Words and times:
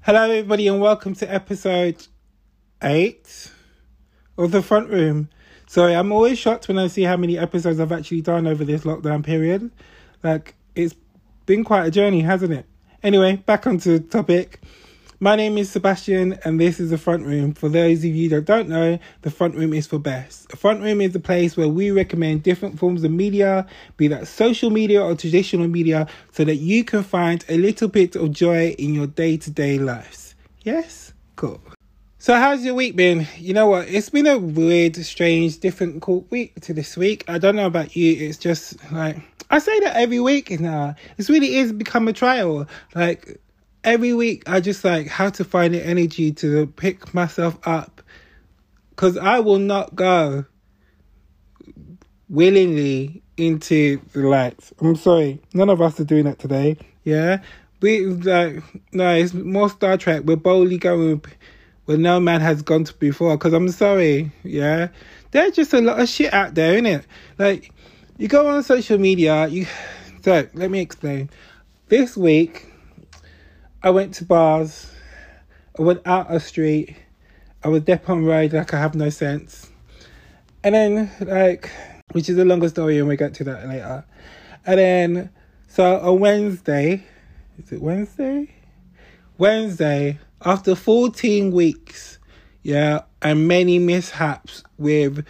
Hello, 0.00 0.22
everybody, 0.22 0.66
and 0.66 0.80
welcome 0.80 1.14
to 1.16 1.30
episode 1.30 2.06
eight 2.82 3.50
of 4.38 4.50
the 4.50 4.62
front 4.62 4.88
room. 4.88 5.28
Sorry, 5.66 5.94
I'm 5.94 6.10
always 6.10 6.38
shocked 6.38 6.68
when 6.68 6.78
I 6.78 6.86
see 6.86 7.02
how 7.02 7.18
many 7.18 7.36
episodes 7.36 7.80
I've 7.80 7.92
actually 7.92 8.22
done 8.22 8.46
over 8.46 8.64
this 8.64 8.84
lockdown 8.84 9.22
period. 9.22 9.70
Like, 10.22 10.54
it's 10.74 10.94
been 11.44 11.64
quite 11.64 11.84
a 11.84 11.90
journey, 11.90 12.22
hasn't 12.22 12.54
it? 12.54 12.64
Anyway, 13.02 13.36
back 13.36 13.66
onto 13.66 13.98
the 13.98 14.08
topic. 14.08 14.62
My 15.18 15.34
name 15.34 15.56
is 15.56 15.70
Sebastian, 15.70 16.38
and 16.44 16.60
this 16.60 16.78
is 16.78 16.90
the 16.90 16.98
front 16.98 17.24
room. 17.24 17.54
For 17.54 17.70
those 17.70 18.00
of 18.00 18.14
you 18.14 18.28
that 18.28 18.44
don't 18.44 18.68
know, 18.68 18.98
the 19.22 19.30
front 19.30 19.54
room 19.54 19.72
is 19.72 19.86
for 19.86 19.98
best. 19.98 20.50
The 20.50 20.58
front 20.58 20.82
room 20.82 21.00
is 21.00 21.12
the 21.12 21.20
place 21.20 21.56
where 21.56 21.70
we 21.70 21.90
recommend 21.90 22.42
different 22.42 22.78
forms 22.78 23.02
of 23.02 23.10
media, 23.10 23.66
be 23.96 24.08
that 24.08 24.28
social 24.28 24.68
media 24.68 25.02
or 25.02 25.14
traditional 25.14 25.68
media, 25.68 26.06
so 26.32 26.44
that 26.44 26.56
you 26.56 26.84
can 26.84 27.02
find 27.02 27.42
a 27.48 27.56
little 27.56 27.88
bit 27.88 28.14
of 28.14 28.30
joy 28.30 28.74
in 28.78 28.92
your 28.92 29.06
day 29.06 29.38
to 29.38 29.50
day 29.50 29.78
lives. 29.78 30.34
Yes? 30.64 31.14
Cool. 31.36 31.62
So, 32.18 32.34
how's 32.34 32.62
your 32.62 32.74
week 32.74 32.94
been? 32.94 33.26
You 33.38 33.54
know 33.54 33.68
what? 33.68 33.88
It's 33.88 34.10
been 34.10 34.26
a 34.26 34.36
weird, 34.36 34.96
strange, 34.96 35.60
difficult 35.60 36.30
week 36.30 36.60
to 36.60 36.74
this 36.74 36.94
week. 36.94 37.24
I 37.26 37.38
don't 37.38 37.56
know 37.56 37.66
about 37.66 37.96
you. 37.96 38.28
It's 38.28 38.36
just 38.36 38.76
like, 38.92 39.16
I 39.48 39.60
say 39.60 39.80
that 39.80 39.96
every 39.96 40.20
week 40.20 40.60
now. 40.60 40.94
This 41.16 41.30
really 41.30 41.56
is 41.56 41.72
become 41.72 42.06
a 42.06 42.12
trial. 42.12 42.66
Like, 42.94 43.40
every 43.86 44.12
week 44.12 44.42
I 44.46 44.60
just 44.60 44.84
like 44.84 45.06
how 45.06 45.30
to 45.30 45.44
find 45.44 45.72
the 45.72 45.86
energy 45.86 46.32
to 46.32 46.66
pick 46.66 47.14
myself 47.14 47.56
up 47.66 48.02
because 48.90 49.16
I 49.16 49.38
will 49.38 49.60
not 49.60 49.94
go 49.94 50.44
willingly 52.28 53.22
into 53.36 54.00
the 54.12 54.28
lights. 54.28 54.74
I'm 54.80 54.96
sorry, 54.96 55.40
none 55.54 55.70
of 55.70 55.80
us 55.80 55.98
are 56.00 56.04
doing 56.04 56.24
that 56.24 56.38
today. 56.38 56.76
Yeah, 57.04 57.40
we 57.80 58.04
like 58.04 58.62
no, 58.92 59.14
it's 59.14 59.32
more 59.32 59.70
Star 59.70 59.96
Trek. 59.96 60.24
We're 60.24 60.36
boldly 60.36 60.78
going 60.78 61.22
where 61.84 61.96
no 61.96 62.18
man 62.18 62.40
has 62.40 62.62
gone 62.62 62.84
to 62.84 62.94
before. 62.94 63.36
Because 63.36 63.52
I'm 63.52 63.68
sorry, 63.68 64.32
yeah, 64.42 64.88
there's 65.30 65.54
just 65.54 65.72
a 65.72 65.80
lot 65.80 66.00
of 66.00 66.08
shit 66.08 66.34
out 66.34 66.54
there, 66.54 66.72
isn't 66.72 66.86
it? 66.86 67.06
Like 67.38 67.72
you 68.18 68.26
go 68.26 68.48
on 68.48 68.62
social 68.62 68.98
media, 68.98 69.46
you. 69.46 69.66
So 70.22 70.44
let 70.54 70.72
me 70.72 70.80
explain. 70.80 71.30
This 71.86 72.16
week 72.16 72.66
I 73.86 73.90
went 73.90 74.14
to 74.14 74.24
bars. 74.24 74.90
I 75.78 75.82
went 75.82 76.02
out 76.06 76.26
a 76.28 76.40
street. 76.40 76.96
I 77.62 77.68
was 77.68 77.82
deep 77.84 78.10
on 78.10 78.24
road 78.24 78.52
like 78.52 78.74
I 78.74 78.80
have 78.80 78.96
no 78.96 79.10
sense. 79.10 79.70
And 80.64 80.74
then 80.74 81.12
like 81.20 81.70
which 82.10 82.28
is 82.28 82.36
a 82.36 82.44
longer 82.44 82.68
story 82.68 82.98
and 82.98 83.06
we'll 83.06 83.16
get 83.16 83.34
to 83.34 83.44
that 83.44 83.68
later. 83.68 84.04
And 84.66 84.78
then 84.80 85.30
so 85.68 86.00
on 86.00 86.18
Wednesday, 86.18 87.04
is 87.58 87.70
it 87.70 87.80
Wednesday? 87.80 88.52
Wednesday, 89.38 90.18
after 90.44 90.74
14 90.74 91.52
weeks, 91.52 92.18
yeah, 92.64 93.02
and 93.22 93.46
many 93.46 93.78
mishaps 93.78 94.64
with 94.78 95.24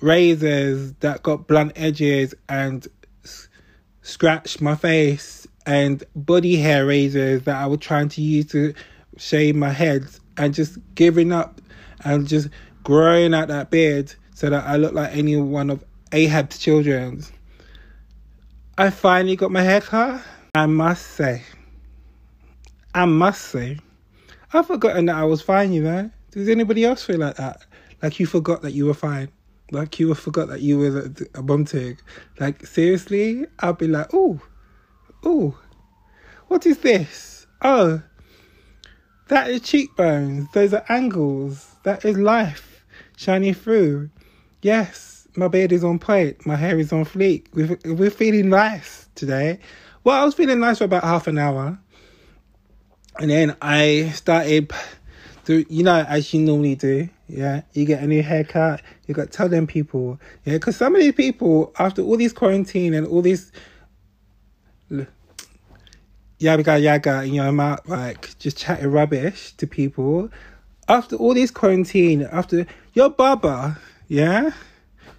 razors 0.00 0.92
that 1.00 1.24
got 1.24 1.48
blunt 1.48 1.72
edges 1.74 2.36
and 2.48 2.86
s- 3.24 3.48
scratched 4.02 4.60
my 4.60 4.76
face 4.76 5.45
and 5.66 6.02
body 6.14 6.56
hair 6.56 6.86
razors 6.86 7.42
that 7.42 7.56
I 7.56 7.66
was 7.66 7.80
trying 7.80 8.08
to 8.10 8.22
use 8.22 8.46
to 8.52 8.72
shave 9.16 9.56
my 9.56 9.70
head 9.70 10.06
and 10.36 10.54
just 10.54 10.78
giving 10.94 11.32
up 11.32 11.60
and 12.04 12.26
just 12.26 12.48
growing 12.84 13.34
out 13.34 13.48
that 13.48 13.70
beard 13.70 14.14
so 14.34 14.48
that 14.48 14.64
I 14.64 14.76
look 14.76 14.94
like 14.94 15.14
any 15.14 15.36
one 15.36 15.70
of 15.70 15.84
Ahab's 16.12 16.58
children. 16.58 17.24
I 18.78 18.90
finally 18.90 19.36
got 19.36 19.50
my 19.50 19.62
hair 19.62 19.80
cut. 19.80 20.22
I 20.54 20.66
must 20.66 21.06
say, 21.06 21.42
I 22.94 23.04
must 23.04 23.42
say, 23.46 23.78
I've 24.52 24.66
forgotten 24.66 25.06
that 25.06 25.16
I 25.16 25.24
was 25.24 25.42
fine, 25.42 25.72
you 25.72 25.82
know? 25.82 26.10
Does 26.30 26.48
anybody 26.48 26.84
else 26.84 27.02
feel 27.02 27.18
like 27.18 27.36
that? 27.36 27.64
Like 28.02 28.20
you 28.20 28.26
forgot 28.26 28.62
that 28.62 28.72
you 28.72 28.86
were 28.86 28.94
fine? 28.94 29.28
Like 29.72 29.98
you 29.98 30.14
forgot 30.14 30.48
that 30.48 30.60
you 30.60 30.78
were 30.78 31.10
a, 31.34 31.42
bum 31.42 31.64
tig? 31.64 32.00
Like 32.38 32.64
seriously? 32.66 33.46
I'll 33.58 33.72
be 33.72 33.88
like, 33.88 34.08
oh, 34.12 34.40
Oh, 35.24 35.58
what 36.48 36.66
is 36.66 36.78
this? 36.78 37.46
Oh, 37.62 38.02
that 39.28 39.50
is 39.50 39.60
cheekbones. 39.62 40.48
Those 40.52 40.72
are 40.72 40.84
angles. 40.88 41.74
That 41.82 42.04
is 42.04 42.16
life 42.16 42.84
shining 43.16 43.54
through. 43.54 44.10
Yes, 44.62 45.26
my 45.36 45.48
beard 45.48 45.72
is 45.72 45.82
on 45.84 45.98
point. 45.98 46.46
My 46.46 46.56
hair 46.56 46.78
is 46.78 46.92
on 46.92 47.04
fleek. 47.04 47.46
We're, 47.52 47.94
we're 47.94 48.10
feeling 48.10 48.48
nice 48.48 49.08
today. 49.14 49.58
Well, 50.04 50.20
I 50.20 50.24
was 50.24 50.34
feeling 50.34 50.60
nice 50.60 50.78
for 50.78 50.84
about 50.84 51.02
half 51.02 51.26
an 51.26 51.38
hour. 51.38 51.78
And 53.18 53.30
then 53.30 53.56
I 53.60 54.12
started 54.14 54.70
to, 55.46 55.64
you 55.72 55.82
know, 55.82 56.04
as 56.08 56.32
you 56.32 56.40
normally 56.40 56.74
do. 56.74 57.08
Yeah, 57.28 57.62
you 57.72 57.84
get 57.86 58.02
a 58.02 58.06
new 58.06 58.22
haircut. 58.22 58.82
You 59.06 59.14
got 59.14 59.32
to 59.32 59.36
tell 59.36 59.48
them 59.48 59.66
people. 59.66 60.20
Yeah, 60.44 60.54
because 60.54 60.76
some 60.76 60.94
of 60.94 61.00
these 61.00 61.14
people, 61.14 61.72
after 61.78 62.02
all 62.02 62.16
this 62.16 62.32
quarantine 62.32 62.94
and 62.94 63.06
all 63.06 63.22
this 63.22 63.50
yaga 66.38 66.78
yaga 66.78 67.22
in 67.22 67.34
your 67.34 67.52
mouth, 67.52 67.86
like 67.88 68.38
just 68.38 68.58
chatting 68.58 68.90
rubbish 68.90 69.52
to 69.52 69.66
people. 69.66 70.30
After 70.88 71.16
all 71.16 71.34
this 71.34 71.50
quarantine, 71.50 72.22
after 72.30 72.66
your 72.92 73.10
barber, 73.10 73.76
yeah, 74.08 74.50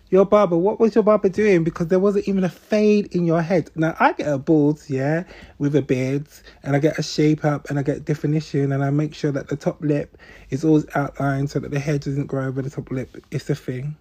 your 0.10 0.26
barber, 0.26 0.58
what 0.58 0.80
was 0.80 0.96
your 0.96 1.04
barber 1.04 1.28
doing? 1.28 1.64
Because 1.64 1.88
there 1.88 2.00
wasn't 2.00 2.28
even 2.28 2.44
a 2.44 2.50
fade 2.50 3.14
in 3.14 3.26
your 3.26 3.42
head. 3.42 3.70
Now 3.76 3.96
I 4.00 4.14
get 4.14 4.32
a 4.32 4.38
bald, 4.38 4.82
yeah, 4.88 5.24
with 5.58 5.76
a 5.76 5.82
beard, 5.82 6.28
and 6.64 6.76
I 6.76 6.80
get 6.80 6.98
a 6.98 7.04
shape 7.04 7.44
up, 7.44 7.70
and 7.70 7.78
I 7.78 7.84
get 7.84 8.06
definition, 8.06 8.72
and 8.72 8.84
I 8.84 8.90
make 8.92 9.14
sure 9.14 9.32
that 9.32 9.50
the 9.50 9.58
top 9.58 9.82
lip 9.82 10.18
is 10.50 10.64
always 10.64 10.86
outlined 10.96 11.50
so 11.50 11.60
that 11.60 11.72
the 11.72 11.80
hair 11.80 11.98
doesn't 11.98 12.28
grow 12.28 12.46
over 12.46 12.62
the 12.62 12.70
top 12.70 12.90
lip. 12.92 13.18
It's 13.32 13.50
a 13.50 13.56
thing, 13.56 13.98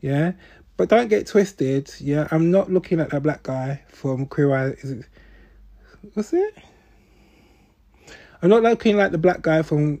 yeah. 0.00 0.32
But 0.76 0.90
don't 0.90 1.08
get 1.08 1.26
twisted, 1.26 1.92
yeah. 1.98 2.28
I'm 2.30 2.52
not 2.52 2.70
looking 2.70 3.00
at 3.00 3.10
that 3.10 3.24
black 3.24 3.42
guy 3.42 3.82
from 3.88 4.26
Queer 4.26 4.54
Eye. 4.54 4.76
Is 6.02 6.08
it? 6.08 6.10
What's 6.14 6.32
it? 6.32 6.54
I'm 8.42 8.48
not 8.48 8.62
looking 8.62 8.96
like 8.96 9.10
the 9.10 9.18
black 9.18 9.42
guy 9.42 9.62
from 9.62 10.00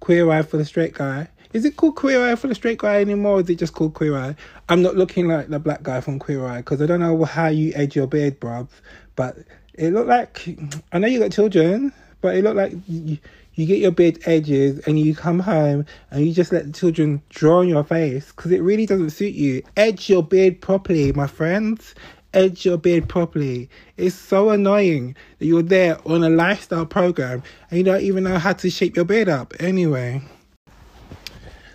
Queer 0.00 0.30
Eye 0.30 0.42
for 0.42 0.56
the 0.56 0.64
Straight 0.64 0.94
Guy. 0.94 1.28
Is 1.52 1.64
it 1.64 1.76
called 1.76 1.96
Queer 1.96 2.30
Eye 2.30 2.34
for 2.34 2.48
the 2.48 2.54
Straight 2.54 2.78
Guy 2.78 3.00
anymore? 3.00 3.38
Or 3.38 3.40
is 3.40 3.50
it 3.50 3.56
just 3.56 3.74
called 3.74 3.94
Queer 3.94 4.16
Eye? 4.16 4.34
I'm 4.68 4.82
not 4.82 4.96
looking 4.96 5.28
like 5.28 5.48
the 5.48 5.58
black 5.58 5.82
guy 5.82 6.00
from 6.00 6.18
Queer 6.18 6.44
Eye 6.46 6.58
because 6.58 6.82
I 6.82 6.86
don't 6.86 7.00
know 7.00 7.24
how 7.24 7.46
you 7.46 7.72
edge 7.74 7.94
your 7.94 8.06
beard, 8.06 8.40
bruv. 8.40 8.68
But 9.14 9.38
it 9.74 9.92
looked 9.92 10.08
like 10.08 10.48
I 10.92 10.98
know 10.98 11.06
you 11.06 11.20
got 11.20 11.32
children, 11.32 11.92
but 12.20 12.34
it 12.34 12.42
looked 12.42 12.56
like 12.56 12.72
you, 12.88 13.18
you 13.54 13.66
get 13.66 13.78
your 13.78 13.92
beard 13.92 14.18
edges 14.26 14.80
and 14.86 14.98
you 14.98 15.14
come 15.14 15.38
home 15.38 15.86
and 16.10 16.26
you 16.26 16.32
just 16.32 16.52
let 16.52 16.66
the 16.66 16.72
children 16.72 17.22
draw 17.28 17.60
on 17.60 17.68
your 17.68 17.84
face 17.84 18.32
because 18.32 18.50
it 18.50 18.62
really 18.62 18.86
doesn't 18.86 19.10
suit 19.10 19.34
you. 19.34 19.62
Edge 19.76 20.08
your 20.08 20.24
beard 20.24 20.60
properly, 20.60 21.12
my 21.12 21.26
friends 21.26 21.94
edge 22.32 22.64
your 22.64 22.76
beard 22.76 23.08
properly. 23.08 23.68
It's 23.96 24.14
so 24.14 24.50
annoying 24.50 25.16
that 25.38 25.46
you're 25.46 25.62
there 25.62 25.98
on 26.06 26.22
a 26.22 26.28
lifestyle 26.28 26.86
program 26.86 27.42
and 27.70 27.78
you 27.78 27.84
don't 27.84 28.02
even 28.02 28.24
know 28.24 28.38
how 28.38 28.52
to 28.52 28.70
shape 28.70 28.96
your 28.96 29.04
beard 29.04 29.28
up. 29.28 29.54
Anyway, 29.60 30.22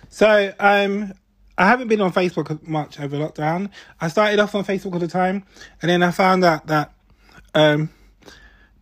so 0.08 0.52
um, 0.58 1.12
I 1.58 1.66
haven't 1.66 1.88
been 1.88 2.00
on 2.00 2.12
Facebook 2.12 2.66
much 2.66 3.00
over 3.00 3.16
lockdown. 3.16 3.70
I 4.00 4.08
started 4.08 4.40
off 4.40 4.54
on 4.54 4.64
Facebook 4.64 4.92
all 4.94 4.98
the 4.98 5.08
time, 5.08 5.44
and 5.82 5.90
then 5.90 6.02
I 6.02 6.10
found 6.10 6.44
out 6.44 6.66
that 6.66 6.92
um, 7.54 7.90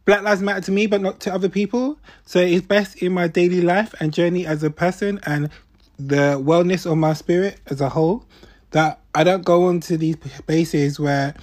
Black 0.04 0.22
lives 0.22 0.42
matter 0.42 0.60
to 0.60 0.72
me, 0.72 0.86
but 0.86 1.00
not 1.00 1.20
to 1.20 1.32
other 1.32 1.48
people. 1.48 1.98
So 2.26 2.40
it's 2.40 2.66
best 2.66 3.02
in 3.02 3.12
my 3.12 3.26
daily 3.26 3.62
life 3.62 3.94
and 4.00 4.12
journey 4.12 4.44
as 4.44 4.62
a 4.62 4.70
person 4.70 5.18
and 5.24 5.50
the 5.98 6.38
wellness 6.38 6.90
of 6.90 6.98
my 6.98 7.14
spirit 7.14 7.60
as 7.66 7.80
a 7.80 7.88
whole 7.88 8.26
that 8.72 9.00
I 9.14 9.24
don't 9.24 9.44
go 9.44 9.66
on 9.66 9.80
to 9.80 9.96
these 9.96 10.16
bases 10.46 10.98
where 10.98 11.34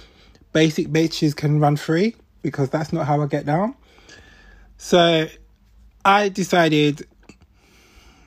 basic 0.52 0.88
bitches 0.88 1.34
can 1.34 1.60
run 1.60 1.76
free 1.76 2.14
because 2.42 2.70
that's 2.70 2.92
not 2.92 3.06
how 3.06 3.22
I 3.22 3.26
get 3.26 3.46
down. 3.46 3.74
So 4.76 5.28
I 6.04 6.28
decided, 6.28 7.06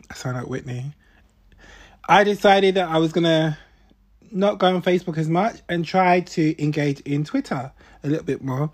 I 0.09 0.13
sound 0.13 0.37
like 0.37 0.47
Whitney. 0.47 0.93
I 2.07 2.23
decided 2.23 2.75
that 2.75 2.87
I 2.87 2.97
was 2.97 3.11
gonna 3.11 3.57
not 4.31 4.59
go 4.59 4.67
on 4.73 4.81
Facebook 4.81 5.17
as 5.17 5.29
much 5.29 5.61
and 5.69 5.85
try 5.85 6.21
to 6.21 6.63
engage 6.63 6.99
in 7.01 7.23
Twitter 7.23 7.71
a 8.03 8.07
little 8.07 8.25
bit 8.25 8.43
more. 8.43 8.71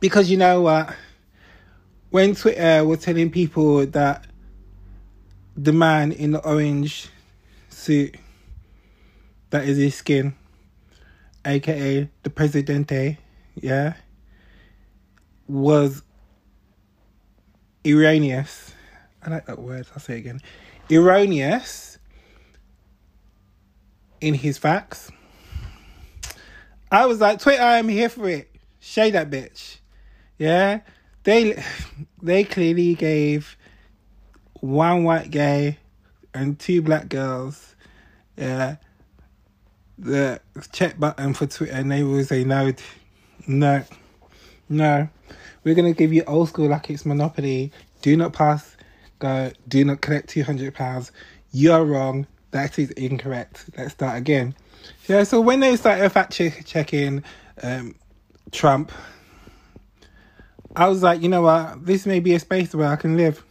Because 0.00 0.30
you 0.30 0.36
know 0.36 0.62
what? 0.62 0.94
When 2.10 2.34
Twitter 2.34 2.84
was 2.84 3.00
telling 3.00 3.30
people 3.30 3.86
that 3.86 4.26
the 5.56 5.72
man 5.72 6.12
in 6.12 6.32
the 6.32 6.40
orange 6.40 7.08
suit 7.68 8.16
that 9.50 9.64
is 9.64 9.78
his 9.78 9.94
skin 9.94 10.34
aka 11.44 12.08
the 12.22 12.30
Presidente, 12.30 13.18
yeah, 13.54 13.94
was 15.46 16.02
erroneous. 17.86 18.72
I 19.22 19.30
like 19.30 19.46
that 19.46 19.58
word, 19.58 19.86
I'll 19.92 20.00
say 20.00 20.18
again. 20.18 20.40
Erroneous 20.90 21.98
in 24.20 24.34
his 24.34 24.58
facts. 24.58 25.10
I 26.90 27.06
was 27.06 27.20
like, 27.20 27.40
Twitter, 27.40 27.62
I'm 27.62 27.88
here 27.88 28.08
for 28.08 28.28
it. 28.28 28.50
Shade 28.80 29.14
that 29.14 29.30
bitch. 29.30 29.78
Yeah? 30.38 30.80
They 31.24 31.62
they 32.22 32.44
clearly 32.44 32.94
gave 32.94 33.56
one 34.60 35.04
white 35.04 35.30
gay 35.30 35.78
and 36.32 36.58
two 36.58 36.80
black 36.82 37.08
girls 37.08 37.76
yeah 38.36 38.76
the 39.98 40.40
check 40.72 40.98
button 40.98 41.34
for 41.34 41.46
Twitter 41.46 41.72
and 41.72 41.90
they 41.90 42.02
will 42.02 42.24
say 42.24 42.44
no 42.44 42.72
no 43.46 43.84
no. 44.68 45.08
We're 45.62 45.74
gonna 45.74 45.92
give 45.92 46.12
you 46.12 46.24
old 46.26 46.48
school 46.48 46.68
like 46.68 46.90
it's 46.90 47.06
monopoly. 47.06 47.72
Do 48.02 48.16
not 48.16 48.32
pass 48.32 48.76
go 49.18 49.52
do 49.68 49.84
not 49.84 50.00
collect 50.00 50.28
200 50.28 50.74
pounds. 50.74 51.12
You're 51.52 51.84
wrong. 51.84 52.26
That 52.50 52.78
is 52.78 52.90
incorrect. 52.92 53.70
Let's 53.76 53.92
start 53.92 54.18
again. 54.18 54.54
Yeah 55.06 55.22
so 55.24 55.40
when 55.40 55.60
they 55.60 55.76
started 55.76 56.10
fact 56.10 56.32
check- 56.32 56.64
checking 56.66 57.22
um, 57.62 57.94
trump 58.52 58.92
i 60.76 60.88
was 60.88 61.02
like 61.02 61.22
you 61.22 61.28
know 61.28 61.42
what? 61.42 61.86
This 61.86 62.04
may 62.06 62.20
be 62.20 62.34
a 62.34 62.40
space 62.40 62.74
where 62.74 62.88
i 62.88 62.96
can 62.96 63.16
live 63.16 63.44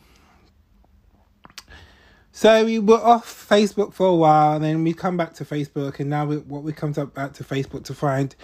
so 2.36 2.66
we 2.66 2.80
were 2.80 2.96
off 2.96 3.48
Facebook 3.48 3.94
for 3.94 4.08
a 4.08 4.16
while, 4.16 4.56
and 4.56 4.66
then 4.66 4.84
we 4.84 4.92
come 4.92 5.18
back 5.18 5.36
to 5.36 5.46
Facebook, 5.46 6.00
and 6.00 6.10
now 6.10 6.26
we, 6.26 6.38
what 6.38 6.64
we 6.64 6.74
come 6.74 6.92
back 6.92 7.34
to 7.34 7.44
Facebook 7.44 7.84
to 7.86 7.94
find 7.94 8.36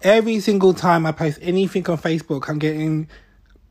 every 0.00 0.40
single 0.40 0.72
time 0.72 1.04
I 1.04 1.12
post 1.12 1.38
anything 1.42 1.86
on 1.90 1.98
Facebook, 1.98 2.48
I'm 2.48 2.58
getting 2.58 3.06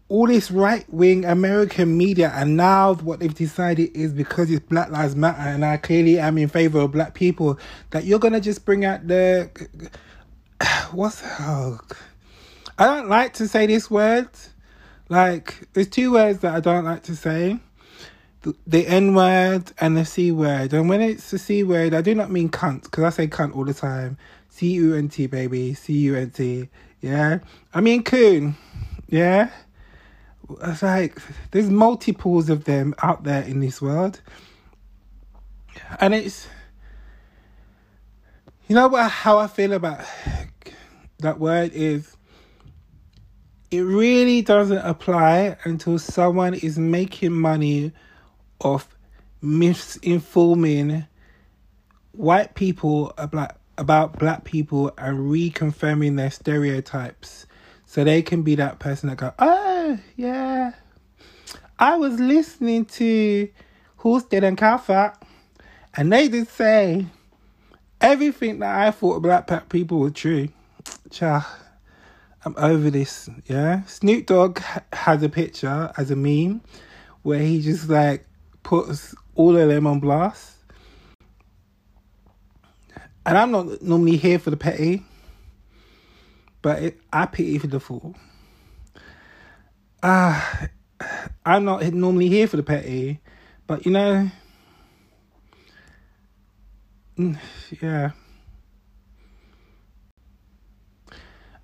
all 0.10 0.28
this 0.28 0.52
right 0.52 0.86
wing 0.94 1.26
American 1.26 1.98
media, 1.98 2.32
and 2.36 2.56
now 2.56 2.94
what 2.94 3.20
they've 3.20 3.34
decided 3.34 3.98
is 3.98 4.14
because 4.14 4.52
it's 4.52 4.64
Black 4.64 4.92
Lives 4.92 5.16
Matter, 5.16 5.42
and 5.42 5.66
I 5.66 5.78
clearly 5.78 6.20
am 6.20 6.38
in 6.38 6.50
favor 6.50 6.82
of 6.82 6.92
black 6.92 7.16
people, 7.16 7.58
that 7.90 8.04
you're 8.04 8.20
gonna 8.20 8.42
just 8.42 8.66
bring 8.66 8.86
out 8.86 9.08
the 9.08 9.50
what's 10.92 11.24
oh, 11.40 11.80
I 12.78 12.86
don't 12.86 13.10
like 13.10 13.34
to 13.34 13.48
say 13.48 13.66
this 13.66 13.90
word. 13.90 14.30
Like, 15.10 15.68
there's 15.74 15.90
two 15.90 16.12
words 16.12 16.40
that 16.40 16.54
I 16.54 16.60
don't 16.60 16.86
like 16.86 17.02
to 17.04 17.16
say 17.16 17.60
the 18.68 18.88
N 18.88 19.16
word 19.16 19.72
and 19.80 19.96
the 19.96 20.06
C 20.06 20.32
word. 20.32 20.74
And 20.74 20.90
when 20.90 21.02
it's 21.02 21.32
the 21.32 21.40
C 21.40 21.64
word, 21.64 21.94
I 21.94 22.02
do 22.02 22.14
not 22.14 22.32
mean 22.32 22.50
cunt, 22.50 22.84
because 22.84 23.04
I 23.04 23.10
say 23.10 23.28
cunt 23.28 23.56
all 23.56 23.66
the 23.66 23.74
time. 23.74 24.18
C 24.50 24.72
U 24.74 24.94
N 24.96 25.10
T, 25.10 25.28
baby. 25.28 25.74
C 25.74 25.94
U 25.94 26.16
N 26.16 26.30
T. 26.30 26.70
Yeah? 27.02 27.40
I 27.74 27.82
mean 27.82 28.04
coon. 28.04 28.56
Yeah? 29.08 29.50
It's 30.62 30.84
like, 30.84 31.20
there's 31.52 31.70
multiples 31.70 32.50
of 32.50 32.66
them 32.66 32.94
out 33.02 33.24
there 33.24 33.44
in 33.44 33.60
this 33.60 33.82
world. 33.82 34.22
And 36.00 36.14
it's, 36.14 36.48
you 38.68 38.76
know 38.76 38.88
what, 38.88 39.10
how 39.10 39.40
I 39.40 39.48
feel 39.48 39.74
about 39.74 40.06
that 41.20 41.40
word 41.40 41.72
is, 41.74 42.16
it 43.72 43.82
really 43.82 44.42
doesn't 44.44 44.86
apply 44.86 45.58
until 45.64 45.98
someone 45.98 46.54
is 46.54 46.78
making 46.78 47.32
money 47.32 47.92
of 48.64 48.88
misinforming 49.44 51.08
white 52.14 52.56
people 52.56 53.14
about 53.18 53.58
about 53.78 54.18
black 54.20 54.44
people 54.44 54.92
and 54.98 55.18
reconfirming 55.32 56.16
their 56.16 56.30
stereotypes 56.32 57.46
so 57.86 58.04
they 58.04 58.22
can 58.22 58.44
be 58.44 58.56
that 58.56 58.80
person 58.80 59.10
that 59.10 59.18
go 59.18 59.34
oh 59.40 60.00
yeah. 60.16 60.72
I 61.80 61.98
was 61.98 62.20
listening 62.20 62.86
to 62.86 63.50
who's 63.98 64.24
dead 64.24 64.44
and 64.44 64.58
Calfat, 64.58 65.22
and 65.98 66.14
they 66.14 66.28
did 66.28 66.48
say 66.48 67.06
everything 68.00 68.60
that 68.60 68.76
i 68.88 68.92
thought 68.92 69.22
black 69.22 69.70
people 69.70 70.00
were 70.00 70.12
true. 70.12 70.50
Cha, 71.10 71.58
i'm 72.46 72.56
over 72.58 72.90
this 72.90 73.30
yeah? 73.48 73.84
Snoop 73.84 74.28
dogg 74.28 74.60
has 74.94 75.24
a 75.24 75.30
picture 75.30 75.92
as 75.98 76.12
a 76.12 76.16
meme 76.16 76.62
where 77.24 77.40
he 77.40 77.62
just 77.62 77.90
like 77.90 78.26
puts 78.64 79.14
all 79.36 79.56
of 79.56 79.70
them 79.70 79.86
on 79.86 80.00
blast. 80.00 80.56
And 83.26 83.38
I'm 83.38 83.52
not 83.52 83.82
normally 83.82 84.18
here 84.18 84.40
for 84.40 84.50
the 84.50 84.58
petty, 84.58 85.04
but 86.62 86.82
it, 86.82 87.00
I 87.12 87.26
pity 87.26 87.58
for 87.58 87.68
the 87.68 87.80
fool. 87.80 88.16
Ah, 90.02 90.68
uh, 91.00 91.08
I'm 91.46 91.64
not 91.64 91.84
normally 91.94 92.28
here 92.28 92.48
for 92.48 92.58
the 92.58 92.64
petty, 92.64 93.20
but 93.68 93.86
you 93.86 93.92
know, 93.92 94.30
mm, 97.18 97.38
yeah. 97.82 98.12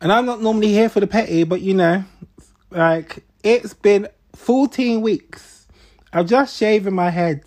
And 0.02 0.14
I'm 0.14 0.26
not 0.26 0.42
normally 0.42 0.70
here 0.70 0.88
for 0.88 1.02
the 1.02 1.08
petty, 1.08 1.44
but 1.44 1.60
you 1.60 1.74
know, 1.74 2.06
like 2.72 3.26
it's 3.44 3.74
been 3.74 4.08
14 4.36 5.02
weeks 5.02 5.59
I'm 6.12 6.28
just 6.28 6.58
shaving 6.58 6.96
my 6.96 7.10
head. 7.10 7.44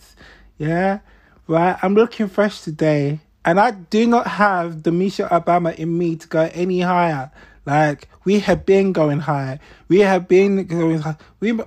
Yeah. 0.59 1.00
Right. 1.49 1.76
I'm 1.82 1.94
looking 1.94 2.29
fresh 2.29 2.61
today. 2.61 3.20
And 3.44 3.59
I 3.59 3.73
do 3.73 4.06
not 4.06 4.26
have 4.26 4.85
the 4.85 4.93
Michelle 4.93 5.29
Obama 5.29 5.75
in 5.75 5.99
me 5.99 6.14
to 6.17 6.29
go 6.29 6.49
any 6.53 6.81
higher. 6.81 7.31
Like 7.64 8.09
we 8.25 8.38
have 8.41 8.64
been 8.64 8.93
going 8.93 9.20
high. 9.20 9.59
We 9.88 10.00
have 10.00 10.29
been 10.29 10.64
going 10.67 10.99
high. 10.99 11.17
We 11.41 11.59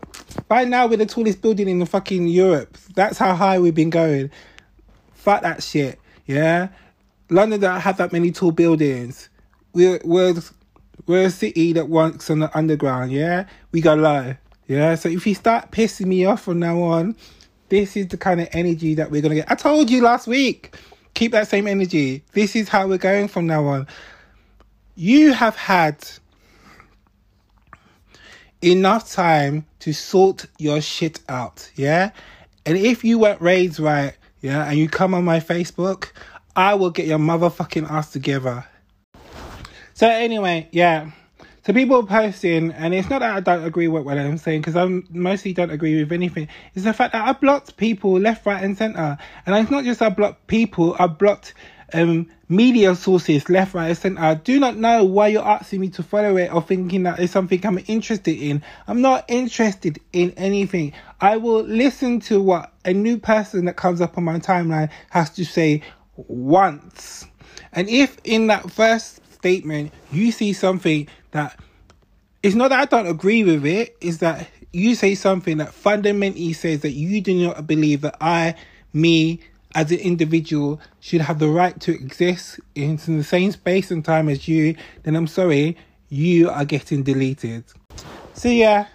by 0.47 0.65
now 0.65 0.88
we're 0.88 0.97
the 0.97 1.06
tallest 1.06 1.42
building 1.42 1.68
in 1.68 1.80
the 1.80 1.86
fucking 1.86 2.27
Europe. 2.27 2.77
That's 2.95 3.18
how 3.18 3.33
high 3.36 3.59
we've 3.59 3.75
been 3.75 3.89
going. 3.89 4.31
Fuck 5.13 5.41
that 5.41 5.63
shit. 5.63 6.00
Yeah. 6.25 6.69
London 7.30 7.59
don't 7.59 7.80
have 7.81 7.98
that 7.98 8.13
many 8.13 8.31
tall 8.31 8.51
buildings. 8.51 9.30
We're 9.74 10.00
we're 10.03 10.36
we're 11.07 11.25
a 11.25 11.30
city 11.30 11.74
that 11.74 11.89
works 11.89 12.30
on 12.30 12.39
the 12.39 12.57
underground. 12.57 13.12
Yeah. 13.12 13.48
We 13.71 13.81
go 13.81 13.95
low. 13.95 14.36
Yeah, 14.67 14.95
so 14.95 15.09
if 15.09 15.27
you 15.27 15.35
start 15.35 15.71
pissing 15.71 16.07
me 16.07 16.25
off 16.25 16.41
from 16.41 16.59
now 16.59 16.81
on, 16.81 17.15
this 17.69 17.95
is 17.95 18.07
the 18.07 18.17
kind 18.17 18.41
of 18.41 18.47
energy 18.51 18.95
that 18.95 19.12
we're 19.12 19.21
gonna 19.21 19.35
get. 19.35 19.51
I 19.51 19.56
told 19.56 19.89
you 19.89 20.01
last 20.01 20.27
week, 20.27 20.75
keep 21.13 21.31
that 21.33 21.47
same 21.47 21.67
energy. 21.67 22.23
This 22.33 22.56
is 22.56 22.69
how 22.69 22.88
we're 22.88 22.97
going 22.97 23.27
from 23.27 23.47
now 23.47 23.65
on. 23.65 23.88
You 24.95 25.33
have 25.33 25.56
had 25.56 26.07
enough 28.62 29.12
time 29.12 29.65
to 29.79 29.94
sort 29.94 30.47
your 30.57 30.81
shit 30.81 31.19
out, 31.29 31.71
yeah? 31.75 32.12
And 32.65 32.77
if 32.77 33.03
you 33.03 33.19
weren't 33.19 33.41
raised 33.41 33.79
right, 33.79 34.15
yeah, 34.41 34.67
and 34.67 34.77
you 34.77 34.89
come 34.89 35.13
on 35.13 35.23
my 35.23 35.39
Facebook, 35.39 36.12
I 36.56 36.73
will 36.73 36.89
get 36.89 37.06
your 37.06 37.19
motherfucking 37.19 37.89
ass 37.89 38.12
together. 38.12 38.65
So 39.93 40.07
anyway, 40.07 40.69
yeah. 40.72 41.12
So 41.65 41.74
people 41.74 42.00
are 42.00 42.03
posting, 42.03 42.72
and 42.74 42.93
it's 42.93 43.10
not 43.10 43.22
that 43.22 43.36
I 43.36 43.39
don't 43.39 43.63
agree 43.63 43.88
with 43.88 44.03
what 44.03 44.19
I'm 44.19 44.38
saying, 44.38 44.62
because 44.62 44.75
I 44.75 44.86
mostly 45.10 45.51
don't 45.51 45.72
agree 45.72 46.00
with 46.00 46.12
anything. 46.12 46.48
It's 46.75 46.86
the 46.86 46.93
fact 46.93 47.13
that 47.13 47.27
I 47.27 47.34
blocked 47.34 47.75
people 47.75 48.19
left, 48.19 48.45
right, 48.45 48.63
and 48.63 48.77
centre. 48.77 49.17
And 49.48 49.55
it's 49.55 49.72
not 49.72 49.84
just 49.84 50.00
I 50.00 50.10
blocked 50.10 50.45
people, 50.45 50.95
I 51.00 51.07
blocked 51.07 51.55
um, 51.91 52.29
media 52.50 52.93
sources 52.93 53.50
left, 53.50 53.74
right, 53.74 53.88
and 53.88 53.98
centre. 53.98 54.22
I 54.22 54.36
do 54.36 54.60
not 54.60 54.77
know 54.77 55.05
why 55.05 55.29
you're 55.29 55.43
asking 55.43 55.81
me 55.81 55.89
to 55.89 56.03
follow 56.03 56.38
it 56.38 56.53
or 56.53 56.62
thinking 56.62 57.01
that 57.01 57.19
it's 57.19 57.34
something 57.34 57.65
I'm 57.65 57.79
interested 57.88 58.38
in. 58.38 58.62
I'm 58.88 59.01
not 59.01 59.25
interested 59.27 60.00
in 60.13 60.36
anything. 60.38 60.93
I 61.19 61.38
will 61.38 61.63
listen 61.63 62.19
to 62.22 62.39
what 62.39 62.74
a 62.86 62.93
new 62.93 63.17
person 63.17 63.65
that 63.65 63.75
comes 63.75 64.01
up 64.01 64.19
on 64.19 64.24
my 64.24 64.38
timeline 64.38 64.91
has 65.10 65.31
to 65.31 65.43
say 65.43 65.81
once. 66.15 67.25
And 67.74 67.89
if 67.89 68.19
in 68.24 68.45
that 68.48 68.69
first 68.69 69.22
statement 69.34 69.91
you 70.12 70.31
see 70.31 70.53
something 70.53 71.07
that 71.36 71.60
it's 72.42 72.56
not 72.56 72.70
that 72.70 72.80
I 72.80 72.86
don't 72.86 73.08
agree 73.08 73.44
with 73.44 73.65
it, 73.65 73.96
is 74.00 74.20
that 74.20 74.48
you 74.72 74.96
say 74.96 75.15
something 75.15 75.58
that 75.58 75.74
fundamentally 75.74 76.54
says 76.54 76.82
that 76.82 76.92
you 76.92 77.20
do 77.20 77.48
not 77.48 77.68
believe 77.68 78.01
that 78.01 78.15
I, 78.22 78.56
me, 78.94 79.42
as 79.74 79.92
an 79.92 80.00
individual, 80.00 80.80
should 81.01 81.22
have 81.22 81.39
the 81.39 81.50
right 81.50 81.77
to 81.82 81.94
exist 81.94 82.62
in 82.75 82.96
the 82.96 83.24
same 83.24 83.51
space 83.51 83.92
and 83.92 84.04
time 84.04 84.30
as 84.30 84.48
you, 84.48 84.75
then 85.04 85.15
I'm 85.15 85.27
sorry, 85.27 85.75
you 86.08 86.50
are 86.50 86.63
getting 86.63 87.04
deleted. 87.04 87.65
So, 88.34 88.48
yeah, 88.48 88.88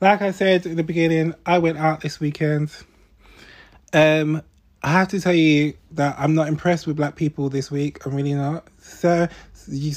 like 0.00 0.22
I 0.22 0.30
said 0.30 0.64
at 0.64 0.76
the 0.76 0.84
beginning, 0.84 1.34
I 1.44 1.58
went 1.58 1.78
out 1.78 2.02
this 2.02 2.20
weekend. 2.20 2.70
Um, 3.92 4.42
I 4.82 4.92
have 4.92 5.08
to 5.08 5.20
tell 5.20 5.34
you 5.34 5.74
that 5.92 6.14
I'm 6.18 6.36
not 6.36 6.46
impressed 6.46 6.86
with 6.86 6.96
black 6.96 7.16
people 7.16 7.48
this 7.48 7.70
week. 7.70 8.06
I'm 8.06 8.14
really 8.14 8.34
not. 8.34 8.68
So, 8.78 9.26
you 9.68 9.92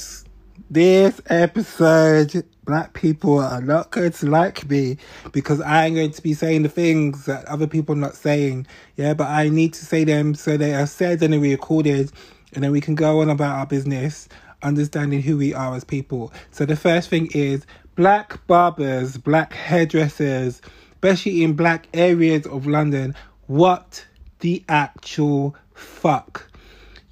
this 0.68 1.20
episode, 1.26 2.44
black 2.64 2.92
people 2.92 3.38
are 3.38 3.60
not 3.60 3.90
going 3.90 4.12
to 4.12 4.26
like 4.26 4.68
me 4.68 4.98
because 5.32 5.60
I 5.60 5.86
am 5.86 5.94
going 5.94 6.10
to 6.10 6.22
be 6.22 6.34
saying 6.34 6.62
the 6.62 6.68
things 6.68 7.26
that 7.26 7.44
other 7.46 7.66
people 7.66 7.94
are 7.94 7.98
not 7.98 8.14
saying. 8.16 8.66
Yeah, 8.96 9.14
but 9.14 9.28
I 9.28 9.48
need 9.48 9.72
to 9.74 9.84
say 9.84 10.04
them 10.04 10.34
so 10.34 10.56
they 10.56 10.74
are 10.74 10.86
said 10.86 11.22
and 11.22 11.40
recorded, 11.40 12.12
and 12.54 12.64
then 12.64 12.72
we 12.72 12.80
can 12.80 12.94
go 12.94 13.20
on 13.20 13.30
about 13.30 13.58
our 13.58 13.66
business, 13.66 14.28
understanding 14.62 15.22
who 15.22 15.38
we 15.38 15.54
are 15.54 15.74
as 15.74 15.84
people. 15.84 16.32
So 16.50 16.66
the 16.66 16.76
first 16.76 17.08
thing 17.08 17.28
is 17.32 17.64
black 17.94 18.46
barbers, 18.46 19.16
black 19.16 19.52
hairdressers, 19.52 20.60
especially 20.94 21.42
in 21.42 21.54
black 21.54 21.88
areas 21.94 22.46
of 22.46 22.66
London. 22.66 23.14
What 23.46 24.04
the 24.40 24.64
actual 24.68 25.56
fuck? 25.74 26.50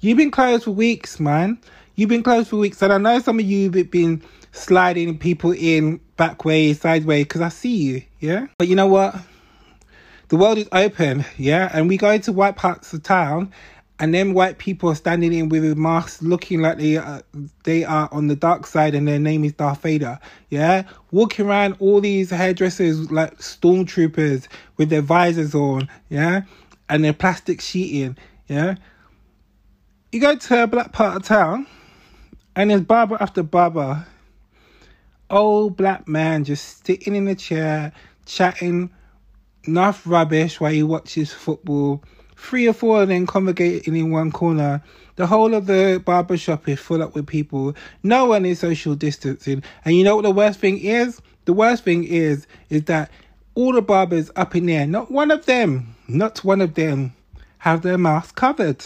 You've 0.01 0.17
been 0.17 0.31
closed 0.31 0.63
for 0.63 0.71
weeks, 0.71 1.19
man. 1.19 1.59
You've 1.99 2.07
been 2.07 2.23
closed 2.23 2.47
for 2.47 2.55
weeks, 2.55 2.81
and 2.81 2.93
I 2.93 2.97
know 2.97 3.19
some 3.19 3.39
of 3.39 3.45
you 3.45 3.69
have 3.71 3.91
been 3.91 4.23
sliding 4.53 5.19
people 5.19 5.51
in 5.51 5.99
back 6.15 6.45
way, 6.45 6.71
sideways, 6.71 7.25
because 7.25 7.41
I 7.41 7.49
see 7.49 7.75
you, 7.75 8.03
yeah? 8.21 8.47
But 8.57 8.69
you 8.69 8.77
know 8.77 8.87
what? 8.87 9.17
The 10.29 10.37
world 10.37 10.59
is 10.59 10.69
open, 10.71 11.25
yeah? 11.35 11.69
And 11.73 11.89
we 11.89 11.97
go 11.97 12.09
into 12.11 12.31
white 12.31 12.55
parts 12.55 12.93
of 12.93 13.03
town, 13.03 13.51
and 13.99 14.13
then 14.13 14.33
white 14.33 14.59
people 14.59 14.87
are 14.87 14.95
standing 14.95 15.33
in 15.33 15.49
with 15.49 15.77
masks 15.77 16.21
looking 16.21 16.61
like 16.61 16.77
they 16.77 16.95
are, 16.95 17.21
they 17.65 17.83
are 17.83 18.07
on 18.13 18.27
the 18.27 18.35
dark 18.37 18.65
side 18.65 18.95
and 18.95 19.05
their 19.05 19.19
name 19.19 19.43
is 19.43 19.51
Darth 19.51 19.81
Vader. 19.81 20.19
Yeah, 20.49 20.83
walking 21.11 21.47
around 21.47 21.75
all 21.79 21.99
these 21.99 22.29
hairdressers 22.29 23.11
like 23.11 23.39
stormtroopers 23.39 24.47
with 24.77 24.89
their 24.89 25.01
visors 25.01 25.53
on. 25.53 25.89
Yeah, 26.07 26.43
and 26.87 27.03
their 27.03 27.11
plastic 27.11 27.59
sheeting. 27.59 28.17
Yeah, 28.47 28.75
you 30.13 30.21
go 30.21 30.37
to 30.37 30.63
a 30.63 30.65
black 30.65 30.93
part 30.93 31.17
of 31.17 31.23
town, 31.23 31.67
and 32.55 32.69
there's 32.69 32.81
barber 32.81 33.17
after 33.19 33.43
barber. 33.43 34.05
Old 35.29 35.77
black 35.77 36.07
man 36.07 36.43
just 36.43 36.85
sitting 36.85 37.15
in 37.15 37.27
a 37.27 37.35
chair, 37.35 37.91
chatting 38.25 38.89
enough 39.65 40.01
rubbish 40.05 40.59
while 40.59 40.71
he 40.71 40.81
watches 40.81 41.31
football 41.31 42.03
three 42.39 42.67
or 42.67 42.73
four 42.73 43.03
of 43.03 43.09
them 43.09 43.27
congregating 43.27 43.95
in 43.95 44.11
one 44.11 44.31
corner. 44.31 44.81
The 45.17 45.27
whole 45.27 45.53
of 45.53 45.65
the 45.65 46.01
barber 46.03 46.37
shop 46.37 46.67
is 46.69 46.79
full 46.79 47.03
up 47.03 47.13
with 47.13 47.27
people. 47.27 47.75
No 48.01 48.25
one 48.25 48.45
is 48.45 48.59
social 48.59 48.95
distancing. 48.95 49.61
And 49.83 49.95
you 49.95 50.03
know 50.03 50.15
what 50.15 50.23
the 50.23 50.31
worst 50.31 50.59
thing 50.59 50.79
is? 50.79 51.21
The 51.45 51.53
worst 51.53 51.83
thing 51.83 52.05
is 52.05 52.47
is 52.69 52.85
that 52.85 53.11
all 53.55 53.73
the 53.73 53.81
barbers 53.81 54.31
up 54.35 54.55
in 54.55 54.67
there, 54.67 54.87
not 54.87 55.11
one 55.11 55.31
of 55.31 55.45
them, 55.45 55.95
not 56.07 56.43
one 56.43 56.61
of 56.61 56.75
them, 56.75 57.13
have 57.59 57.81
their 57.81 57.97
mouths 57.97 58.31
covered. 58.31 58.85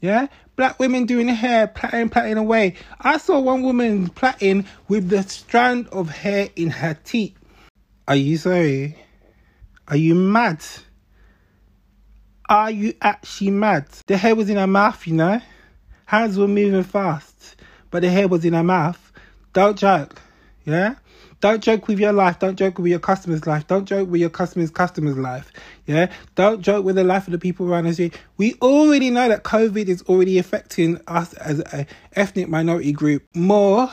Yeah? 0.00 0.28
Black 0.56 0.78
women 0.78 1.04
doing 1.04 1.28
hair, 1.28 1.66
plaiting, 1.66 2.08
plaiting 2.08 2.38
away. 2.38 2.74
I 2.98 3.18
saw 3.18 3.38
one 3.38 3.62
woman 3.62 4.08
plaiting 4.08 4.64
with 4.88 5.10
the 5.10 5.22
strand 5.22 5.86
of 5.88 6.08
hair 6.08 6.48
in 6.56 6.70
her 6.70 6.98
teeth. 7.04 7.36
Are 8.08 8.16
you 8.16 8.38
sorry? 8.38 8.96
Are 9.88 9.96
you 9.96 10.14
mad? 10.14 10.64
Are 12.48 12.70
you 12.70 12.94
actually 13.02 13.50
mad? 13.50 13.88
The 14.06 14.16
hair 14.16 14.34
was 14.34 14.48
in 14.48 14.56
her 14.56 14.66
mouth, 14.66 15.06
you 15.06 15.14
know? 15.14 15.40
Hands 16.06 16.38
were 16.38 16.48
moving 16.48 16.84
fast, 16.84 17.56
but 17.90 18.02
the 18.02 18.08
hair 18.08 18.28
was 18.28 18.44
in 18.44 18.54
her 18.54 18.62
mouth. 18.62 19.12
Don't 19.52 19.76
joke, 19.76 20.22
yeah? 20.64 20.94
Don't 21.40 21.62
joke 21.62 21.86
with 21.86 21.98
your 21.98 22.12
life. 22.12 22.38
Don't 22.38 22.56
joke 22.56 22.78
with 22.78 22.90
your 22.90 22.98
customer's 22.98 23.46
life. 23.46 23.66
Don't 23.66 23.84
joke 23.84 24.08
with 24.08 24.20
your 24.20 24.30
customer's 24.30 24.70
customer's 24.70 25.18
life. 25.18 25.52
Yeah. 25.86 26.10
Don't 26.34 26.62
joke 26.62 26.84
with 26.84 26.96
the 26.96 27.04
life 27.04 27.26
of 27.26 27.32
the 27.32 27.38
people 27.38 27.70
around 27.70 27.86
us. 27.86 28.00
We 28.36 28.54
already 28.62 29.10
know 29.10 29.28
that 29.28 29.44
COVID 29.44 29.86
is 29.86 30.02
already 30.02 30.38
affecting 30.38 31.00
us 31.06 31.34
as 31.34 31.60
an 31.60 31.86
ethnic 32.14 32.48
minority 32.48 32.92
group 32.92 33.22
more 33.34 33.90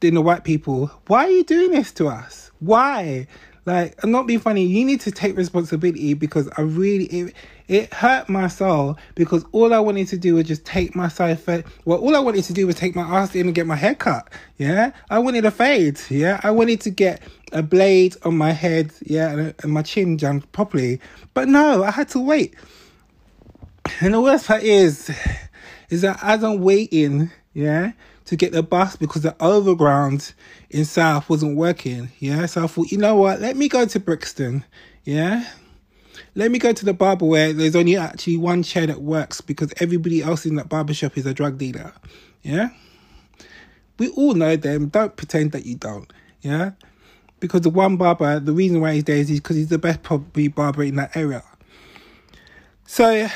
than 0.00 0.14
the 0.14 0.22
white 0.22 0.44
people. 0.44 0.90
Why 1.06 1.24
are 1.26 1.30
you 1.30 1.44
doing 1.44 1.70
this 1.70 1.92
to 1.92 2.08
us? 2.08 2.50
Why? 2.60 3.26
Like, 3.64 4.02
I'm 4.02 4.10
not 4.10 4.26
being 4.26 4.40
funny. 4.40 4.64
You 4.64 4.84
need 4.84 5.00
to 5.02 5.10
take 5.10 5.36
responsibility 5.36 6.14
because 6.14 6.48
I 6.56 6.62
really 6.62 7.04
it, 7.04 7.34
it 7.68 7.92
hurt 7.92 8.28
my 8.28 8.48
soul 8.48 8.96
because 9.14 9.44
all 9.52 9.74
I 9.74 9.78
wanted 9.78 10.08
to 10.08 10.18
do 10.18 10.34
was 10.34 10.44
just 10.44 10.64
take 10.64 10.96
my 10.96 11.08
side 11.08 11.38
fade. 11.38 11.64
Well, 11.84 11.98
all 11.98 12.16
I 12.16 12.18
wanted 12.18 12.44
to 12.44 12.52
do 12.54 12.66
was 12.66 12.76
take 12.76 12.96
my 12.96 13.02
ass 13.02 13.34
in 13.34 13.46
and 13.46 13.54
get 13.54 13.66
my 13.66 13.76
hair 13.76 13.94
cut. 13.94 14.28
Yeah, 14.56 14.92
I 15.10 15.18
wanted 15.18 15.44
a 15.44 15.50
fade. 15.50 16.00
Yeah, 16.08 16.40
I 16.42 16.50
wanted 16.50 16.80
to 16.82 16.90
get 16.90 17.22
a 17.52 17.62
blade 17.62 18.16
on 18.24 18.36
my 18.36 18.52
head. 18.52 18.92
Yeah, 19.02 19.30
and, 19.30 19.54
and 19.62 19.72
my 19.72 19.82
chin 19.82 20.16
done 20.16 20.40
properly. 20.52 21.00
But 21.34 21.48
no, 21.48 21.84
I 21.84 21.90
had 21.90 22.08
to 22.10 22.20
wait. 22.20 22.54
And 24.00 24.14
the 24.14 24.20
worst 24.20 24.46
part 24.46 24.62
is, 24.62 25.10
is 25.90 26.02
that 26.02 26.18
as 26.22 26.42
I'm 26.42 26.60
waiting, 26.60 27.30
yeah, 27.52 27.92
to 28.26 28.36
get 28.36 28.52
the 28.52 28.62
bus 28.62 28.96
because 28.96 29.22
the 29.22 29.36
overground 29.40 30.32
in 30.70 30.84
South 30.84 31.28
wasn't 31.28 31.56
working. 31.56 32.10
Yeah, 32.18 32.46
so 32.46 32.64
I 32.64 32.66
thought, 32.66 32.90
you 32.90 32.98
know 32.98 33.16
what? 33.16 33.40
Let 33.40 33.56
me 33.56 33.68
go 33.68 33.84
to 33.84 34.00
Brixton. 34.00 34.64
Yeah, 35.04 35.44
let 36.38 36.52
me 36.52 36.58
go 36.60 36.72
to 36.72 36.84
the 36.84 36.94
barber 36.94 37.26
where 37.26 37.52
there's 37.52 37.74
only 37.74 37.96
actually 37.96 38.36
one 38.36 38.62
chair 38.62 38.86
that 38.86 39.02
works 39.02 39.40
because 39.40 39.72
everybody 39.80 40.22
else 40.22 40.46
in 40.46 40.54
that 40.54 40.68
barber 40.68 40.94
shop 40.94 41.18
is 41.18 41.26
a 41.26 41.34
drug 41.34 41.58
dealer. 41.58 41.92
Yeah, 42.42 42.70
we 43.98 44.08
all 44.10 44.34
know 44.34 44.54
them. 44.54 44.88
Don't 44.88 45.16
pretend 45.16 45.50
that 45.50 45.66
you 45.66 45.74
don't. 45.74 46.12
Yeah, 46.40 46.70
because 47.40 47.62
the 47.62 47.70
one 47.70 47.96
barber, 47.96 48.38
the 48.38 48.52
reason 48.52 48.80
why 48.80 48.94
he's 48.94 49.04
there 49.04 49.16
is 49.16 49.30
because 49.30 49.56
he's 49.56 49.68
the 49.68 49.78
best 49.78 50.04
probably 50.04 50.46
barber 50.46 50.84
in 50.84 50.94
that 50.94 51.16
area. 51.16 51.42
So 52.86 53.28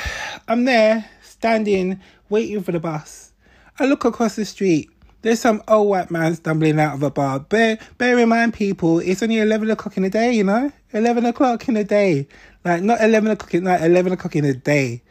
I'm 0.46 0.64
there 0.64 1.10
standing 1.22 2.00
waiting 2.28 2.62
for 2.62 2.70
the 2.70 2.80
bus 2.80 3.32
I 3.78 3.86
look 3.86 4.04
across 4.04 4.36
the 4.36 4.44
street. 4.44 4.90
There's 5.22 5.40
some 5.40 5.62
old 5.66 5.88
white 5.88 6.10
man 6.10 6.34
stumbling 6.34 6.78
out 6.78 6.94
of 6.94 7.02
a 7.02 7.10
bar. 7.10 7.40
Bear, 7.40 7.78
bear 7.98 8.18
in 8.18 8.28
mind, 8.28 8.54
people, 8.54 8.98
it's 8.98 9.22
only 9.22 9.38
11 9.38 9.70
o'clock 9.70 9.96
in 9.96 10.02
the 10.02 10.10
day, 10.10 10.32
you 10.32 10.44
know? 10.44 10.70
11 10.92 11.26
o'clock 11.26 11.68
in 11.68 11.74
the 11.74 11.84
day. 11.84 12.26
Like, 12.64 12.82
not 12.82 13.00
11 13.00 13.30
o'clock 13.30 13.54
at 13.54 13.62
night, 13.62 13.82
11 13.82 14.12
o'clock 14.12 14.36
in 14.36 14.44
the 14.44 14.54
day. 14.54 15.02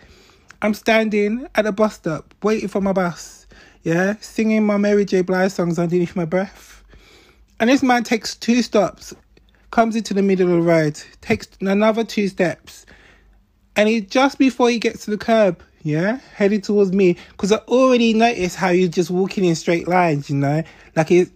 I'm 0.61 0.73
standing 0.73 1.47
at 1.55 1.65
the 1.65 1.71
bus 1.71 1.95
stop, 1.95 2.33
waiting 2.43 2.67
for 2.67 2.81
my 2.81 2.93
bus. 2.93 3.47
Yeah? 3.83 4.15
Singing 4.21 4.65
my 4.65 4.77
Mary 4.77 5.05
J. 5.05 5.21
Blige 5.21 5.51
songs 5.51 5.79
underneath 5.79 6.15
my 6.15 6.25
breath. 6.25 6.83
And 7.59 7.69
this 7.69 7.83
man 7.83 8.03
takes 8.03 8.35
two 8.35 8.61
stops, 8.61 9.13
comes 9.71 9.95
into 9.95 10.13
the 10.13 10.21
middle 10.21 10.47
of 10.47 10.53
the 10.53 10.61
road, 10.61 11.01
takes 11.21 11.47
another 11.61 12.03
two 12.03 12.27
steps. 12.27 12.85
And 13.75 13.87
he, 13.87 14.01
just 14.01 14.37
before 14.37 14.69
he 14.69 14.79
gets 14.79 15.05
to 15.05 15.11
the 15.11 15.17
curb, 15.17 15.61
yeah, 15.83 16.19
heading 16.35 16.61
towards 16.61 16.91
me 16.91 17.17
because 17.31 17.51
I 17.51 17.57
already 17.57 18.13
noticed 18.13 18.55
how 18.55 18.69
you're 18.69 18.87
just 18.87 19.09
walking 19.09 19.45
in 19.45 19.55
straight 19.55 19.87
lines, 19.87 20.29
you 20.29 20.35
know, 20.35 20.63
like 20.95 21.11
it. 21.11 21.29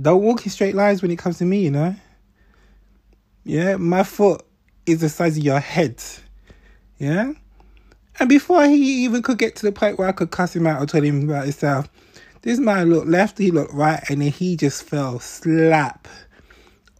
Don't 0.00 0.22
walk 0.22 0.46
in 0.46 0.50
straight 0.50 0.74
lines 0.74 1.02
when 1.02 1.10
it 1.10 1.18
comes 1.18 1.38
to 1.38 1.44
me, 1.44 1.62
you 1.62 1.70
know. 1.70 1.94
Yeah, 3.44 3.76
my 3.76 4.02
foot 4.02 4.42
is 4.86 5.00
the 5.00 5.08
size 5.08 5.36
of 5.36 5.44
your 5.44 5.60
head. 5.60 6.02
Yeah, 6.98 7.32
and 8.18 8.28
before 8.28 8.66
he 8.66 9.04
even 9.04 9.22
could 9.22 9.38
get 9.38 9.56
to 9.56 9.66
the 9.66 9.72
point 9.72 9.98
where 9.98 10.08
I 10.08 10.12
could 10.12 10.30
cuss 10.30 10.54
him 10.54 10.66
out 10.66 10.82
or 10.82 10.86
tell 10.86 11.02
him 11.02 11.28
about 11.28 11.44
himself, 11.44 11.88
this 12.42 12.58
man 12.58 12.90
looked 12.90 13.08
left, 13.08 13.38
he 13.38 13.50
looked 13.50 13.72
right, 13.72 14.02
and 14.10 14.20
then 14.20 14.30
he 14.30 14.56
just 14.56 14.82
fell 14.82 15.18
slap 15.20 16.06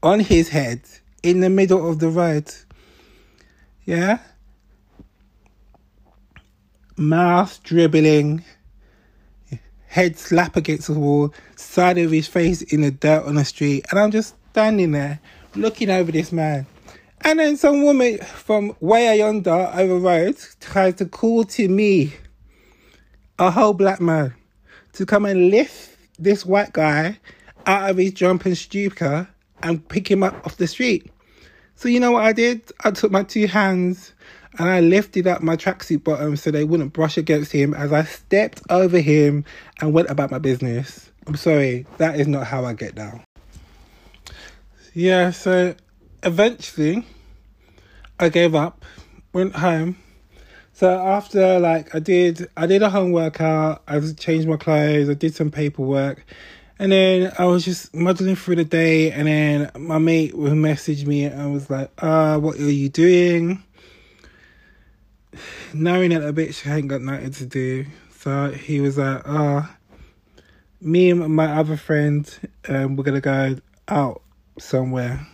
on 0.02 0.20
his 0.20 0.48
head 0.48 0.82
in 1.22 1.40
the 1.40 1.50
middle 1.50 1.88
of 1.88 1.98
the 1.98 2.08
road. 2.08 2.50
Yeah, 3.84 4.18
mouth 6.96 7.62
dribbling, 7.62 8.44
head 9.88 10.18
slap 10.18 10.56
against 10.56 10.86
the 10.86 10.94
wall, 10.94 11.34
side 11.56 11.98
of 11.98 12.10
his 12.10 12.28
face 12.28 12.62
in 12.62 12.80
the 12.80 12.90
dirt 12.90 13.24
on 13.24 13.34
the 13.34 13.44
street, 13.44 13.84
and 13.90 13.98
I'm 13.98 14.10
just 14.10 14.34
standing 14.52 14.92
there 14.92 15.20
looking 15.54 15.90
over 15.90 16.12
this 16.12 16.32
man. 16.32 16.66
And 17.22 17.38
then 17.38 17.56
some 17.56 17.82
woman 17.82 18.18
from 18.18 18.74
way 18.80 19.18
yonder 19.18 19.70
over 19.74 19.98
road 19.98 20.38
tries 20.60 20.94
to 20.96 21.06
call 21.06 21.44
to 21.44 21.68
me, 21.68 22.14
a 23.38 23.50
whole 23.50 23.74
black 23.74 24.00
man, 24.00 24.34
to 24.94 25.04
come 25.04 25.26
and 25.26 25.50
lift 25.50 25.96
this 26.18 26.46
white 26.46 26.72
guy 26.72 27.18
out 27.66 27.90
of 27.90 27.98
his 27.98 28.12
jumping 28.12 28.54
stupor 28.54 29.28
and 29.62 29.86
pick 29.88 30.10
him 30.10 30.22
up 30.22 30.34
off 30.46 30.56
the 30.56 30.66
street. 30.66 31.10
So 31.74 31.88
you 31.88 32.00
know 32.00 32.12
what 32.12 32.24
I 32.24 32.32
did? 32.32 32.62
I 32.84 32.90
took 32.90 33.10
my 33.10 33.22
two 33.22 33.46
hands 33.46 34.12
and 34.58 34.68
I 34.68 34.80
lifted 34.80 35.26
up 35.26 35.42
my 35.42 35.56
tracksuit 35.56 36.04
bottom 36.04 36.36
so 36.36 36.50
they 36.50 36.64
wouldn't 36.64 36.92
brush 36.92 37.16
against 37.16 37.52
him 37.52 37.74
as 37.74 37.92
I 37.92 38.04
stepped 38.04 38.62
over 38.70 38.98
him 38.98 39.44
and 39.80 39.92
went 39.92 40.10
about 40.10 40.30
my 40.30 40.38
business. 40.38 41.10
I'm 41.26 41.36
sorry, 41.36 41.86
that 41.98 42.18
is 42.18 42.26
not 42.26 42.46
how 42.46 42.64
I 42.64 42.72
get 42.72 42.94
down. 42.94 43.22
Yeah, 44.92 45.30
so 45.30 45.74
eventually 46.22 47.06
I 48.18 48.28
gave 48.28 48.54
up, 48.54 48.84
went 49.32 49.54
home. 49.54 49.96
So 50.72 50.90
after 50.90 51.60
like 51.60 51.94
I 51.94 52.00
did 52.00 52.48
I 52.56 52.66
did 52.66 52.82
a 52.82 52.90
home 52.90 53.12
workout, 53.12 53.82
I 53.86 54.00
changed 54.12 54.48
my 54.48 54.56
clothes, 54.56 55.08
I 55.08 55.14
did 55.14 55.34
some 55.34 55.50
paperwork, 55.50 56.24
and 56.78 56.90
then 56.90 57.32
I 57.38 57.44
was 57.44 57.64
just 57.64 57.94
muddling 57.94 58.34
through 58.34 58.56
the 58.56 58.64
day 58.64 59.12
and 59.12 59.28
then 59.28 59.70
my 59.78 59.98
mate 59.98 60.34
would 60.34 60.54
message 60.54 61.06
me 61.06 61.24
and 61.24 61.52
was 61.52 61.70
like, 61.70 61.90
uh, 61.98 62.38
what 62.38 62.56
are 62.56 62.70
you 62.70 62.88
doing? 62.88 63.62
knowing 65.72 66.10
that 66.10 66.22
a 66.22 66.32
bitch 66.32 66.68
ain't 66.70 66.88
got 66.88 67.00
nothing 67.00 67.30
to 67.30 67.46
do. 67.46 67.86
So 68.18 68.50
he 68.50 68.80
was 68.80 68.98
like, 68.98 69.22
oh, 69.24 69.68
me 70.80 71.10
and 71.10 71.34
my 71.34 71.46
other 71.58 71.76
friend, 71.76 72.28
um, 72.68 72.96
we're 72.96 73.04
gonna 73.04 73.20
go 73.20 73.56
out 73.88 74.22
somewhere. 74.60 75.26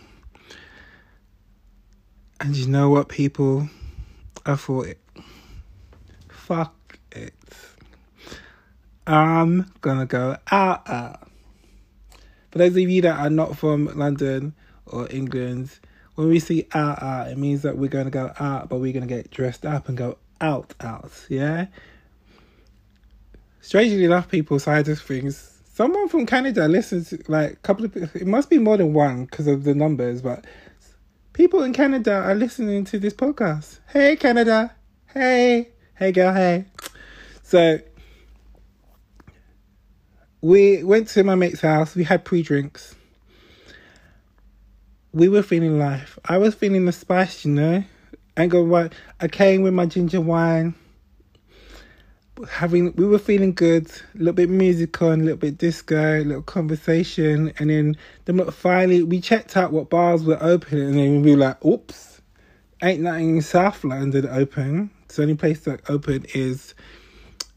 And 2.39 2.55
you 2.55 2.67
know 2.67 2.89
what, 2.89 3.09
people? 3.09 3.69
I 4.45 4.55
thought, 4.55 4.87
it, 4.87 4.99
fuck 6.29 6.99
it. 7.11 7.33
I'm 9.05 9.71
gonna 9.81 10.05
go 10.05 10.37
out, 10.51 10.87
out. 10.89 11.29
For 12.51 12.57
those 12.59 12.71
of 12.71 12.77
you 12.77 13.01
that 13.01 13.19
are 13.19 13.29
not 13.29 13.57
from 13.57 13.97
London 13.97 14.53
or 14.85 15.07
England, 15.11 15.79
when 16.15 16.29
we 16.29 16.39
see 16.39 16.67
out, 16.73 17.01
out, 17.01 17.27
it 17.27 17.37
means 17.37 17.61
that 17.63 17.77
we're 17.77 17.89
to 18.05 18.09
go 18.09 18.31
out, 18.39 18.69
but 18.69 18.77
we're 18.77 18.93
to 19.07 19.13
get 19.13 19.31
dressed 19.31 19.65
up 19.65 19.87
and 19.89 19.97
go 19.97 20.17
out, 20.41 20.73
out, 20.79 21.11
yeah? 21.29 21.67
strangely 23.67 24.05
enough, 24.05 24.29
people 24.29 24.59
side 24.59 24.87
of 24.87 24.99
things. 25.01 25.56
Someone 25.77 26.09
from 26.09 26.25
Canada 26.25 26.67
listens, 26.67 27.13
like 27.29 27.51
a 27.51 27.55
couple 27.57 27.85
of. 27.85 27.95
It 27.95 28.25
must 28.25 28.49
be 28.49 28.57
more 28.57 28.77
than 28.77 28.93
one 28.93 29.25
because 29.25 29.45
of 29.45 29.63
the 29.63 29.75
numbers, 29.75 30.23
but 30.23 30.43
people 31.33 31.61
in 31.61 31.71
Canada 31.71 32.15
are 32.15 32.33
listening 32.33 32.83
to 32.85 32.97
this 32.97 33.13
podcast. 33.13 33.77
Hey, 33.87 34.15
Canada. 34.15 34.75
Hey, 35.13 35.69
hey, 35.93 36.11
girl. 36.11 36.33
Hey. 36.33 36.65
So 37.43 37.79
we 40.41 40.83
went 40.83 41.09
to 41.09 41.23
my 41.23 41.35
mate's 41.35 41.61
house. 41.61 41.93
We 41.93 42.05
had 42.05 42.25
pre 42.25 42.41
drinks. 42.41 42.95
We 45.13 45.29
were 45.29 45.43
feeling 45.43 45.77
life. 45.77 46.17
I 46.25 46.39
was 46.39 46.55
feeling 46.55 46.85
the 46.85 46.91
spice, 46.91 47.45
you 47.45 47.51
know. 47.51 47.83
And 48.35 48.49
go 48.49 48.63
right. 48.63 48.91
I 49.19 49.27
came 49.27 49.61
with 49.61 49.75
my 49.75 49.85
ginger 49.85 50.21
wine. 50.21 50.73
Having 52.49 52.95
we 52.95 53.05
were 53.05 53.19
feeling 53.19 53.53
good. 53.53 53.87
A 54.15 54.17
little 54.17 54.33
bit 54.33 54.49
musical, 54.49 55.11
and 55.11 55.21
a 55.21 55.25
little 55.25 55.39
bit 55.39 55.57
disco, 55.57 56.21
a 56.21 56.23
little 56.23 56.43
conversation, 56.43 57.53
and 57.57 57.69
then 57.69 57.97
then 58.25 58.43
finally 58.51 59.03
we 59.03 59.21
checked 59.21 59.57
out 59.57 59.71
what 59.71 59.89
bars 59.89 60.23
were 60.23 60.37
open, 60.41 60.79
and 60.79 60.95
then 60.95 61.21
we 61.23 61.31
were 61.31 61.37
like, 61.37 61.63
"Oops, 61.65 62.21
ain't 62.81 63.01
nothing 63.01 63.37
in 63.37 63.41
South 63.41 63.83
London 63.83 64.27
open." 64.29 64.91
the 65.17 65.23
only 65.23 65.35
place 65.35 65.61
that 65.61 65.81
open 65.89 66.25
is 66.33 66.73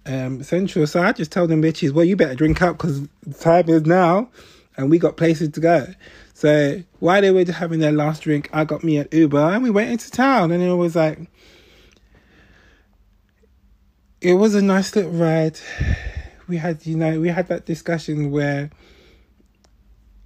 um, 0.07 0.43
Central. 0.43 0.87
So 0.87 1.03
I 1.03 1.13
just 1.13 1.33
told 1.33 1.51
them 1.51 1.63
bitches, 1.63 1.93
well, 1.93 2.05
you 2.05 2.17
better 2.17 2.35
drink 2.35 2.61
up 2.63 2.79
because 2.79 3.07
time 3.39 3.69
is 3.69 3.85
now 3.85 4.29
and 4.77 4.91
we 4.91 4.99
got 4.99 5.17
places 5.17 5.51
to 5.51 5.61
go. 5.61 5.87
So 6.35 6.83
while 7.01 7.21
they 7.21 7.31
were 7.31 7.45
just 7.45 7.59
having 7.59 7.81
their 7.81 7.93
last 7.93 8.23
drink, 8.23 8.49
I 8.53 8.65
got 8.65 8.83
me 8.83 8.97
an 8.97 9.09
Uber 9.13 9.39
and 9.39 9.63
we 9.63 9.71
went 9.71 9.91
into 9.91 10.11
town 10.11 10.51
and 10.51 10.63
it 10.63 10.73
was 10.73 10.97
like, 10.97 11.19
it 14.21 14.35
was 14.35 14.55
a 14.55 14.63
nice 14.63 14.95
little 14.95 15.13
ride. 15.13 15.59
We 16.49 16.57
had, 16.57 16.85
you 16.87 16.97
know, 16.97 17.21
we 17.21 17.29
had 17.29 17.49
that 17.49 17.65
discussion 17.65 18.31
where 18.31 18.71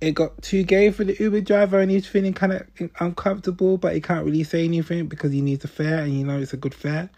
it 0.00 0.12
got 0.12 0.42
too 0.42 0.62
gay 0.64 0.90
for 0.90 1.04
the 1.04 1.16
Uber 1.18 1.40
driver 1.40 1.80
and 1.80 1.90
he's 1.90 2.06
feeling 2.06 2.32
kind 2.32 2.52
of 2.52 2.90
uncomfortable, 3.00 3.78
but 3.78 3.94
he 3.94 4.00
can't 4.00 4.24
really 4.24 4.44
say 4.44 4.64
anything 4.64 5.06
because 5.06 5.32
he 5.32 5.40
needs 5.40 5.64
a 5.64 5.68
fare 5.68 6.00
and 6.00 6.12
you 6.12 6.24
know 6.24 6.38
it's 6.38 6.52
a 6.52 6.56
good 6.56 6.74
fare. 6.74 7.10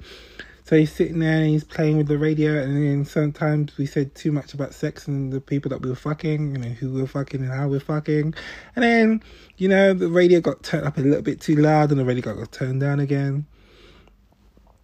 So 0.64 0.76
he's 0.76 0.92
sitting 0.92 1.20
there 1.20 1.42
and 1.42 1.50
he's 1.50 1.62
playing 1.62 1.96
with 1.96 2.08
the 2.08 2.18
radio, 2.18 2.60
and 2.60 2.76
then 2.76 3.04
sometimes 3.04 3.78
we 3.78 3.86
said 3.86 4.16
too 4.16 4.32
much 4.32 4.52
about 4.52 4.74
sex 4.74 5.06
and 5.06 5.32
the 5.32 5.40
people 5.40 5.68
that 5.68 5.80
we 5.80 5.88
were 5.88 5.94
fucking, 5.94 6.56
and 6.56 6.64
who 6.64 6.92
we 6.92 7.02
were 7.02 7.06
fucking 7.06 7.40
and 7.40 7.52
how 7.52 7.66
we 7.66 7.76
we're 7.76 7.80
fucking. 7.80 8.34
And 8.74 8.82
then, 8.82 9.22
you 9.58 9.68
know, 9.68 9.94
the 9.94 10.08
radio 10.08 10.40
got 10.40 10.64
turned 10.64 10.84
up 10.84 10.98
a 10.98 11.02
little 11.02 11.22
bit 11.22 11.40
too 11.40 11.54
loud 11.54 11.92
and 11.92 12.00
the 12.00 12.04
radio 12.04 12.34
got 12.34 12.50
turned 12.50 12.80
down 12.80 12.98
again. 12.98 13.46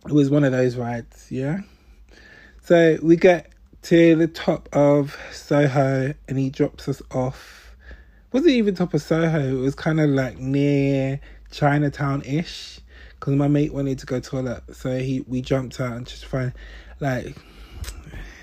It 0.06 0.12
was 0.12 0.30
one 0.30 0.44
of 0.44 0.52
those 0.52 0.76
rides, 0.76 1.26
yeah? 1.32 1.62
So 2.64 2.96
we 3.02 3.16
get 3.16 3.50
to 3.82 4.14
the 4.14 4.28
top 4.28 4.68
of 4.72 5.18
Soho 5.32 6.14
and 6.28 6.38
he 6.38 6.48
drops 6.48 6.88
us 6.88 7.02
off. 7.10 7.74
Wasn't 8.30 8.52
even 8.52 8.76
top 8.76 8.94
of 8.94 9.02
Soho, 9.02 9.58
it 9.58 9.60
was 9.60 9.74
kind 9.74 9.98
of 9.98 10.10
like 10.10 10.38
near 10.38 11.18
Chinatown 11.50 12.22
ish 12.22 12.78
because 13.10 13.34
my 13.34 13.48
mate 13.48 13.74
wanted 13.74 13.98
to 13.98 14.06
go 14.06 14.20
toilet, 14.20 14.62
so 14.72 14.96
he 14.96 15.24
we 15.26 15.40
jumped 15.42 15.80
out 15.80 15.96
and 15.96 16.06
just 16.06 16.24
find 16.24 16.52
like 17.00 17.36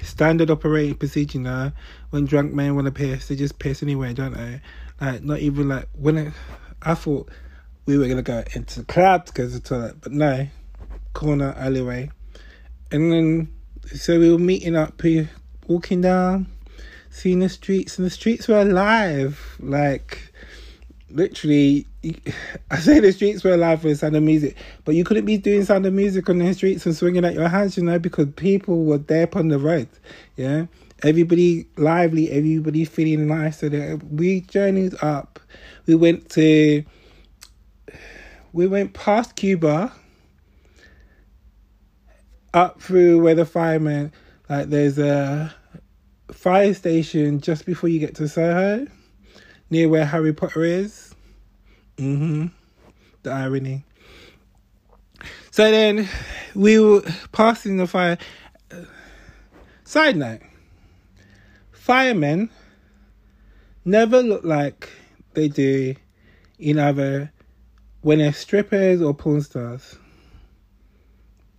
standard 0.03 0.51
operating 0.51 0.95
procedure 0.95 1.37
you 1.37 1.43
now. 1.45 1.71
When 2.09 2.25
drunk 2.25 2.53
men 2.53 2.75
want 2.75 2.87
to 2.87 2.91
piss, 2.91 3.29
they 3.29 3.37
just 3.37 3.57
piss 3.57 3.81
anyway, 3.81 4.13
don't 4.13 4.33
they? 4.33 4.59
Like 4.99 5.23
not 5.23 5.39
even 5.39 5.69
like 5.69 5.87
when 5.93 6.17
it, 6.17 6.33
I 6.81 6.93
thought 6.93 7.29
we 7.85 7.97
were 7.97 8.09
gonna 8.09 8.21
go 8.21 8.43
into 8.53 8.81
the 8.81 8.85
club 8.85 9.27
to 9.27 9.33
go 9.33 9.43
to 9.43 9.49
the 9.49 9.59
toilet, 9.61 10.01
but 10.01 10.11
no, 10.11 10.45
corner 11.13 11.55
alleyway, 11.57 12.11
and 12.91 13.13
then 13.13 13.53
so 13.93 14.19
we 14.19 14.31
were 14.31 14.39
meeting 14.39 14.75
up, 14.75 15.01
walking 15.67 16.01
down, 16.01 16.47
seeing 17.09 17.39
the 17.39 17.49
streets, 17.49 17.97
and 17.97 18.05
the 18.05 18.11
streets 18.11 18.47
were 18.47 18.61
alive, 18.61 19.57
like 19.59 20.31
literally 21.11 21.87
I 22.71 22.79
say 22.79 22.99
the 22.99 23.11
streets 23.11 23.43
were 23.43 23.53
alive 23.53 23.83
with 23.83 23.99
sound 23.99 24.15
of 24.15 24.23
music, 24.23 24.55
but 24.85 24.95
you 24.95 25.03
couldn't 25.03 25.25
be 25.25 25.37
doing 25.37 25.65
sound 25.65 25.85
of 25.85 25.93
music 25.93 26.29
on 26.29 26.37
the 26.37 26.53
streets 26.53 26.85
and 26.85 26.95
swinging 26.95 27.25
at 27.25 27.33
your 27.33 27.49
hands, 27.49 27.77
you 27.77 27.83
know, 27.83 27.99
because 27.99 28.27
people 28.35 28.85
were 28.85 28.99
there 28.99 29.23
upon 29.23 29.49
the 29.49 29.59
road. 29.59 29.89
Yeah. 30.37 30.67
Everybody 31.03 31.65
lively, 31.77 32.29
everybody 32.31 32.85
feeling 32.85 33.27
nice. 33.27 33.59
So 33.59 33.69
that 33.69 34.01
we 34.11 34.41
journeyed 34.41 34.95
up. 35.01 35.39
We 35.85 35.95
went 35.95 36.29
to 36.31 36.83
we 38.53 38.67
went 38.67 38.93
past 38.93 39.35
Cuba 39.35 39.93
up 42.53 42.81
through 42.81 43.21
where 43.21 43.35
the 43.35 43.45
firemen 43.45 44.11
like 44.49 44.69
there's 44.69 44.97
a 44.97 45.53
fire 46.31 46.73
station 46.73 47.39
just 47.39 47.65
before 47.65 47.89
you 47.89 47.99
get 47.99 48.15
to 48.15 48.27
Soho 48.27 48.87
near 49.69 49.87
where 49.87 50.05
Harry 50.05 50.33
Potter 50.33 50.63
is. 50.63 51.13
Mm-hmm. 51.97 52.47
The 53.23 53.31
irony. 53.31 53.83
So 55.51 55.69
then 55.69 56.07
we 56.55 56.79
were 56.79 57.03
passing 57.31 57.77
the 57.77 57.87
fire. 57.87 58.17
Side 59.83 60.17
note: 60.17 60.41
firemen 61.71 62.49
never 63.83 64.21
look 64.21 64.43
like 64.43 64.89
they 65.33 65.47
do 65.47 65.95
in 66.57 66.79
either 66.79 67.31
when 68.01 68.19
they're 68.19 68.33
strippers 68.33 69.01
or 69.01 69.13
porn 69.13 69.41
stars. 69.41 69.97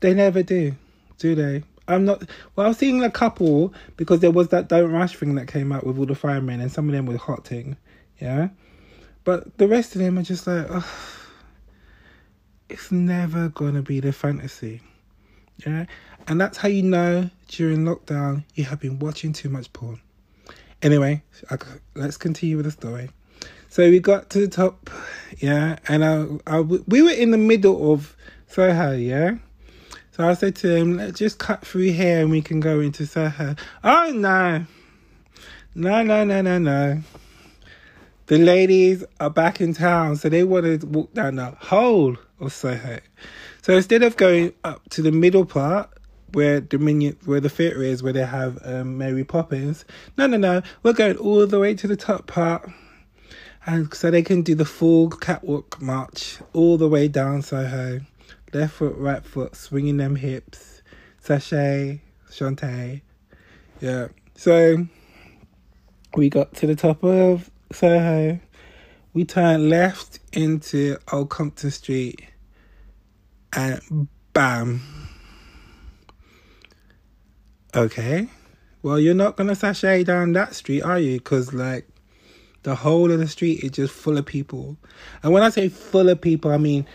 They 0.00 0.14
never 0.14 0.42
do, 0.42 0.74
do 1.18 1.34
they? 1.34 1.62
I'm 1.86 2.04
not. 2.04 2.22
Well, 2.54 2.66
I 2.66 2.68
was 2.68 2.78
seeing 2.78 3.02
a 3.02 3.10
couple 3.10 3.74
because 3.96 4.20
there 4.20 4.30
was 4.30 4.48
that 4.48 4.68
Don't 4.68 4.92
Rush 4.92 5.16
thing 5.16 5.34
that 5.34 5.48
came 5.48 5.72
out 5.72 5.84
with 5.84 5.98
all 5.98 6.06
the 6.06 6.14
firemen, 6.14 6.60
and 6.60 6.70
some 6.70 6.88
of 6.88 6.94
them 6.94 7.06
were 7.06 7.16
hotting. 7.16 7.76
Yeah. 8.20 8.48
But 9.24 9.58
the 9.58 9.68
rest 9.68 9.94
of 9.94 10.00
them 10.00 10.18
are 10.18 10.22
just 10.22 10.46
like, 10.46 10.66
oh, 10.70 11.28
it's 12.68 12.90
never 12.90 13.48
gonna 13.48 13.82
be 13.82 14.00
the 14.00 14.12
fantasy. 14.12 14.80
Yeah. 15.66 15.86
And 16.26 16.40
that's 16.40 16.58
how 16.58 16.68
you 16.68 16.82
know 16.82 17.28
during 17.48 17.84
lockdown 17.84 18.44
you 18.54 18.64
have 18.64 18.80
been 18.80 18.98
watching 18.98 19.32
too 19.32 19.48
much 19.48 19.72
porn. 19.72 20.00
Anyway, 20.82 21.22
I, 21.50 21.58
let's 21.94 22.16
continue 22.16 22.56
with 22.56 22.66
the 22.66 22.72
story. 22.72 23.10
So 23.68 23.88
we 23.88 24.00
got 24.00 24.30
to 24.30 24.40
the 24.40 24.48
top, 24.48 24.90
yeah, 25.38 25.78
and 25.86 26.04
I, 26.04 26.26
I, 26.46 26.60
we 26.60 27.02
were 27.02 27.10
in 27.10 27.30
the 27.30 27.38
middle 27.38 27.92
of 27.92 28.16
Soho, 28.48 28.92
yeah. 28.92 29.36
So 30.12 30.28
I 30.28 30.34
said 30.34 30.56
to 30.56 30.74
him, 30.74 30.96
let's 30.96 31.18
just 31.18 31.38
cut 31.38 31.64
through 31.66 31.92
here 31.92 32.20
and 32.20 32.30
we 32.30 32.42
can 32.42 32.60
go 32.60 32.80
into 32.80 33.06
Soho. 33.06 33.54
Oh 33.84 34.12
no, 34.14 34.66
no, 35.74 36.02
no, 36.02 36.24
no, 36.24 36.42
no, 36.42 36.58
no 36.58 37.02
the 38.30 38.38
ladies 38.38 39.02
are 39.18 39.28
back 39.28 39.60
in 39.60 39.74
town, 39.74 40.14
so 40.14 40.28
they 40.28 40.44
want 40.44 40.64
to 40.64 40.86
walk 40.86 41.12
down 41.14 41.34
the 41.34 41.46
whole 41.46 42.16
of 42.38 42.52
Soho. 42.52 43.00
So 43.60 43.74
instead 43.74 44.04
of 44.04 44.16
going 44.16 44.52
up 44.62 44.88
to 44.90 45.02
the 45.02 45.10
middle 45.10 45.44
part 45.44 45.90
where 46.30 46.60
Dominion, 46.60 47.16
where 47.24 47.40
the 47.40 47.48
theatre 47.48 47.82
is, 47.82 48.04
where 48.04 48.12
they 48.12 48.24
have 48.24 48.56
um, 48.64 48.96
Mary 48.96 49.24
Poppins, 49.24 49.84
no, 50.16 50.28
no, 50.28 50.36
no, 50.36 50.62
we're 50.84 50.92
going 50.92 51.16
all 51.16 51.44
the 51.44 51.58
way 51.58 51.74
to 51.74 51.88
the 51.88 51.96
top 51.96 52.28
part, 52.28 52.70
and 53.66 53.92
so 53.92 54.12
they 54.12 54.22
can 54.22 54.42
do 54.42 54.54
the 54.54 54.64
full 54.64 55.10
catwalk 55.10 55.82
march 55.82 56.38
all 56.52 56.78
the 56.78 56.88
way 56.88 57.08
down 57.08 57.42
Soho, 57.42 58.00
left 58.52 58.74
foot, 58.74 58.94
right 58.96 59.24
foot, 59.24 59.54
swinging 59.56 59.96
them 59.96 60.16
hips, 60.16 60.82
sashay, 61.20 62.00
Shantay, 62.30 63.02
yeah. 63.80 64.08
So 64.34 64.86
we 66.16 66.28
got 66.28 66.54
to 66.54 66.66
the 66.66 66.76
top 66.76 67.02
of 67.04 67.50
Soho, 67.72 68.40
we 69.12 69.24
turned 69.24 69.68
left 69.68 70.18
into 70.32 70.96
Old 71.12 71.30
Compton 71.30 71.70
Street, 71.70 72.24
and 73.52 74.08
bam. 74.32 74.82
Okay, 77.74 78.28
well, 78.82 78.98
you're 78.98 79.14
not 79.14 79.36
gonna 79.36 79.54
sashay 79.54 80.04
down 80.04 80.32
that 80.32 80.54
street, 80.54 80.82
are 80.82 80.98
you? 80.98 81.18
Because, 81.18 81.52
like, 81.52 81.86
the 82.62 82.74
whole 82.74 83.10
of 83.10 83.18
the 83.18 83.28
street 83.28 83.64
is 83.64 83.70
just 83.70 83.92
full 83.92 84.18
of 84.18 84.26
people. 84.26 84.76
And 85.22 85.32
when 85.32 85.42
I 85.42 85.50
say 85.50 85.68
full 85.68 86.08
of 86.08 86.20
people, 86.20 86.50
I 86.50 86.58
mean 86.58 86.86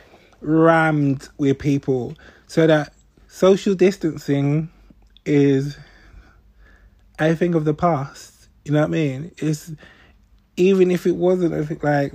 rammed 0.46 1.28
with 1.38 1.60
people. 1.60 2.16
So 2.48 2.68
that 2.68 2.94
social 3.28 3.76
distancing 3.76 4.70
is 5.26 5.78
a 7.20 7.36
thing 7.36 7.56
of 7.56 7.66
the 7.66 7.74
past. 7.74 8.50
You 8.64 8.74
know 8.74 8.82
what 8.82 8.88
I 8.88 8.92
mean? 8.92 9.32
It's 9.38 9.72
even 10.58 10.92
if 10.92 11.06
it 11.06 11.16
wasn't, 11.16 11.54
I 11.54 11.66
think 11.66 11.84
like 11.84 12.14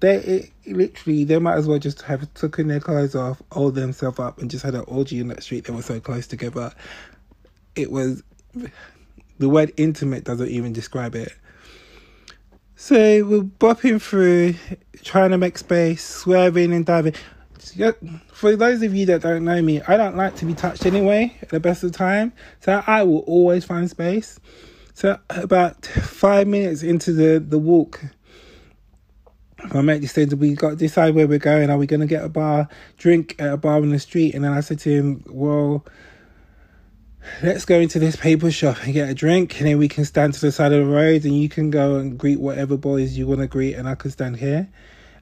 they 0.00 0.16
it, 0.16 0.50
literally 0.66 1.24
they 1.24 1.38
might 1.38 1.56
as 1.56 1.66
well 1.66 1.78
just 1.78 2.02
have 2.02 2.32
taken 2.34 2.68
their 2.68 2.80
clothes 2.80 3.14
off, 3.14 3.40
hold 3.52 3.74
themselves 3.74 4.18
up, 4.18 4.38
and 4.40 4.50
just 4.50 4.64
had 4.64 4.74
an 4.74 4.84
orgy 4.86 5.20
in 5.20 5.28
that 5.28 5.42
street. 5.42 5.64
They 5.64 5.72
were 5.72 5.82
so 5.82 6.00
close 6.00 6.26
together. 6.26 6.72
It 7.74 7.90
was 7.90 8.22
the 9.38 9.48
word 9.48 9.72
intimate 9.76 10.24
doesn't 10.24 10.48
even 10.48 10.72
describe 10.72 11.14
it. 11.14 11.32
So 12.74 12.96
we're 13.24 13.42
bopping 13.42 14.02
through, 14.02 14.54
trying 15.02 15.30
to 15.30 15.38
make 15.38 15.56
space, 15.56 16.04
swerving 16.04 16.74
and 16.74 16.84
diving. 16.84 17.14
For 18.28 18.56
those 18.56 18.82
of 18.82 18.94
you 18.94 19.06
that 19.06 19.22
don't 19.22 19.44
know 19.44 19.60
me, 19.62 19.80
I 19.82 19.96
don't 19.96 20.16
like 20.16 20.36
to 20.36 20.44
be 20.44 20.54
touched 20.54 20.86
anyway 20.86 21.36
at 21.42 21.48
the 21.48 21.60
best 21.60 21.82
of 21.84 21.92
time. 21.92 22.32
So 22.60 22.82
I 22.86 23.02
will 23.02 23.20
always 23.20 23.64
find 23.64 23.88
space. 23.88 24.38
So 24.94 25.18
about 25.30 25.84
five 25.84 26.46
minutes 26.46 26.82
into 26.82 27.12
the, 27.12 27.38
the 27.38 27.58
walk, 27.58 28.00
my 29.72 29.82
mate 29.82 30.02
just 30.02 30.14
said 30.14 30.32
we 30.34 30.54
got 30.54 30.70
to 30.70 30.76
decide 30.76 31.14
where 31.14 31.26
we're 31.26 31.38
going. 31.38 31.70
Are 31.70 31.78
we 31.78 31.86
gonna 31.86 32.06
get 32.06 32.24
a 32.24 32.28
bar 32.28 32.68
drink 32.96 33.34
at 33.38 33.52
a 33.52 33.56
bar 33.56 33.78
in 33.78 33.90
the 33.90 33.98
street? 33.98 34.34
And 34.34 34.44
then 34.44 34.52
I 34.52 34.60
said 34.60 34.78
to 34.80 34.90
him, 34.90 35.24
Well, 35.28 35.84
let's 37.42 37.64
go 37.64 37.78
into 37.78 37.98
this 37.98 38.16
paper 38.16 38.50
shop 38.50 38.76
and 38.84 38.92
get 38.92 39.08
a 39.08 39.14
drink 39.14 39.58
and 39.58 39.68
then 39.68 39.78
we 39.78 39.88
can 39.88 40.04
stand 40.04 40.34
to 40.34 40.40
the 40.40 40.52
side 40.52 40.72
of 40.72 40.86
the 40.86 40.92
road 40.92 41.24
and 41.24 41.36
you 41.36 41.48
can 41.48 41.70
go 41.70 41.96
and 41.96 42.18
greet 42.18 42.40
whatever 42.40 42.76
boys 42.76 43.18
you 43.18 43.26
want 43.26 43.40
to 43.40 43.46
greet 43.46 43.74
and 43.74 43.88
I 43.88 43.94
can 43.94 44.10
stand 44.10 44.36
here. 44.36 44.68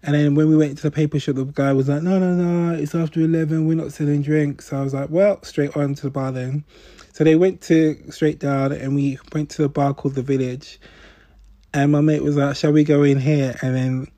And 0.07 0.15
then 0.15 0.35
when 0.35 0.51
we 0.51 0.57
went 0.57 0.77
to 0.77 0.83
the 0.83 0.91
paper 0.91 1.19
shop, 1.19 1.37
the 1.37 1.45
guy 1.45 1.73
was 1.73 1.89
like, 1.89 2.03
no, 2.03 2.19
no, 2.19 2.35
no, 2.35 2.75
it's 2.75 2.95
after 2.95 3.21
11. 3.21 3.67
We're 3.67 3.75
not 3.75 3.91
selling 3.91 4.21
drinks. 4.21 4.67
So 4.67 4.77
I 4.77 4.83
was 4.83 4.93
like, 4.93 5.09
well, 5.09 5.43
straight 5.43 5.75
on 5.79 5.95
to 5.95 6.03
the 6.03 6.11
bar 6.11 6.31
then. 6.31 6.63
So 7.15 7.25
they 7.25 7.37
went 7.37 7.63
to 7.63 7.97
straight 8.11 8.39
down 8.39 8.73
and 8.73 8.95
we 8.95 9.19
went 9.33 9.49
to 9.53 9.65
a 9.65 9.69
bar 9.71 9.95
called 9.95 10.15
The 10.15 10.23
Village. 10.23 10.79
And 11.73 11.91
my 11.91 12.03
mate 12.03 12.23
was 12.23 12.37
like, 12.37 12.55
shall 12.55 12.73
we 12.73 12.85
go 12.85 13.03
in 13.03 13.19
here? 13.19 13.57
And 13.63 13.75
then, 13.75 14.09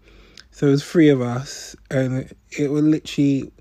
so 0.50 0.66
it 0.66 0.70
was 0.70 0.84
three 0.84 1.08
of 1.08 1.20
us. 1.20 1.76
And 1.88 2.34
it 2.50 2.72
was 2.72 2.82
literally, 2.82 3.52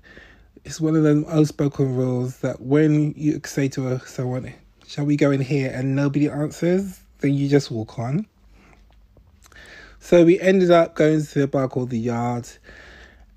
it's 0.64 0.80
one 0.80 0.96
of 0.96 1.04
the 1.04 1.24
unspoken 1.28 1.94
rules 1.94 2.38
that 2.38 2.60
when 2.60 3.14
you 3.16 3.40
say 3.44 3.68
to 3.68 4.00
someone, 4.00 4.52
shall 4.88 5.04
we 5.04 5.16
go 5.16 5.30
in 5.30 5.40
here? 5.40 5.70
And 5.72 5.94
nobody 5.94 6.28
answers, 6.28 6.98
then 7.20 7.34
you 7.34 7.48
just 7.48 7.70
walk 7.70 8.00
on. 8.00 8.26
So 10.06 10.24
we 10.24 10.38
ended 10.38 10.70
up 10.70 10.94
going 10.94 11.26
to 11.26 11.42
a 11.42 11.46
bar 11.48 11.66
called 11.66 11.90
The 11.90 11.98
Yard. 11.98 12.48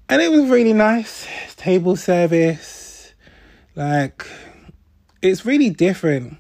And 0.08 0.22
it 0.22 0.30
was 0.30 0.48
really 0.52 0.74
nice. 0.74 1.26
Table 1.56 1.96
service. 1.96 3.12
Like, 3.74 4.28
it's 5.20 5.48
really 5.48 5.72
different. 5.72 6.38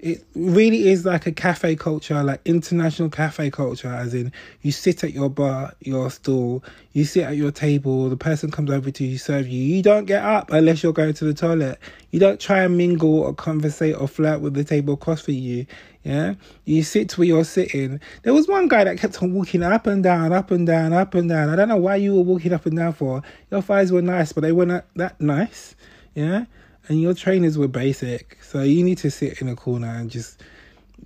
It 0.00 0.24
really 0.36 0.88
is 0.90 1.04
like 1.04 1.26
a 1.26 1.32
cafe 1.32 1.74
culture, 1.74 2.22
like 2.22 2.40
international 2.44 3.10
cafe 3.10 3.50
culture, 3.50 3.92
as 3.92 4.14
in 4.14 4.32
you 4.62 4.70
sit 4.70 5.02
at 5.02 5.12
your 5.12 5.28
bar, 5.28 5.74
your 5.80 6.08
stall, 6.08 6.62
you 6.92 7.04
sit 7.04 7.24
at 7.24 7.36
your 7.36 7.50
table, 7.50 8.08
the 8.08 8.16
person 8.16 8.52
comes 8.52 8.70
over 8.70 8.92
to 8.92 9.04
you, 9.04 9.18
serve 9.18 9.48
you. 9.48 9.60
You 9.60 9.82
don't 9.82 10.04
get 10.04 10.22
up 10.22 10.52
unless 10.52 10.84
you're 10.84 10.92
going 10.92 11.14
to 11.14 11.24
the 11.24 11.34
toilet. 11.34 11.80
You 12.12 12.20
don't 12.20 12.38
try 12.38 12.62
and 12.62 12.76
mingle 12.76 13.20
or 13.20 13.34
conversate 13.34 13.96
or 13.96 14.06
flirt 14.06 14.40
with 14.40 14.54
the 14.54 14.62
table 14.62 14.94
across 14.94 15.22
from 15.22 15.34
you. 15.34 15.66
Yeah, 16.04 16.34
you 16.64 16.84
sit 16.84 17.18
where 17.18 17.26
you're 17.26 17.44
sitting. 17.44 18.00
There 18.22 18.32
was 18.32 18.46
one 18.46 18.68
guy 18.68 18.84
that 18.84 18.98
kept 18.98 19.20
on 19.20 19.34
walking 19.34 19.64
up 19.64 19.88
and 19.88 20.02
down, 20.02 20.32
up 20.32 20.52
and 20.52 20.64
down, 20.64 20.92
up 20.92 21.14
and 21.14 21.28
down. 21.28 21.50
I 21.50 21.56
don't 21.56 21.68
know 21.68 21.76
why 21.76 21.96
you 21.96 22.14
were 22.14 22.22
walking 22.22 22.52
up 22.52 22.66
and 22.66 22.76
down 22.76 22.92
for. 22.92 23.22
Your 23.50 23.62
thighs 23.62 23.90
were 23.90 24.00
nice, 24.00 24.32
but 24.32 24.42
they 24.42 24.52
weren't 24.52 24.84
that 24.94 25.20
nice. 25.20 25.74
Yeah, 26.14 26.44
and 26.88 27.00
your 27.00 27.14
trainers 27.14 27.58
were 27.58 27.68
basic. 27.68 28.42
So 28.42 28.62
you 28.62 28.82
need 28.82 28.98
to 28.98 29.10
sit 29.10 29.40
in 29.40 29.48
a 29.48 29.54
corner 29.54 29.88
and 29.88 30.10
just 30.10 30.42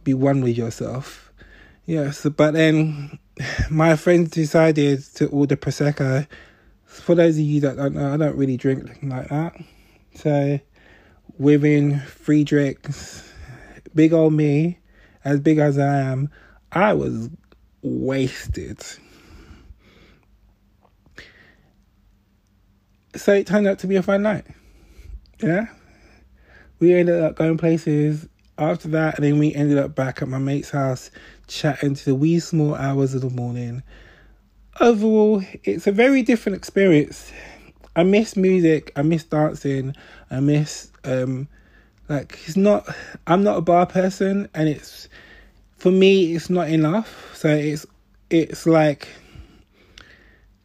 be 0.04 0.14
one 0.14 0.40
with 0.40 0.56
yourself. 0.56 1.32
Yes, 1.84 2.26
but 2.36 2.52
then 2.52 3.18
my 3.70 3.96
friends 3.96 4.30
decided 4.30 5.02
to 5.16 5.28
order 5.28 5.56
prosecco. 5.56 6.26
For 6.86 7.14
those 7.14 7.36
of 7.36 7.44
you 7.44 7.60
that 7.60 7.76
don't 7.76 7.94
know, 7.94 8.14
I 8.14 8.16
don't 8.16 8.36
really 8.36 8.56
drink 8.56 8.98
like 9.02 9.28
that. 9.28 9.54
So 10.14 10.60
within 11.38 12.00
three 12.00 12.44
drinks, 12.44 13.32
big 13.94 14.12
old 14.12 14.34
me 14.34 14.78
as 15.24 15.40
big 15.40 15.58
as 15.58 15.78
I 15.78 16.00
am, 16.00 16.30
I 16.70 16.92
was 16.94 17.30
wasted. 17.82 18.80
So 23.14 23.34
it 23.34 23.46
turned 23.46 23.66
out 23.66 23.78
to 23.80 23.86
be 23.86 23.96
a 23.96 24.02
fun 24.02 24.22
night. 24.22 24.46
Yeah. 25.42 25.66
We 26.78 26.94
ended 26.94 27.20
up 27.20 27.36
going 27.36 27.58
places 27.58 28.28
after 28.58 28.88
that, 28.88 29.16
and 29.16 29.24
then 29.24 29.38
we 29.38 29.54
ended 29.54 29.78
up 29.78 29.94
back 29.94 30.22
at 30.22 30.28
my 30.28 30.38
mate's 30.38 30.70
house 30.70 31.10
chatting 31.48 31.94
to 31.94 32.04
the 32.04 32.14
wee 32.14 32.38
small 32.38 32.74
hours 32.74 33.14
of 33.14 33.22
the 33.22 33.30
morning. 33.30 33.82
Overall, 34.80 35.42
it's 35.64 35.86
a 35.86 35.92
very 35.92 36.22
different 36.22 36.56
experience. 36.56 37.32
I 37.94 38.04
miss 38.04 38.36
music, 38.36 38.92
I 38.96 39.02
miss 39.02 39.24
dancing, 39.24 39.94
I 40.30 40.40
miss 40.40 40.90
um 41.04 41.48
like 42.08 42.38
it's 42.46 42.56
not 42.56 42.88
I'm 43.26 43.42
not 43.42 43.58
a 43.58 43.60
bar 43.60 43.86
person 43.86 44.48
and 44.54 44.68
it's 44.68 45.08
for 45.76 45.90
me 45.90 46.34
it's 46.34 46.48
not 46.48 46.68
enough. 46.68 47.32
So 47.34 47.48
it's 47.48 47.84
it's 48.30 48.66
like 48.66 49.08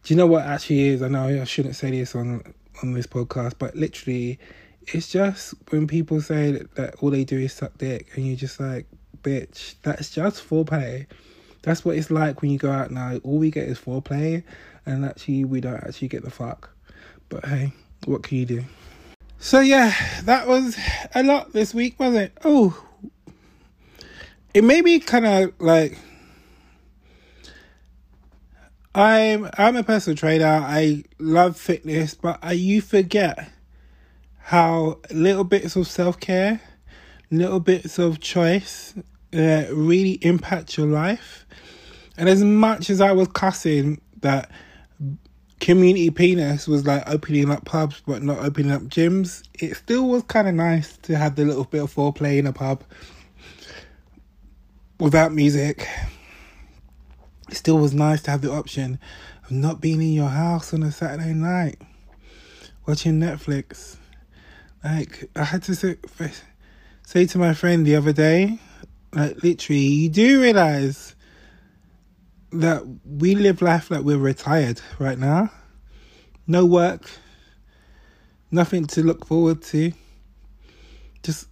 do 0.04 0.14
you 0.14 0.16
know 0.16 0.28
what 0.28 0.46
actually 0.46 0.88
is? 0.88 1.02
I 1.02 1.10
know 1.10 1.28
I 1.28 1.44
shouldn't 1.44 1.76
say 1.76 1.92
this 1.92 2.16
on 2.16 2.54
on 2.82 2.94
this 2.94 3.08
podcast, 3.08 3.56
but 3.60 3.76
literally 3.76 4.40
it's 4.88 5.10
just 5.10 5.54
when 5.70 5.88
people 5.88 6.22
say 6.22 6.64
that, 6.76 6.96
all 7.02 7.10
they 7.10 7.24
do 7.24 7.38
is 7.38 7.54
suck 7.54 7.78
dick 7.78 8.10
and 8.16 8.26
you're 8.26 8.38
just 8.38 8.60
like, 8.60 8.86
bitch, 9.22 9.76
that's 9.84 10.10
just 10.10 10.48
foreplay. 10.48 11.06
That's 11.64 11.84
what 11.84 11.98
it's 11.98 12.10
like 12.10 12.42
when 12.42 12.52
you 12.52 12.58
go 12.58 12.72
out 12.72 12.92
now. 12.92 13.18
All 13.24 13.38
we 13.38 13.52
get 13.52 13.68
is 13.68 13.78
foreplay 13.78 14.44
and 14.86 15.04
actually 15.04 15.44
we 15.44 15.60
don't 15.60 15.84
actually 15.84 16.08
get 16.08 16.24
the 16.24 16.32
fuck. 16.32 16.70
But 17.30 17.46
hey, 17.46 17.74
what 18.06 18.24
can 18.24 18.38
you 18.38 18.46
do? 18.46 18.64
So 19.40 19.60
yeah, 19.60 19.94
that 20.24 20.48
was 20.48 20.78
a 21.14 21.24
lot 21.24 21.52
this 21.52 21.74
week, 21.74 22.00
was 22.00 22.16
it? 22.16 22.32
Oh, 22.44 22.82
it 24.54 24.64
made 24.64 24.84
me 24.84 25.00
kind 25.00 25.26
of 25.26 25.54
like. 25.60 26.00
I'm 28.96 29.48
I'm 29.56 29.76
a 29.76 29.84
personal 29.84 30.18
trainer. 30.18 30.46
I 30.48 31.04
love 31.20 31.56
fitness, 31.56 32.16
but 32.16 32.40
I, 32.42 32.54
you 32.54 32.82
forget 32.82 33.52
how 34.48 34.98
little 35.12 35.44
bits 35.44 35.76
of 35.76 35.86
self 35.88 36.22
care, 36.22 36.62
little 37.30 37.60
bits 37.60 38.00
of 38.00 38.22
choice, 38.22 38.94
uh, 39.34 39.66
really 39.74 40.12
impact 40.22 40.78
your 40.78 40.88
life. 40.88 41.46
And 42.16 42.30
as 42.30 42.42
much 42.42 42.90
as 42.90 43.02
I 43.02 43.12
was 43.12 43.28
cussing 43.28 44.00
that 44.22 44.50
community 45.60 46.10
penis 46.12 46.66
was 46.66 46.88
like 46.88 47.04
opening 47.10 47.52
up 47.52 47.66
pubs 47.66 48.02
but 48.08 48.24
not 48.24 48.40
opening 48.40 48.72
up 48.72 48.84
gyms, 48.84 49.44
it 49.54 49.76
still 49.76 50.08
was 50.08 50.24
kind 50.24 50.48
of 50.48 50.54
nice 50.56 50.96
to 51.00 51.18
have 51.18 51.36
the 51.36 51.44
little 51.44 51.66
bit 51.66 51.84
of 51.84 51.94
foreplay 51.94 52.38
in 52.38 52.48
a 52.48 52.54
pub 52.54 52.86
without 54.98 55.34
music. 55.34 55.86
It 57.50 57.56
still 57.56 57.80
was 57.80 57.94
nice 57.94 58.22
to 58.22 58.32
have 58.32 58.42
the 58.42 58.54
option 58.54 58.98
of 59.44 59.52
not 59.52 59.82
being 59.82 60.02
in 60.02 60.14
your 60.14 60.30
house 60.30 60.74
on 60.74 60.84
a 60.84 60.92
Saturday 60.94 61.34
night 61.34 61.82
watching 62.86 63.20
Netflix. 63.20 63.98
Like, 64.88 65.30
I 65.36 65.44
had 65.44 65.64
to 65.64 65.76
say, 65.76 65.98
say 67.06 67.26
to 67.26 67.38
my 67.38 67.54
friend 67.54 67.86
the 67.86 67.98
other 67.98 68.14
day, 68.14 68.58
like, 69.12 69.44
literally, 69.44 69.82
you 69.82 70.08
do 70.10 70.42
realize 70.42 71.14
that 72.54 72.84
we 73.06 73.36
live 73.36 73.62
life 73.62 73.92
like 73.92 74.04
we're 74.04 74.18
retired 74.18 74.80
right 74.98 75.20
now. 75.20 75.52
No 76.48 76.66
work, 76.66 77.10
nothing 78.50 78.86
to 78.88 79.04
look 79.04 79.26
forward 79.26 79.62
to. 79.64 79.92
Just 81.22 81.50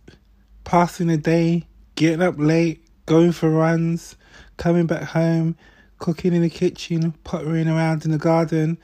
passing 0.64 1.10
a 1.10 1.18
day, 1.18 1.68
getting 1.96 2.22
up 2.22 2.36
late, 2.38 2.88
going 3.06 3.34
for 3.34 3.50
runs, 3.50 4.16
coming 4.56 4.86
back 4.86 5.04
home, 5.04 5.58
cooking 6.00 6.34
in 6.34 6.42
the 6.42 6.50
kitchen, 6.50 7.12
pottering 7.26 7.68
around 7.68 8.06
in 8.06 8.12
the 8.12 8.18
garden. 8.18 8.78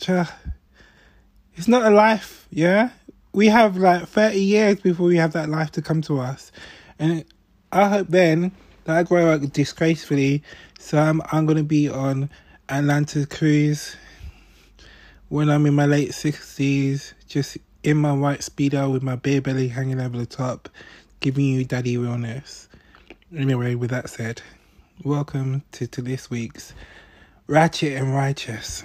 It's 0.00 1.68
not 1.68 1.84
a 1.84 1.90
life, 1.94 2.46
yeah? 2.48 2.92
We 3.32 3.46
have 3.46 3.76
like 3.76 4.08
30 4.08 4.40
years 4.40 4.80
before 4.80 5.06
we 5.06 5.16
have 5.16 5.32
that 5.34 5.48
life 5.48 5.70
to 5.72 5.82
come 5.82 6.02
to 6.02 6.20
us. 6.20 6.50
And 6.98 7.24
I 7.72 7.88
hope 7.88 8.08
then 8.08 8.52
that 8.84 8.96
I 8.96 9.02
grow 9.04 9.30
up 9.30 9.52
disgracefully 9.52 10.42
so 10.80 10.98
I'm 10.98 11.20
I'm 11.30 11.44
gonna 11.44 11.62
be 11.62 11.88
on 11.88 12.30
Atlantis 12.68 13.26
cruise 13.26 13.96
when 15.28 15.50
I'm 15.50 15.66
in 15.66 15.74
my 15.74 15.84
late 15.84 16.14
sixties, 16.14 17.14
just 17.28 17.58
in 17.84 17.98
my 17.98 18.12
white 18.12 18.40
speedo 18.40 18.90
with 18.90 19.02
my 19.02 19.14
beer 19.14 19.42
belly 19.42 19.68
hanging 19.68 20.00
over 20.00 20.16
the 20.16 20.26
top, 20.26 20.70
giving 21.20 21.44
you 21.44 21.64
daddy 21.64 21.98
realness. 21.98 22.68
Anyway, 23.36 23.74
with 23.74 23.90
that 23.90 24.08
said, 24.08 24.40
welcome 25.04 25.62
to, 25.72 25.86
to 25.86 26.00
this 26.00 26.30
week's 26.30 26.72
Ratchet 27.46 27.92
and 27.92 28.14
Righteous. 28.14 28.84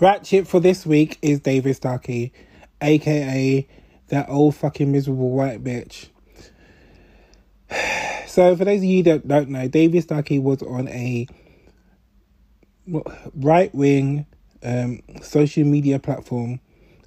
Ratchet 0.00 0.46
for 0.46 0.60
this 0.60 0.86
week 0.86 1.18
is 1.22 1.40
David 1.40 1.74
Starkey 1.74 2.32
aka 2.80 3.66
that 4.08 4.28
old 4.28 4.54
fucking 4.54 4.92
miserable 4.92 5.30
white 5.30 5.62
bitch. 5.62 6.08
So, 8.28 8.54
for 8.54 8.66
those 8.66 8.80
of 8.80 8.84
you 8.84 9.02
that 9.04 9.26
don't 9.26 9.48
know, 9.48 9.66
David 9.68 10.02
Starkey 10.02 10.38
was 10.38 10.62
on 10.62 10.86
a 10.88 11.26
right 13.34 13.74
wing 13.74 14.26
um, 14.62 15.00
social 15.22 15.64
media 15.64 15.98
platform. 15.98 16.60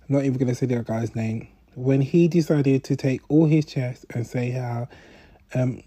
I'm 0.09 0.15
not 0.15 0.25
even 0.25 0.39
going 0.39 0.49
to 0.49 0.55
say 0.55 0.65
that 0.65 0.87
guy's 0.87 1.15
name. 1.15 1.47
When 1.75 2.01
he 2.01 2.27
decided 2.27 2.83
to 2.85 2.95
take 2.95 3.21
all 3.29 3.45
his 3.45 3.65
chest 3.65 4.07
and 4.13 4.25
say 4.25 4.49
how 4.49 4.89
um, 5.53 5.83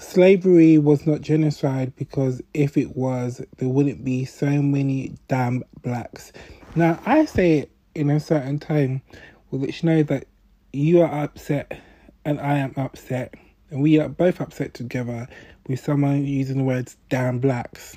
slavery 0.00 0.78
was 0.78 1.06
not 1.06 1.20
genocide 1.20 1.94
because 1.96 2.40
if 2.54 2.76
it 2.76 2.96
was, 2.96 3.42
there 3.58 3.68
wouldn't 3.68 4.04
be 4.04 4.24
so 4.24 4.62
many 4.62 5.14
damn 5.28 5.62
blacks. 5.82 6.32
Now, 6.74 6.98
I 7.04 7.26
say 7.26 7.58
it 7.58 7.70
in 7.94 8.10
a 8.10 8.18
certain 8.18 8.58
time, 8.58 9.02
which 9.50 9.84
know 9.84 10.02
that 10.04 10.26
you 10.72 11.02
are 11.02 11.24
upset 11.24 11.78
and 12.24 12.40
I 12.40 12.58
am 12.58 12.74
upset, 12.76 13.34
and 13.70 13.82
we 13.82 13.98
are 13.98 14.08
both 14.08 14.40
upset 14.40 14.74
together 14.74 15.28
with 15.66 15.80
someone 15.80 16.24
using 16.24 16.58
the 16.58 16.64
words 16.64 16.96
damn 17.08 17.38
blacks. 17.38 17.96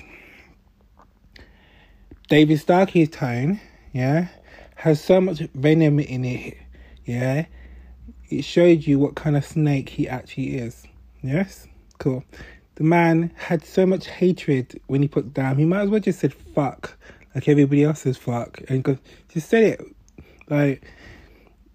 David 2.28 2.58
Starkey's 2.58 3.10
tone, 3.10 3.60
yeah, 3.92 4.28
has 4.76 5.02
so 5.02 5.20
much 5.20 5.40
venom 5.54 6.00
in 6.00 6.24
it, 6.24 6.56
yeah. 7.04 7.46
It 8.30 8.44
showed 8.44 8.86
you 8.86 8.98
what 8.98 9.14
kind 9.14 9.36
of 9.36 9.44
snake 9.44 9.90
he 9.90 10.08
actually 10.08 10.56
is. 10.56 10.86
Yes? 11.22 11.66
Cool. 11.98 12.24
The 12.76 12.84
man 12.84 13.32
had 13.36 13.64
so 13.64 13.86
much 13.86 14.08
hatred 14.08 14.80
when 14.86 15.02
he 15.02 15.08
put 15.08 15.32
down, 15.32 15.58
he 15.58 15.64
might 15.64 15.82
as 15.82 15.90
well 15.90 16.00
just 16.00 16.20
said 16.20 16.34
fuck, 16.34 16.96
like 17.34 17.48
everybody 17.48 17.84
else 17.84 18.00
says 18.00 18.16
fuck, 18.16 18.60
and 18.68 18.98
just 19.28 19.48
said 19.48 19.62
it. 19.64 19.80
Like, 20.48 20.84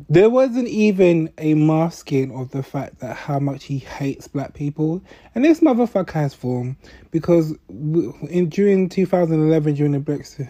there 0.07 0.29
wasn't 0.29 0.67
even 0.67 1.31
a 1.37 1.55
masking 1.55 2.33
of 2.33 2.51
the 2.51 2.63
fact 2.63 2.99
that 2.99 3.15
how 3.15 3.39
much 3.39 3.65
he 3.65 3.79
hates 3.79 4.27
black 4.27 4.53
people 4.53 5.01
and 5.35 5.43
this 5.43 5.59
motherfucker 5.59 6.11
has 6.11 6.33
form 6.33 6.77
because 7.11 7.53
in 7.67 8.47
during 8.49 8.87
2011 8.87 9.73
during 9.73 9.91
the 9.91 9.99
brexit 9.99 10.49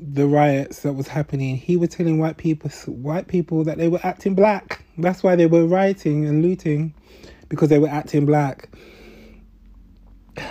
the 0.00 0.26
riots 0.26 0.80
that 0.80 0.94
was 0.94 1.06
happening 1.06 1.56
he 1.56 1.76
was 1.76 1.90
telling 1.90 2.18
white 2.18 2.36
people 2.36 2.68
white 2.86 3.28
people 3.28 3.62
that 3.62 3.78
they 3.78 3.86
were 3.86 4.00
acting 4.02 4.34
black 4.34 4.84
that's 4.98 5.22
why 5.22 5.36
they 5.36 5.46
were 5.46 5.66
rioting 5.66 6.26
and 6.26 6.42
looting 6.42 6.92
because 7.48 7.68
they 7.68 7.78
were 7.78 7.88
acting 7.88 8.26
black 8.26 8.68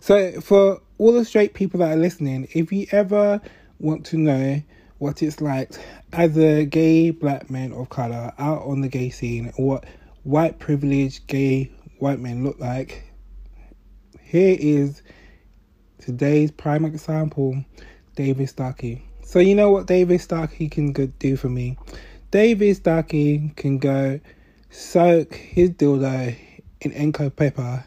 so 0.00 0.40
for 0.40 0.80
all 0.98 1.12
the 1.12 1.24
straight 1.24 1.54
people 1.54 1.80
that 1.80 1.92
are 1.92 2.00
listening 2.00 2.48
if 2.52 2.72
you 2.72 2.86
ever 2.92 3.40
want 3.78 4.06
to 4.06 4.16
know 4.16 4.62
what 5.02 5.20
it's 5.20 5.40
like 5.40 5.72
as 6.12 6.38
a 6.38 6.64
gay 6.64 7.10
black 7.10 7.50
man 7.50 7.72
of 7.72 7.88
color 7.88 8.32
out 8.38 8.62
on 8.62 8.82
the 8.82 8.88
gay 8.88 9.10
scene, 9.10 9.52
what 9.56 9.84
white 10.22 10.60
privileged 10.60 11.26
gay 11.26 11.72
white 11.98 12.20
men 12.20 12.44
look 12.44 12.60
like. 12.60 13.02
Here 14.20 14.56
is 14.60 15.02
today's 15.98 16.52
prime 16.52 16.84
example, 16.84 17.64
David 18.14 18.48
Starkey. 18.48 19.04
So 19.24 19.40
you 19.40 19.56
know 19.56 19.72
what 19.72 19.86
David 19.88 20.20
Starkey 20.20 20.68
can 20.68 20.92
do 20.92 21.36
for 21.36 21.48
me? 21.48 21.76
David 22.30 22.76
Starkey 22.76 23.52
can 23.56 23.78
go 23.78 24.20
soak 24.72 25.34
his 25.34 25.70
dildo 25.70 26.36
in 26.80 26.90
Enco 26.90 27.30
pepper, 27.30 27.84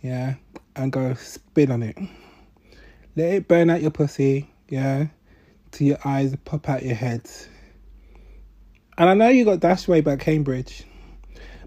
yeah, 0.00 0.36
and 0.74 0.90
go 0.90 1.12
spin 1.14 1.70
on 1.70 1.82
it. 1.82 1.98
Let 3.16 3.34
it 3.34 3.48
burn 3.48 3.68
out 3.68 3.82
your 3.82 3.90
pussy, 3.90 4.50
yeah 4.68 5.08
till 5.70 5.86
your 5.88 5.98
eyes 6.04 6.34
pop 6.44 6.68
out 6.68 6.82
your 6.82 6.94
head. 6.94 7.28
And 8.98 9.08
I 9.08 9.14
know 9.14 9.28
you 9.28 9.44
got 9.44 9.60
dashed 9.60 9.88
away 9.88 10.00
by 10.00 10.16
Cambridge, 10.16 10.84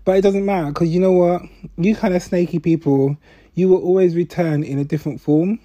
but 0.06 0.18
it 0.18 0.22
doesn't 0.22 0.46
matter 0.46 0.68
because 0.68 0.90
you 0.90 1.00
know 1.00 1.14
what? 1.14 1.42
You 1.78 1.96
kind 1.96 2.14
of 2.14 2.22
snaky 2.22 2.60
people, 2.60 3.18
you 3.56 3.70
will 3.70 3.82
always 3.82 4.16
return 4.16 4.64
in 4.64 4.78
a 4.78 4.84
different 4.84 5.22
form. 5.22 5.60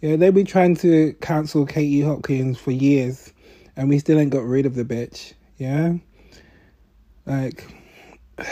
Yeah, 0.00 0.16
they've 0.16 0.34
been 0.34 0.46
trying 0.46 0.76
to 0.76 1.14
cancel 1.20 1.64
Katie 1.66 2.02
Hopkins 2.02 2.58
for 2.58 2.70
years, 2.70 3.32
and 3.76 3.88
we 3.88 3.98
still 3.98 4.18
ain't 4.18 4.30
got 4.30 4.44
rid 4.44 4.66
of 4.66 4.74
the 4.74 4.84
bitch. 4.84 5.32
Yeah, 5.58 5.94
like. 7.26 7.66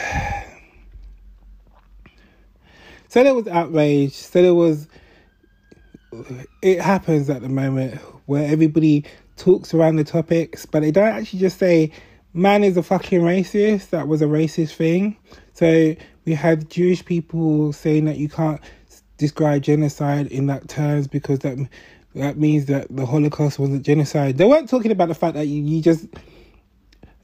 so 3.07 3.23
there 3.23 3.33
was 3.33 3.47
outrage. 3.47 4.13
So 4.13 4.41
there 4.41 4.53
was. 4.53 4.87
It 6.61 6.79
happens 6.79 7.29
at 7.29 7.41
the 7.41 7.49
moment 7.49 7.99
where 8.27 8.49
everybody 8.49 9.03
talks 9.35 9.73
around 9.73 9.95
the 9.95 10.03
topics, 10.03 10.65
but 10.65 10.81
they 10.81 10.91
don't 10.91 11.07
actually 11.07 11.39
just 11.39 11.57
say, 11.57 11.91
man 12.33 12.63
is 12.63 12.77
a 12.77 12.83
fucking 12.83 13.21
racist. 13.21 13.89
That 13.89 14.07
was 14.07 14.21
a 14.21 14.25
racist 14.25 14.75
thing. 14.75 15.17
So 15.53 15.95
we 16.25 16.33
had 16.33 16.69
Jewish 16.69 17.03
people 17.03 17.73
saying 17.73 18.05
that 18.05 18.17
you 18.17 18.29
can't 18.29 18.61
describe 19.17 19.63
genocide 19.63 20.27
in 20.27 20.47
that 20.47 20.67
terms 20.67 21.07
because 21.07 21.39
that 21.39 21.57
that 22.15 22.37
means 22.37 22.67
that 22.67 22.87
the 22.95 23.05
Holocaust 23.05 23.57
wasn't 23.57 23.83
genocide. 23.83 24.37
They 24.37 24.45
weren't 24.45 24.69
talking 24.69 24.91
about 24.91 25.07
the 25.07 25.15
fact 25.15 25.33
that 25.33 25.47
you, 25.47 25.63
you 25.63 25.81
just 25.81 26.05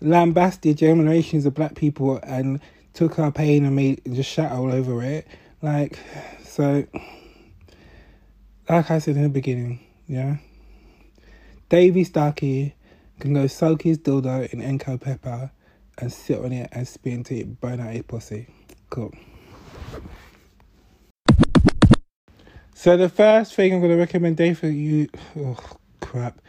lambasted 0.02 0.78
generations 0.78 1.46
of 1.46 1.54
black 1.54 1.76
people 1.76 2.20
and 2.24 2.60
took 2.94 3.20
our 3.20 3.32
pain 3.32 3.66
and 3.66 3.76
made 3.76 4.02
just 4.12 4.30
shat 4.30 4.52
all 4.52 4.72
over 4.72 5.04
it. 5.04 5.28
Like 5.62 6.00
so 6.44 6.86
like 8.68 8.92
I 8.92 9.00
said 9.00 9.16
in 9.16 9.24
the 9.24 9.30
beginning, 9.30 9.80
yeah. 10.08 10.38
Davy 11.70 12.04
Starkey 12.04 12.76
can 13.20 13.34
go 13.34 13.48
soak 13.48 13.84
his 13.84 13.98
dildo 13.98 14.52
in 14.52 14.62
Enco 14.62 15.00
pepper 15.00 15.52
and 15.98 16.12
sit 16.12 16.40
on 16.40 16.52
it 16.52 16.70
and 16.72 16.88
spin 16.88 17.24
to 17.26 17.36
it 17.36 17.60
burn 17.60 17.80
out 17.80 17.94
his 17.94 18.04
pussy. 18.04 18.48
Cool. 18.90 19.14
So 22.74 22.96
the 22.96 23.10
first 23.10 23.56
thing 23.56 23.74
I'm 23.74 23.82
going 23.82 23.92
to 23.92 23.98
recommend 23.98 24.58
for 24.58 24.68
you, 24.68 25.10
oh 25.38 25.58
crap. 26.00 26.40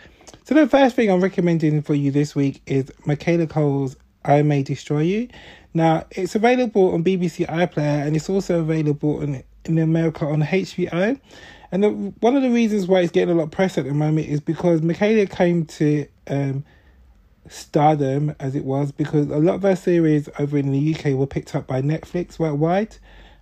So 0.50 0.56
the 0.56 0.66
first 0.66 0.96
thing 0.96 1.08
I'm 1.12 1.20
recommending 1.20 1.80
for 1.80 1.94
you 1.94 2.10
this 2.10 2.34
week 2.34 2.60
is 2.66 2.90
Michaela 3.06 3.46
Coel's 3.46 3.94
I 4.24 4.42
May 4.42 4.64
Destroy 4.64 5.02
You. 5.02 5.28
Now 5.74 6.06
it's 6.10 6.34
available 6.34 6.92
on 6.92 7.04
BBC 7.04 7.46
iPlayer 7.46 8.04
and 8.04 8.16
it's 8.16 8.28
also 8.28 8.58
available 8.58 9.22
in, 9.22 9.44
in 9.66 9.78
America 9.78 10.26
on 10.26 10.42
HBO. 10.42 11.20
And 11.70 11.84
the, 11.84 11.90
one 11.90 12.34
of 12.34 12.42
the 12.42 12.50
reasons 12.50 12.88
why 12.88 12.98
it's 12.98 13.12
getting 13.12 13.32
a 13.32 13.38
lot 13.38 13.44
of 13.44 13.50
press 13.52 13.78
at 13.78 13.84
the 13.84 13.94
moment 13.94 14.26
is 14.26 14.40
because 14.40 14.82
Michaela 14.82 15.26
came 15.26 15.66
to 15.66 16.04
um, 16.26 16.64
stardom, 17.48 18.34
as 18.40 18.56
it 18.56 18.64
was, 18.64 18.90
because 18.90 19.28
a 19.28 19.38
lot 19.38 19.54
of 19.54 19.62
her 19.62 19.76
series 19.76 20.28
over 20.40 20.58
in 20.58 20.72
the 20.72 20.96
UK 20.96 21.16
were 21.16 21.28
picked 21.28 21.54
up 21.54 21.68
by 21.68 21.80
Netflix 21.80 22.40
worldwide. 22.40 22.96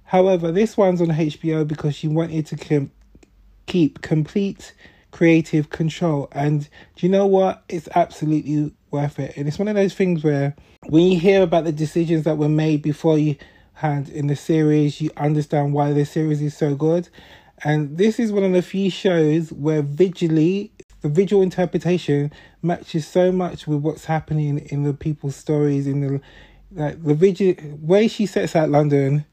However, 0.04 0.52
this 0.52 0.76
one's 0.76 1.00
on 1.00 1.08
HBO 1.08 1.66
because 1.66 1.94
she 1.94 2.06
wanted 2.06 2.44
to 2.48 2.56
com- 2.58 2.90
keep 3.64 4.02
complete 4.02 4.74
creative 5.18 5.68
control. 5.68 6.28
And 6.31 6.68
do 6.94 7.04
you 7.04 7.09
know 7.09 7.26
what? 7.26 7.64
It's 7.68 7.88
absolutely 7.96 8.72
worth 8.92 9.18
it. 9.18 9.37
And 9.37 9.48
it's 9.48 9.59
one 9.59 9.66
of 9.66 9.74
those 9.74 9.92
things 9.92 10.22
where 10.22 10.54
when 10.90 11.09
you 11.09 11.18
hear 11.18 11.42
about 11.42 11.64
the 11.64 11.72
decisions 11.72 12.22
that 12.22 12.38
were 12.38 12.48
made 12.48 12.83
before 12.83 13.18
you 13.18 13.35
had 13.72 14.09
in 14.11 14.28
the 14.28 14.37
series, 14.37 15.00
you 15.00 15.11
understand 15.16 15.72
why 15.72 15.92
the 15.92 16.04
series 16.04 16.40
is 16.40 16.57
so 16.57 16.76
good. 16.76 17.09
And 17.64 17.98
this 17.98 18.20
is 18.20 18.31
one 18.31 18.44
of 18.44 18.52
the 18.52 18.62
few 18.62 18.92
shows 18.92 19.52
where 19.52 19.83
visually, 19.83 20.70
the 21.00 21.09
visual 21.09 21.42
interpretation 21.42 22.33
matches 22.62 23.04
so 23.04 23.33
much 23.33 23.66
with 23.66 23.81
what's 23.81 24.04
happening 24.04 24.61
in 24.70 24.85
the 24.85 24.94
people's 24.94 25.35
stories. 25.35 25.88
In 25.88 26.00
the 26.00 26.20
like 26.70 27.02
the 27.02 27.14
visual 27.14 27.57
way 27.81 28.07
she 28.07 28.26
sets 28.26 28.54
out 28.54 28.70
London, 28.70 29.24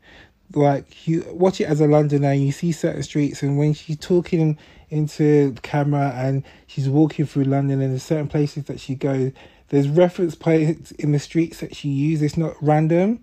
like 0.55 1.07
you 1.07 1.23
watch 1.29 1.61
it 1.61 1.65
as 1.65 1.79
a 1.79 1.85
Londoner, 1.85 2.33
you 2.33 2.51
see 2.51 2.71
certain 2.71 3.03
streets, 3.03 3.43
and 3.43 3.59
when 3.59 3.75
she's 3.75 3.99
talking 3.99 4.57
into 4.89 5.55
camera 5.61 6.13
and 6.15 6.43
she's 6.67 6.89
walking 6.89 7.25
through 7.25 7.45
London, 7.45 7.81
and 7.81 7.91
there's 7.91 8.03
certain 8.03 8.27
places 8.27 8.65
that 8.65 8.79
she 8.79 8.95
goes, 8.95 9.31
there's 9.69 9.89
reference 9.89 10.35
points 10.35 10.91
in 10.91 11.11
the 11.11 11.19
streets 11.19 11.59
that 11.59 11.75
she 11.75 11.89
uses. 11.89 12.23
It's 12.23 12.37
not 12.37 12.55
random. 12.61 13.21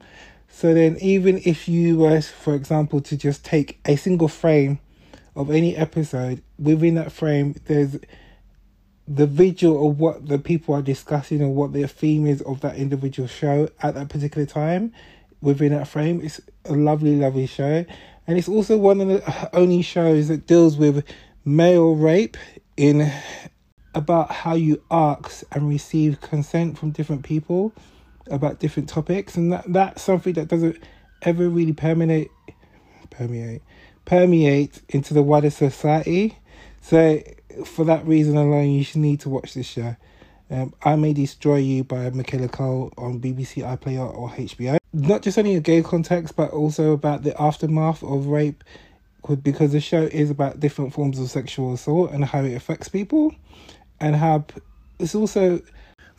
So 0.49 0.75
then, 0.75 0.99
even 1.01 1.41
if 1.45 1.69
you 1.69 1.99
were, 1.99 2.21
for 2.21 2.55
example, 2.55 3.01
to 3.03 3.17
just 3.17 3.45
take 3.45 3.79
a 3.87 3.97
single 3.97 4.29
frame 4.29 4.81
of 5.35 5.51
any 5.51 5.77
episode, 5.77 6.43
within 6.59 6.97
that 6.97 7.11
frame, 7.11 7.55
there's 7.65 7.97
the 9.09 9.27
visual 9.27 9.89
of 9.91 9.99
what 9.99 10.29
the 10.29 10.39
people 10.39 10.75
are 10.75 10.83
discussing 10.83 11.41
and 11.41 11.55
what 11.55 11.73
their 11.73 11.89
theme 11.89 12.27
is 12.27 12.43
of 12.43 12.61
that 12.61 12.77
individual 12.77 13.27
show 13.27 13.69
at 13.83 13.95
that 13.95 14.09
particular 14.09 14.47
time 14.47 14.93
within 15.41 15.73
that 15.73 15.89
frame. 15.89 16.21
It's 16.23 16.41
a 16.67 16.73
lovely, 16.73 17.17
lovely 17.17 17.47
show. 17.47 17.85
And 18.27 18.39
it's 18.39 18.49
also 18.49 18.77
one 18.77 19.01
of 19.01 19.09
the 19.09 19.51
only 19.57 19.83
shows 19.83 20.29
that 20.29 20.47
deals 20.47 20.77
with 20.77 21.05
male 21.45 21.95
rape 21.95 22.37
in 22.77 23.13
about 23.95 24.31
how 24.31 24.55
you 24.55 24.83
ask 24.91 25.45
and 25.53 25.69
receive 25.69 26.21
consent 26.21 26.79
from 26.79 26.91
different 26.91 27.23
people 27.23 27.73
about 28.31 28.61
different 28.61 28.89
topics. 28.89 29.37
And 29.37 29.53
that, 29.53 29.65
that's 29.67 30.03
something 30.03 30.33
that 30.35 30.49
doesn't 30.49 30.79
ever 31.23 31.49
really 31.49 31.73
permeate 31.73 32.31
permeate 33.11 33.63
permeate 34.05 34.81
into 34.89 35.15
the 35.15 35.23
wider 35.23 35.51
society. 35.51 36.39
So, 36.81 37.23
for 37.65 37.85
that 37.85 38.07
reason 38.07 38.37
alone, 38.37 38.71
you 38.71 38.83
should 38.83 39.01
need 39.01 39.21
to 39.21 39.29
watch 39.29 39.55
this 39.55 39.67
show. 39.67 39.97
Um, 40.51 40.75
I 40.83 40.97
May 40.97 41.13
Destroy 41.13 41.57
You 41.57 41.85
by 41.85 42.11
Michaela 42.11 42.49
Coel 42.49 42.93
on 42.99 43.21
BBC 43.21 43.63
iPlayer 43.63 44.15
or 44.15 44.29
HBO. 44.31 44.79
Not 44.93 45.23
just 45.23 45.39
only 45.39 45.55
a 45.55 45.61
gay 45.61 45.83
context, 45.83 46.37
but 46.37 46.51
also 46.51 46.93
about 46.93 47.23
the 47.23 47.41
aftermath 47.41 48.03
of 48.03 48.27
rape, 48.27 48.63
because 49.43 49.73
the 49.73 49.81
show 49.81 50.03
is 50.03 50.31
about 50.31 50.61
different 50.61 50.93
forms 50.93 51.19
of 51.19 51.31
sexual 51.31 51.73
assault 51.75 52.11
and 52.13 52.25
how 52.25 52.41
it 52.43 52.55
affects 52.55 52.89
people, 52.89 53.35
and 54.01 54.17
how 54.17 54.45
it's 54.99 55.15
also 55.15 55.61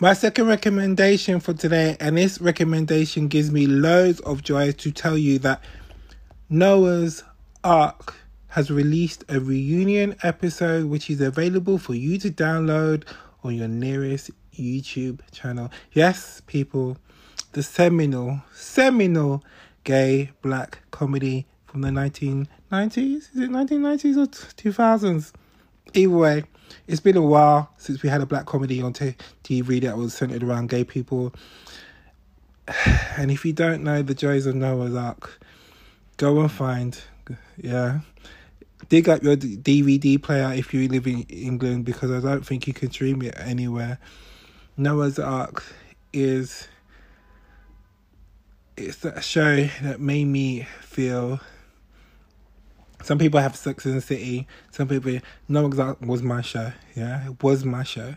My 0.04 0.14
second 0.14 0.48
recommendation 0.48 1.40
for 1.40 1.54
today, 1.54 1.96
and 2.00 2.18
this 2.18 2.42
recommendation 2.42 3.28
gives 3.28 3.52
me 3.52 3.68
loads 3.68 4.20
of 4.22 4.44
joy 4.44 4.72
to 4.74 4.92
tell 4.92 5.18
you 5.18 5.40
that 5.40 5.64
Noah's 6.50 7.24
Arc 7.64 8.16
has 8.48 8.70
released 8.70 9.24
a 9.30 9.40
reunion 9.40 10.16
episode 10.24 10.88
which 10.88 11.10
is 11.10 11.22
available 11.22 11.78
for 11.78 11.94
you 11.94 12.18
to 12.18 12.32
download 12.32 13.04
on 13.44 13.56
your 13.56 13.68
nearest 13.68 14.32
YouTube 14.54 15.22
channel. 15.32 15.72
Yes, 15.94 16.42
people, 16.48 16.98
the 17.54 17.64
seminal, 17.64 18.42
seminal 18.54 19.44
gay 19.86 20.32
black 20.42 20.80
comedy 20.92 21.46
from 21.66 21.82
the 21.82 21.92
1990s. 22.74 23.36
Is 23.36 23.36
it 23.36 23.52
1990s 23.52 24.18
or 24.18 24.28
2000s? 24.28 25.32
Either 25.94 26.10
way, 26.10 26.44
it's 26.88 27.00
been 27.00 27.18
a 27.18 27.22
while 27.22 27.72
since 27.78 28.02
we 28.02 28.10
had 28.10 28.22
a 28.22 28.26
black 28.26 28.48
comedy 28.48 28.82
on 28.82 28.94
t- 28.94 29.16
TV 29.44 29.80
that 29.82 29.96
was 29.96 30.14
centered 30.14 30.42
around 30.44 30.70
gay 30.70 30.84
people. 30.84 31.34
And 33.16 33.30
if 33.30 33.46
you 33.46 33.54
don't 33.54 33.84
know 33.84 34.02
the 34.02 34.16
joys 34.16 34.48
of 34.48 34.56
Noah's 34.56 34.96
Arc, 34.96 35.40
go 36.18 36.40
and 36.40 36.52
find, 36.52 37.00
yeah, 37.58 38.00
dig 38.90 39.08
up 39.08 39.22
your 39.22 39.36
DVD 39.36 40.20
player 40.20 40.52
if 40.54 40.74
you 40.74 40.88
live 40.88 41.06
in 41.06 41.22
England 41.24 41.86
because 41.86 42.10
I 42.10 42.20
don't 42.20 42.44
think 42.44 42.66
you 42.66 42.74
can 42.74 42.90
stream 42.90 43.22
it 43.22 43.36
anywhere. 43.38 44.00
Noah's 44.78 45.20
Arc 45.20 45.64
is 46.12 46.68
it's 48.76 48.98
that 49.00 49.24
show 49.24 49.70
that 49.84 50.00
made 50.00 50.26
me 50.26 50.68
feel 50.82 51.40
some 53.04 53.18
people 53.18 53.40
have 53.40 53.56
Sex 53.56 53.86
in 53.86 53.96
the 53.96 54.02
City. 54.02 54.48
Some 54.72 54.88
people, 54.88 55.20
no, 55.48 55.70
Ark 55.78 56.00
was 56.02 56.24
my 56.24 56.42
show. 56.42 56.72
Yeah, 56.96 57.28
it 57.28 57.44
was 57.44 57.66
my 57.66 57.84
show. 57.84 58.16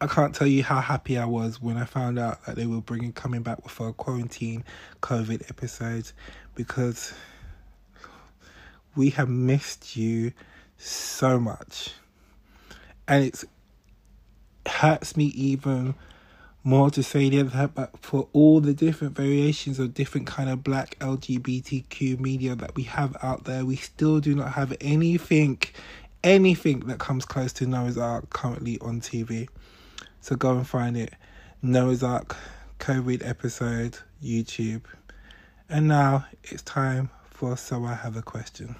I 0.00 0.06
can't 0.06 0.34
tell 0.34 0.48
you 0.48 0.64
how 0.64 0.80
happy 0.80 1.16
I 1.16 1.26
was 1.26 1.62
when 1.62 1.76
I 1.76 1.84
found 1.84 2.18
out 2.18 2.44
that 2.46 2.56
they 2.56 2.66
were 2.66 2.80
bringing 2.80 3.12
coming 3.12 3.42
back 3.42 3.62
with 3.62 3.78
a 3.78 3.92
quarantine 3.92 4.64
COVID 5.00 5.48
episode 5.48 6.10
because 6.56 7.14
we 8.96 9.10
have 9.10 9.28
missed 9.28 9.94
you 9.96 10.32
so 10.76 11.38
much, 11.38 11.94
and 13.06 13.24
it 13.24 13.44
hurts 14.66 15.16
me 15.16 15.26
even 15.26 15.94
more 16.64 16.90
to 16.90 17.02
say 17.02 17.28
the 17.28 17.40
other 17.40 17.68
but 17.68 17.90
for 18.00 18.28
all 18.32 18.60
the 18.60 18.72
different 18.72 19.16
variations 19.16 19.78
of 19.78 19.94
different 19.94 20.26
kind 20.26 20.48
of 20.48 20.62
black 20.62 20.96
lgbtq 21.00 22.18
media 22.20 22.54
that 22.54 22.74
we 22.76 22.84
have 22.84 23.16
out 23.22 23.44
there 23.44 23.64
we 23.64 23.76
still 23.76 24.20
do 24.20 24.34
not 24.34 24.52
have 24.52 24.76
anything 24.80 25.58
anything 26.22 26.80
that 26.80 26.98
comes 26.98 27.24
close 27.24 27.52
to 27.52 27.66
noah's 27.66 27.98
arc 27.98 28.30
currently 28.30 28.78
on 28.80 29.00
tv 29.00 29.48
so 30.22 30.36
go 30.36 30.56
and 30.56 30.68
find 30.68 30.96
it. 30.96 31.12
Noah's 31.62 32.04
arc 32.04 32.36
covid 32.78 33.26
episode 33.28 33.98
youtube. 34.22 34.82
And 35.68 35.88
now 35.88 36.26
it's 36.44 36.62
time 36.62 37.10
for 37.28 37.56
so 37.56 37.84
i 37.84 37.94
have 37.94 38.16
a 38.16 38.22
question 38.22 38.76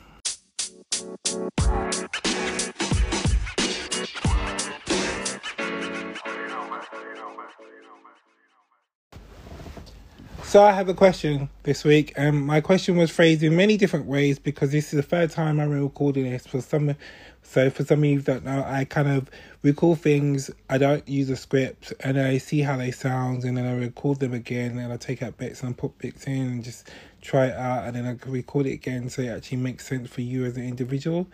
So 10.52 10.62
I 10.62 10.72
have 10.72 10.90
a 10.90 10.92
question 10.92 11.48
this 11.62 11.82
week, 11.82 12.12
and 12.14 12.46
my 12.46 12.60
question 12.60 12.98
was 12.98 13.10
phrased 13.10 13.42
in 13.42 13.56
many 13.56 13.78
different 13.78 14.04
ways 14.04 14.38
because 14.38 14.70
this 14.70 14.92
is 14.92 14.98
the 14.98 15.02
third 15.02 15.30
time 15.30 15.58
I'm 15.58 15.70
recording 15.70 16.30
this. 16.30 16.46
For 16.46 16.60
some, 16.60 16.94
so 17.42 17.70
for 17.70 17.86
some 17.86 18.00
of 18.00 18.04
you 18.04 18.20
that 18.20 18.44
know, 18.44 18.62
I 18.62 18.84
kind 18.84 19.08
of 19.08 19.30
record 19.62 20.00
things. 20.00 20.50
I 20.68 20.76
don't 20.76 21.08
use 21.08 21.30
a 21.30 21.36
script, 21.36 21.94
and 22.00 22.20
I 22.20 22.36
see 22.36 22.60
how 22.60 22.76
they 22.76 22.90
sound, 22.90 23.44
and 23.44 23.56
then 23.56 23.64
I 23.64 23.72
record 23.72 24.20
them 24.20 24.34
again, 24.34 24.76
and 24.76 24.92
I 24.92 24.98
take 24.98 25.22
out 25.22 25.38
bits 25.38 25.62
and 25.62 25.74
put 25.74 25.96
bits 25.96 26.26
in, 26.26 26.42
and 26.42 26.62
just 26.62 26.90
try 27.22 27.46
it 27.46 27.56
out, 27.56 27.86
and 27.86 27.96
then 27.96 28.04
I 28.04 28.28
record 28.28 28.66
it 28.66 28.72
again 28.72 29.08
so 29.08 29.22
it 29.22 29.28
actually 29.28 29.56
makes 29.56 29.86
sense 29.86 30.10
for 30.10 30.20
you 30.20 30.44
as 30.44 30.58
an 30.58 30.68
individual. 30.68 31.28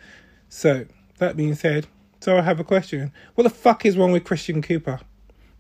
So 0.49 0.87
that 1.17 1.37
being 1.37 1.57
said, 1.57 1.89
so 2.21 2.39
I 2.39 2.43
have 2.43 2.61
a 2.61 2.65
question. 2.65 3.11
What 3.35 3.43
the 3.43 3.51
fuck 3.51 3.85
is 3.85 3.97
wrong 3.99 4.13
with 4.13 4.23
Christian 4.23 4.63
Cooper? 4.63 5.01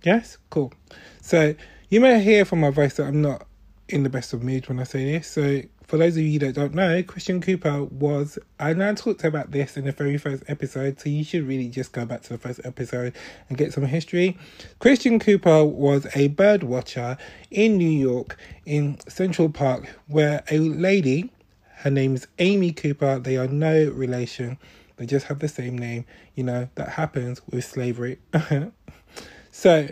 Yes, 0.05 0.39
cool. 0.49 0.73
So 1.21 1.57
you 1.91 2.01
may 2.01 2.23
hear 2.23 2.45
from 2.45 2.61
my 2.61 2.71
voice 2.71 2.95
that 2.99 3.07
I'm 3.09 3.21
not 3.21 3.48
in 3.89 4.03
the 4.03 4.11
best 4.11 4.33
of 4.33 4.43
mood 4.43 4.69
when 4.69 4.81
I 4.81 4.85
say 4.85 5.13
this. 5.13 5.29
So, 5.29 5.63
for 5.89 5.97
those 5.97 6.19
of 6.19 6.23
you 6.23 6.39
that 6.41 6.55
don't 6.55 6.75
know, 6.75 7.03
Christian 7.03 7.41
Cooper 7.41 7.85
was, 7.85 8.39
and 8.61 8.83
I 8.85 8.93
talked 8.93 9.25
about 9.25 9.53
this 9.53 9.79
in 9.79 9.87
the 9.87 9.93
very 9.93 10.19
first 10.19 10.43
episode, 10.47 11.01
so 11.01 11.09
you 11.09 11.25
should 11.25 11.49
really 11.49 11.69
just 11.69 11.93
go 11.93 12.05
back 12.05 12.21
to 12.23 12.29
the 12.29 12.39
first 12.39 12.61
episode 12.65 13.15
and 13.49 13.57
get 13.57 13.73
some 13.73 13.87
history. 13.87 14.37
Christian 14.81 15.19
Cooper 15.19 15.65
was 15.65 16.07
a 16.15 16.29
bird 16.29 16.63
watcher 16.63 17.17
in 17.51 17.79
New 17.79 17.89
York 17.89 18.37
in 18.67 18.99
Central 19.09 19.49
Park, 19.49 19.89
where 20.09 20.45
a 20.51 20.59
lady, 20.59 21.33
her 21.77 21.91
name's 21.91 22.27
Amy 22.39 22.73
Cooper, 22.73 23.19
they 23.19 23.39
are 23.39 23.49
no 23.49 23.89
relation, 23.89 24.59
they 24.97 25.07
just 25.07 25.27
have 25.29 25.39
the 25.39 25.49
same 25.49 25.79
name, 25.79 26.05
you 26.35 26.45
know, 26.45 26.69
that 26.75 26.91
happens 26.91 27.41
with 27.51 27.65
slavery. 27.65 28.19
so, 29.51 29.89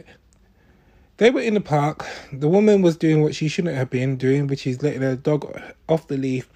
they 1.19 1.31
were 1.31 1.41
in 1.41 1.55
the 1.55 1.61
park. 1.61 2.07
The 2.33 2.49
woman 2.49 2.83
was 2.83 2.97
doing 2.97 3.23
what 3.23 3.35
she 3.35 3.49
shouldn't 3.49 3.77
have 3.77 3.91
been 3.91 4.17
doing, 4.17 4.47
which 4.47 4.67
is 4.67 4.83
letting 4.83 5.03
her 5.03 5.17
dog 5.17 5.61
off 5.89 6.09
the 6.09 6.17
leaf 6.17 6.49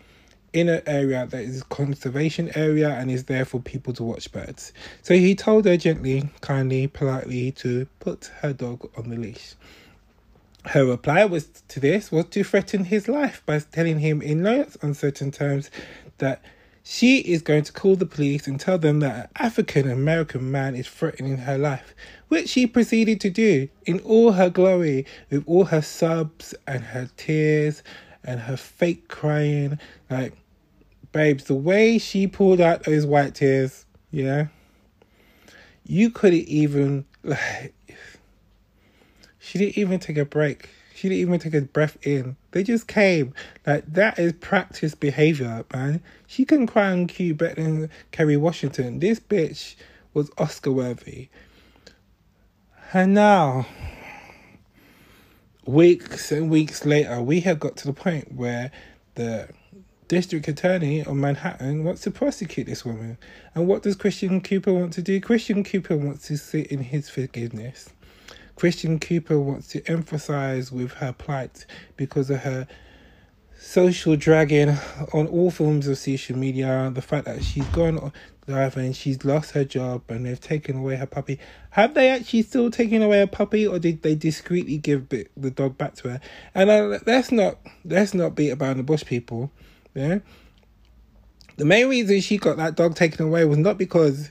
in 0.52 0.68
an 0.68 0.82
area 0.86 1.26
that 1.26 1.42
is 1.42 1.62
conservation 1.64 2.50
area 2.54 2.90
and 2.90 3.10
is 3.10 3.24
there 3.24 3.44
for 3.44 3.60
people 3.60 3.92
to 3.94 4.02
watch 4.02 4.30
birds. 4.32 4.72
So 5.02 5.14
he 5.14 5.34
told 5.34 5.64
her 5.64 5.76
gently, 5.76 6.28
kindly, 6.40 6.88
politely 6.88 7.52
to 7.52 7.86
put 8.00 8.30
her 8.40 8.52
dog 8.52 8.90
on 8.96 9.10
the 9.10 9.16
leash. 9.16 9.54
Her 10.64 10.84
reply 10.84 11.24
was 11.24 11.48
to 11.68 11.80
this 11.80 12.12
was 12.12 12.26
to 12.26 12.44
threaten 12.44 12.84
his 12.84 13.08
life 13.08 13.42
by 13.46 13.60
telling 13.60 14.00
him 14.00 14.20
in 14.20 14.42
no 14.42 14.66
uncertain 14.82 15.30
terms 15.30 15.70
that 16.18 16.42
she 16.82 17.18
is 17.18 17.40
going 17.40 17.62
to 17.64 17.72
call 17.72 17.96
the 17.96 18.06
police 18.06 18.46
and 18.46 18.58
tell 18.58 18.76
them 18.76 19.00
that 19.00 19.16
an 19.16 19.28
African 19.36 19.90
American 19.90 20.50
man 20.50 20.74
is 20.74 20.88
threatening 20.88 21.38
her 21.38 21.56
life, 21.56 21.94
which 22.30 22.48
she 22.48 22.64
proceeded 22.64 23.20
to 23.20 23.28
do 23.28 23.68
in 23.86 23.98
all 24.00 24.32
her 24.32 24.48
glory, 24.48 25.04
with 25.30 25.42
all 25.46 25.64
her 25.64 25.82
sobs 25.82 26.54
and 26.64 26.84
her 26.84 27.10
tears 27.16 27.82
and 28.22 28.38
her 28.38 28.56
fake 28.56 29.08
crying. 29.08 29.80
Like, 30.08 30.34
babes, 31.10 31.44
the 31.44 31.56
way 31.56 31.98
she 31.98 32.28
pulled 32.28 32.60
out 32.60 32.84
those 32.84 33.04
white 33.04 33.34
tears, 33.34 33.84
yeah, 34.12 34.46
you 35.84 36.08
couldn't 36.08 36.46
even, 36.46 37.04
like, 37.24 37.74
she 39.40 39.58
didn't 39.58 39.76
even 39.76 39.98
take 39.98 40.16
a 40.16 40.24
break. 40.24 40.68
She 40.94 41.08
didn't 41.08 41.22
even 41.22 41.40
take 41.40 41.54
a 41.54 41.62
breath 41.62 41.96
in. 42.06 42.36
They 42.52 42.62
just 42.62 42.86
came. 42.86 43.34
Like 43.66 43.90
that 43.90 44.18
is 44.18 44.34
practice 44.34 44.94
behavior, 44.94 45.64
man. 45.72 46.00
She 46.26 46.44
can 46.44 46.66
cry 46.66 46.90
on 46.92 47.06
cue 47.06 47.34
better 47.34 47.54
than 47.54 47.90
Kerry 48.12 48.36
Washington. 48.36 48.98
This 49.00 49.18
bitch 49.18 49.76
was 50.12 50.30
Oscar 50.36 50.70
worthy. 50.72 51.30
And 52.92 53.14
now, 53.14 53.66
weeks 55.64 56.32
and 56.32 56.50
weeks 56.50 56.84
later, 56.84 57.22
we 57.22 57.38
have 57.40 57.60
got 57.60 57.76
to 57.78 57.86
the 57.86 57.92
point 57.92 58.32
where 58.32 58.72
the 59.14 59.48
district 60.08 60.48
attorney 60.48 61.04
of 61.04 61.14
Manhattan 61.14 61.84
wants 61.84 62.00
to 62.02 62.10
prosecute 62.10 62.66
this 62.66 62.84
woman. 62.84 63.16
And 63.54 63.68
what 63.68 63.84
does 63.84 63.94
Christian 63.94 64.40
Cooper 64.40 64.72
want 64.72 64.92
to 64.94 65.02
do? 65.02 65.20
Christian 65.20 65.62
Cooper 65.62 65.96
wants 65.96 66.26
to 66.26 66.36
sit 66.36 66.66
in 66.66 66.80
his 66.80 67.08
forgiveness. 67.08 67.90
Christian 68.56 68.98
Cooper 68.98 69.38
wants 69.38 69.68
to 69.68 69.88
emphasize 69.88 70.72
with 70.72 70.90
her 70.94 71.12
plight 71.12 71.66
because 71.96 72.28
of 72.28 72.40
her 72.40 72.66
social 73.56 74.16
dragging 74.16 74.76
on 75.12 75.28
all 75.28 75.52
forms 75.52 75.86
of 75.86 75.96
social 75.96 76.36
media, 76.36 76.90
the 76.92 77.02
fact 77.02 77.26
that 77.26 77.44
she's 77.44 77.66
gone 77.66 78.10
and 78.52 78.94
she's 78.94 79.24
lost 79.24 79.52
her 79.52 79.64
job 79.64 80.02
and 80.08 80.26
they've 80.26 80.40
taken 80.40 80.76
away 80.76 80.96
her 80.96 81.06
puppy. 81.06 81.38
Have 81.70 81.94
they 81.94 82.08
actually 82.08 82.42
still 82.42 82.70
taken 82.70 83.02
away 83.02 83.22
a 83.22 83.26
puppy 83.26 83.66
or 83.66 83.78
did 83.78 84.02
they 84.02 84.14
discreetly 84.14 84.78
give 84.78 85.08
the 85.08 85.50
dog 85.50 85.78
back 85.78 85.94
to 85.96 86.10
her? 86.10 86.20
And 86.54 86.70
uh, 86.70 86.98
let's 87.06 87.32
not 87.32 87.58
let's 87.84 88.14
not 88.14 88.34
beat 88.34 88.50
about 88.50 88.76
the 88.76 88.82
bush, 88.82 89.04
people. 89.04 89.50
Yeah. 89.94 90.18
The 91.56 91.64
main 91.64 91.88
reason 91.88 92.20
she 92.20 92.38
got 92.38 92.56
that 92.56 92.76
dog 92.76 92.94
taken 92.94 93.26
away 93.26 93.44
was 93.44 93.58
not 93.58 93.76
because 93.76 94.30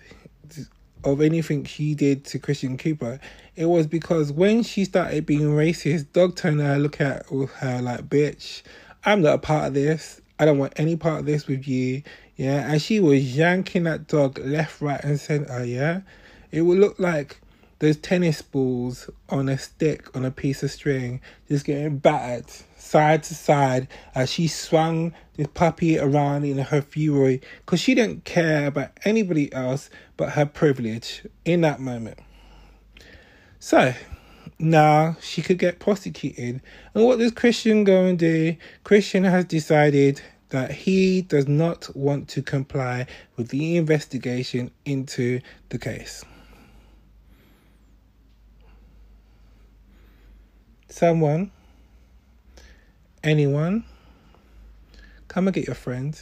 of 1.04 1.22
anything 1.22 1.64
she 1.64 1.96
did 1.96 2.26
to 2.26 2.40
Christian 2.40 2.78
Cooper. 2.78 3.20
It 3.56 3.66
was 3.66 3.88
because 3.88 4.32
when 4.32 4.64
she 4.64 4.86
started 4.86 5.26
being 5.26 5.50
racist, 5.50 6.12
Dog 6.14 6.36
turned 6.36 6.62
her 6.62 6.78
look 6.78 7.00
at 7.02 7.26
her 7.28 7.82
like, 7.82 8.10
bitch, 8.10 8.64
I'm 9.06 9.22
not 9.22 9.36
a 9.36 9.38
part 9.40 9.68
of 9.68 9.74
this. 9.74 10.22
I 10.40 10.46
don't 10.46 10.58
want 10.58 10.74
any 10.78 10.96
part 10.96 11.20
of 11.20 11.26
this 11.26 11.48
with 11.48 11.68
you. 11.68 12.04
Yeah. 12.40 12.72
And 12.72 12.82
she 12.82 13.02
was 13.02 13.36
yanking 13.36 13.84
that 13.84 14.08
dog 14.08 14.40
left, 14.40 14.80
right, 14.80 15.04
and 15.04 15.20
center. 15.20 15.66
Yeah. 15.66 16.02
It 16.52 16.62
would 16.62 16.80
look 16.80 16.98
like 16.98 17.42
those 17.80 17.98
tennis 17.98 18.42
balls 18.42 19.10
on 19.28 19.50
a 19.50 19.58
stick 19.58 20.16
on 20.16 20.24
a 20.24 20.32
piece 20.32 20.64
of 20.64 20.72
string, 20.72 21.20
just 21.50 21.66
getting 21.66 21.98
battered 21.98 22.46
side 22.78 23.24
to 23.24 23.36
side 23.36 23.90
as 24.16 24.32
she 24.32 24.48
swung 24.48 25.14
this 25.36 25.48
puppy 25.54 26.00
around 26.00 26.46
in 26.46 26.58
her 26.58 26.82
fury 26.82 27.42
because 27.58 27.82
she 27.82 27.94
didn't 27.94 28.24
care 28.24 28.68
about 28.68 28.92
anybody 29.04 29.52
else 29.52 29.90
but 30.16 30.30
her 30.30 30.46
privilege 30.46 31.24
in 31.44 31.60
that 31.60 31.82
moment. 31.82 32.20
So 33.60 33.94
now 34.60 35.18
she 35.20 35.42
could 35.42 35.58
get 35.58 35.80
prosecuted. 35.80 36.62
And 36.94 37.04
what 37.04 37.20
does 37.20 37.34
Christian 37.34 37.84
go 37.84 38.06
and 38.06 38.18
do? 38.18 38.56
Christian 38.86 39.26
has 39.26 39.44
decided 39.44 40.22
that 40.50 40.72
he 40.72 41.22
does 41.22 41.48
not 41.48 41.96
want 41.96 42.28
to 42.30 42.42
comply 42.42 43.06
with 43.38 43.50
the 43.50 43.78
investigation 43.78 44.72
into 44.86 45.40
the 45.70 45.78
case. 45.78 46.26
Someone, 50.88 51.52
anyone, 53.24 53.86
come 55.28 55.48
and 55.48 55.54
get 55.54 55.68
your 55.68 55.76
friend. 55.76 56.20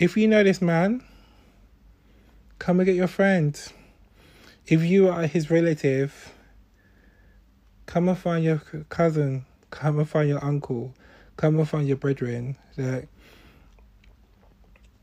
If 0.00 0.16
you 0.16 0.26
know 0.26 0.42
this 0.42 0.60
man, 0.60 1.04
come 2.58 2.80
and 2.80 2.86
get 2.86 2.96
your 2.96 3.06
friend. 3.06 3.60
If 4.66 4.82
you 4.82 5.08
are 5.08 5.26
his 5.26 5.50
relative, 5.50 6.32
come 7.86 8.08
and 8.08 8.18
find 8.18 8.44
your 8.44 8.58
cousin, 8.88 9.46
come 9.70 9.98
and 9.98 10.08
find 10.08 10.28
your 10.28 10.44
uncle, 10.44 10.94
come 11.40 11.58
and 11.58 11.68
find 11.68 11.88
your 11.88 11.96
brethren. 11.96 12.56
Like, 12.76 13.08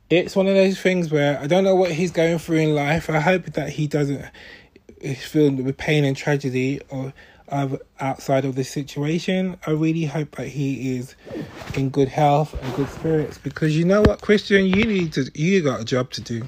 it's 0.09 0.35
one 0.35 0.47
of 0.47 0.53
those 0.53 0.79
things 0.79 1.11
where 1.11 1.39
I 1.39 1.47
don't 1.47 1.63
know 1.63 1.75
what 1.75 1.91
he's 1.91 2.11
going 2.11 2.37
through 2.39 2.57
in 2.57 2.75
life. 2.75 3.09
I 3.09 3.19
hope 3.19 3.45
that 3.53 3.69
he 3.69 3.87
doesn't 3.87 4.23
is 5.01 5.23
filled 5.23 5.59
with 5.59 5.77
pain 5.77 6.03
and 6.03 6.15
tragedy 6.15 6.81
or 6.89 7.13
of 7.49 7.81
outside 7.99 8.45
of 8.45 8.55
this 8.55 8.69
situation. 8.69 9.57
I 9.65 9.71
really 9.71 10.05
hope 10.05 10.35
that 10.35 10.47
he 10.47 10.97
is 10.97 11.15
in 11.75 11.89
good 11.89 12.09
health 12.09 12.53
and 12.61 12.75
good 12.75 12.89
spirits 12.89 13.37
because 13.37 13.75
you 13.75 13.85
know 13.85 14.01
what, 14.01 14.21
Christian, 14.21 14.65
you 14.65 14.83
need 14.83 15.13
to 15.13 15.31
you 15.33 15.61
got 15.61 15.81
a 15.81 15.85
job 15.85 16.11
to 16.11 16.21
do. 16.21 16.45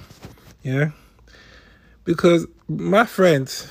Yeah. 0.62 0.92
Because 2.04 2.48
my 2.68 3.06
friends, 3.06 3.68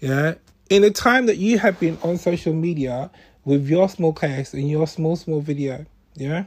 yeah, 0.00 0.34
in 0.68 0.82
the 0.82 0.90
time 0.90 1.26
that 1.26 1.36
you 1.36 1.58
have 1.58 1.78
been 1.80 1.98
on 2.02 2.18
social 2.18 2.52
media 2.52 3.10
with 3.44 3.68
your 3.68 3.88
small 3.88 4.12
case 4.12 4.54
and 4.54 4.68
your 4.68 4.86
small 4.86 5.16
small 5.16 5.40
video, 5.40 5.86
yeah, 6.14 6.44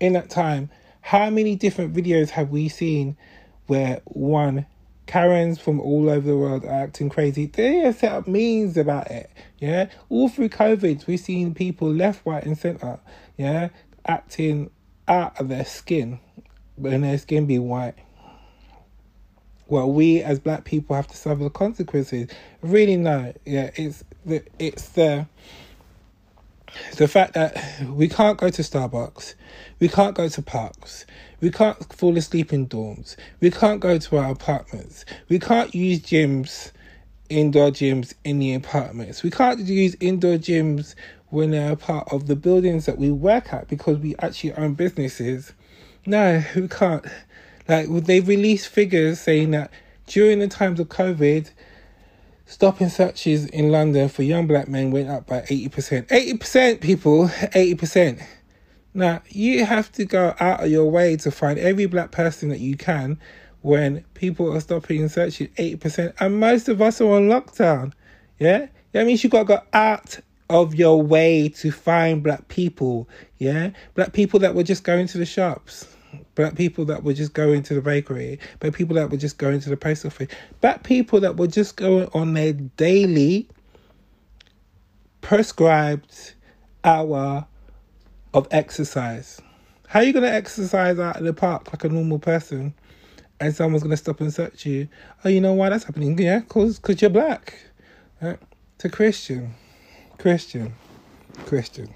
in 0.00 0.14
that 0.14 0.30
time, 0.30 0.70
how 1.00 1.30
many 1.30 1.54
different 1.56 1.94
videos 1.94 2.30
have 2.30 2.50
we 2.50 2.68
seen 2.68 3.16
where 3.66 4.00
one 4.04 4.66
Karens 5.06 5.60
from 5.60 5.80
all 5.80 6.10
over 6.10 6.26
the 6.26 6.36
world 6.36 6.64
are 6.64 6.82
acting 6.82 7.08
crazy. 7.08 7.46
They 7.46 7.76
have 7.76 7.96
set 7.96 8.12
up 8.12 8.26
memes 8.26 8.76
about 8.76 9.10
it. 9.10 9.30
Yeah, 9.58 9.88
all 10.08 10.28
through 10.28 10.48
COVID, 10.48 11.06
we've 11.06 11.20
seen 11.20 11.54
people 11.54 11.92
left, 11.92 12.26
right, 12.26 12.44
and 12.44 12.58
center. 12.58 12.98
Yeah, 13.36 13.68
acting 14.04 14.70
out 15.06 15.38
of 15.40 15.48
their 15.48 15.64
skin, 15.64 16.18
when 16.74 17.02
their 17.02 17.18
skin 17.18 17.46
be 17.46 17.58
white. 17.58 17.94
Well, 19.68 19.90
we 19.90 20.22
as 20.22 20.38
black 20.40 20.64
people 20.64 20.96
have 20.96 21.06
to 21.08 21.16
suffer 21.16 21.42
the 21.42 21.50
consequences. 21.50 22.28
Really, 22.62 22.96
no. 22.96 23.32
Yeah, 23.44 23.70
it's 23.76 24.04
the 24.24 24.42
it's 24.58 24.88
the 24.90 25.26
the 26.96 27.08
fact 27.08 27.34
that 27.34 27.56
we 27.88 28.08
can't 28.08 28.38
go 28.38 28.48
to 28.48 28.62
Starbucks, 28.62 29.34
we 29.80 29.88
can't 29.88 30.14
go 30.14 30.28
to 30.28 30.42
parks, 30.42 31.06
we 31.40 31.50
can't 31.50 31.92
fall 31.92 32.16
asleep 32.16 32.52
in 32.52 32.66
dorms, 32.66 33.16
we 33.40 33.50
can't 33.50 33.80
go 33.80 33.98
to 33.98 34.16
our 34.16 34.30
apartments, 34.30 35.04
we 35.28 35.38
can't 35.38 35.74
use 35.74 36.00
gyms, 36.00 36.72
indoor 37.28 37.70
gyms 37.70 38.14
in 38.24 38.38
the 38.38 38.54
apartments, 38.54 39.22
we 39.22 39.30
can't 39.30 39.60
use 39.60 39.96
indoor 40.00 40.36
gyms 40.36 40.94
when 41.28 41.50
they're 41.50 41.76
part 41.76 42.10
of 42.12 42.26
the 42.26 42.36
buildings 42.36 42.86
that 42.86 42.98
we 42.98 43.10
work 43.10 43.52
at 43.52 43.68
because 43.68 43.98
we 43.98 44.14
actually 44.20 44.52
own 44.54 44.74
businesses. 44.74 45.52
No, 46.06 46.42
we 46.54 46.68
can't. 46.68 47.04
Like, 47.68 47.88
they've 47.88 48.26
released 48.26 48.68
figures 48.68 49.20
saying 49.20 49.50
that 49.50 49.70
during 50.06 50.38
the 50.38 50.46
times 50.46 50.78
of 50.78 50.88
COVID, 50.88 51.50
Stopping 52.48 52.88
searches 52.88 53.46
in 53.46 53.72
London 53.72 54.08
for 54.08 54.22
young 54.22 54.46
black 54.46 54.68
men 54.68 54.92
went 54.92 55.08
up 55.08 55.26
by 55.26 55.40
80%. 55.40 56.06
80%, 56.06 56.80
people, 56.80 57.26
80%. 57.26 58.24
Now, 58.94 59.20
you 59.28 59.64
have 59.64 59.90
to 59.92 60.04
go 60.04 60.32
out 60.38 60.62
of 60.62 60.70
your 60.70 60.88
way 60.88 61.16
to 61.16 61.32
find 61.32 61.58
every 61.58 61.86
black 61.86 62.12
person 62.12 62.48
that 62.50 62.60
you 62.60 62.76
can 62.76 63.18
when 63.62 64.04
people 64.14 64.56
are 64.56 64.60
stopping 64.60 65.00
and 65.00 65.10
searching 65.10 65.48
80%. 65.58 66.14
And 66.20 66.38
most 66.38 66.68
of 66.68 66.80
us 66.80 67.00
are 67.00 67.14
on 67.14 67.28
lockdown. 67.28 67.92
Yeah? 68.38 68.68
That 68.92 69.06
means 69.06 69.24
you 69.24 69.28
got 69.28 69.40
to 69.40 69.44
go 69.56 69.60
out 69.72 70.20
of 70.48 70.76
your 70.76 71.02
way 71.02 71.48
to 71.48 71.72
find 71.72 72.22
black 72.22 72.46
people. 72.46 73.08
Yeah? 73.38 73.70
Black 73.96 74.12
people 74.12 74.38
that 74.38 74.54
were 74.54 74.62
just 74.62 74.84
going 74.84 75.08
to 75.08 75.18
the 75.18 75.26
shops 75.26 75.95
black 76.36 76.54
people 76.54 76.84
that 76.84 77.02
were 77.02 77.14
just 77.14 77.32
going 77.32 77.64
to 77.64 77.74
the 77.74 77.80
bakery, 77.80 78.38
black 78.60 78.74
people 78.74 78.94
that 78.94 79.10
were 79.10 79.16
just 79.16 79.38
going 79.38 79.58
to 79.58 79.68
the 79.68 79.76
post 79.76 80.06
office, 80.06 80.28
black 80.60 80.84
people 80.84 81.18
that 81.20 81.36
were 81.36 81.48
just 81.48 81.76
going 81.76 82.08
on 82.14 82.34
their 82.34 82.52
daily 82.52 83.48
prescribed 85.22 86.34
hour 86.84 87.46
of 88.32 88.46
exercise. 88.52 89.40
How 89.88 90.00
are 90.00 90.04
you 90.04 90.12
going 90.12 90.24
to 90.24 90.32
exercise 90.32 90.98
out 90.98 91.16
in 91.16 91.24
the 91.24 91.32
park 91.32 91.72
like 91.72 91.82
a 91.84 91.88
normal 91.88 92.18
person 92.18 92.74
and 93.40 93.54
someone's 93.54 93.82
going 93.82 93.90
to 93.90 93.96
stop 93.96 94.20
and 94.20 94.32
search 94.32 94.66
you? 94.66 94.88
Oh, 95.24 95.28
you 95.28 95.40
know 95.40 95.54
why 95.54 95.70
that's 95.70 95.84
happening? 95.84 96.18
Yeah, 96.18 96.40
because 96.40 96.78
cause 96.78 97.00
you're 97.00 97.10
black. 97.10 97.58
Right? 98.20 98.38
To 98.78 98.88
Christian, 98.88 99.54
Christian, 100.18 100.74
Christian. 101.46 101.88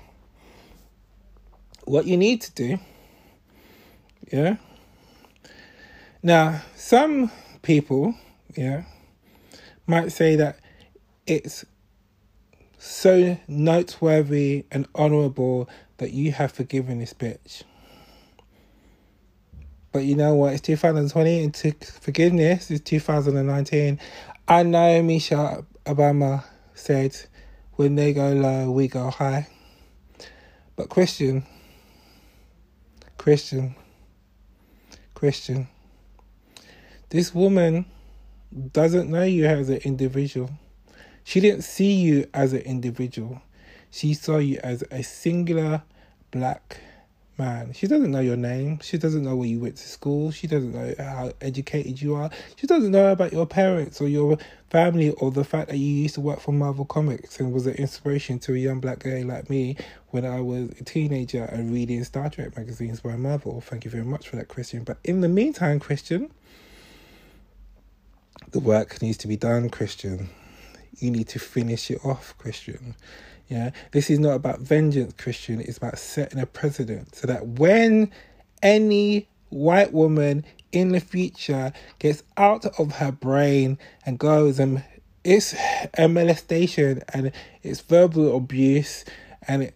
What 1.85 2.07
you 2.07 2.17
need 2.17 2.41
to 2.43 2.53
do 2.53 2.79
yeah. 4.33 4.57
Now, 6.23 6.63
some 6.77 7.31
people, 7.63 8.15
yeah, 8.57 8.85
might 9.87 10.13
say 10.13 10.37
that 10.37 10.59
it's 11.27 11.65
so 12.79 13.39
noteworthy 13.47 14.67
and 14.71 14.87
honorable 14.95 15.69
that 15.99 16.13
you 16.13 16.33
have 16.33 16.53
forgiven 16.53 16.99
this 16.99 17.13
bitch. 17.13 17.63
But 19.93 20.05
you 20.05 20.15
know 20.15 20.35
what? 20.35 20.53
It's 20.53 20.63
2020 20.63 21.45
and 21.45 21.55
to 21.55 21.73
forgiveness 21.73 22.71
is 22.71 22.81
2019. 22.81 23.99
I 24.47 24.63
know 24.63 25.03
Michelle 25.03 25.67
Obama 25.85 26.45
said, 26.75 27.17
when 27.75 27.97
they 27.97 28.13
go 28.13 28.33
low, 28.33 28.71
we 28.71 28.89
go 28.89 29.11
high. 29.11 29.49
But 30.77 30.89
Christian, 30.89 31.45
Christian, 33.19 33.75
Christian. 35.21 35.69
This 37.11 37.35
woman 37.35 37.85
doesn't 38.73 39.11
know 39.11 39.23
you 39.23 39.45
as 39.45 39.69
an 39.69 39.77
individual. 39.85 40.49
She 41.25 41.41
didn't 41.41 41.65
see 41.65 41.93
you 41.93 42.27
as 42.33 42.55
an 42.55 42.63
individual. 42.63 43.43
She 43.91 44.15
saw 44.15 44.39
you 44.39 44.59
as 44.65 44.83
a 44.91 45.03
singular 45.03 45.83
black 46.31 46.81
man. 47.41 47.73
She 47.73 47.87
doesn't 47.87 48.11
know 48.11 48.21
your 48.21 48.37
name. 48.37 48.81
She 48.83 48.99
doesn't 48.99 49.25
know 49.25 49.35
where 49.35 49.49
you 49.49 49.61
went 49.61 49.77
to 49.77 49.89
school. 49.89 50.31
She 50.31 50.47
doesn't 50.47 50.73
know 50.73 50.95
how 50.99 51.33
educated 51.41 52.01
you 52.01 52.15
are. 52.15 52.31
She 52.57 52.67
doesn't 52.67 52.91
know 52.91 53.11
about 53.13 53.33
your 53.33 53.47
parents 53.47 53.99
or 53.99 54.09
your 54.09 54.37
family 54.69 55.11
or 55.13 55.31
the 55.31 55.43
fact 55.43 55.71
that 55.71 55.79
you 55.79 55.87
used 55.87 56.17
to 56.17 56.21
work 56.21 56.41
for 56.41 56.53
Marvel 56.53 56.85
Comics 56.85 57.41
and 57.41 57.51
was 57.53 57.67
an 57.67 57.75
inspiration 57.77 58.39
to 58.41 58.53
a 58.53 58.59
young 58.59 58.79
black 58.79 58.99
guy 58.99 59.23
like 59.23 59.49
me 59.49 59.79
when 60.09 60.27
I 60.27 60.43
was 60.43 60.69
a 60.79 60.85
teenager 60.85 61.45
and 61.45 61.73
reading 61.73 62.05
Star 62.05 62.29
Trek 62.29 62.57
magazines 62.59 63.01
by 63.01 63.17
Marvel. 63.17 63.63
Thank 63.63 63.87
you 63.87 63.91
very 63.91 64.05
much 64.05 64.29
for 64.29 64.37
that, 64.37 64.49
Christian. 64.49 64.85
But 64.85 64.99
in 65.03 65.23
the 65.23 65.29
meantime, 65.29 65.81
Christian, 65.81 66.31
the 68.51 68.61
work 68.61 69.01
needs 69.01 69.17
to 69.19 69.29
be 69.29 69.37
done, 69.37 69.71
Christian. 69.71 70.29
You 70.99 71.11
need 71.11 71.29
to 71.29 71.39
finish 71.39 71.91
it 71.91 72.05
off, 72.05 72.35
Christian. 72.37 72.95
Yeah, 73.51 73.71
this 73.91 74.11
is 74.11 74.21
not 74.21 74.35
about 74.35 74.61
vengeance, 74.61 75.13
Christian. 75.19 75.61
It's 75.61 75.77
about 75.77 75.99
setting 75.99 76.39
a 76.39 76.47
precedent 76.47 77.17
so 77.17 77.27
that 77.27 77.45
when 77.45 78.13
any 78.63 79.29
white 79.49 79.93
woman 79.93 80.45
in 80.71 80.91
the 80.91 81.01
future 81.01 81.73
gets 81.99 82.23
out 82.37 82.65
of 82.79 82.93
her 82.93 83.11
brain 83.11 83.77
and 84.07 84.21
goes 84.21 84.61
and 84.61 84.85
it's 85.25 85.57
a 85.99 86.07
molestation 86.07 87.03
and 87.13 87.33
it's 87.65 87.81
verbal 87.81 88.37
abuse 88.37 89.05
and 89.49 89.65
it 89.65 89.75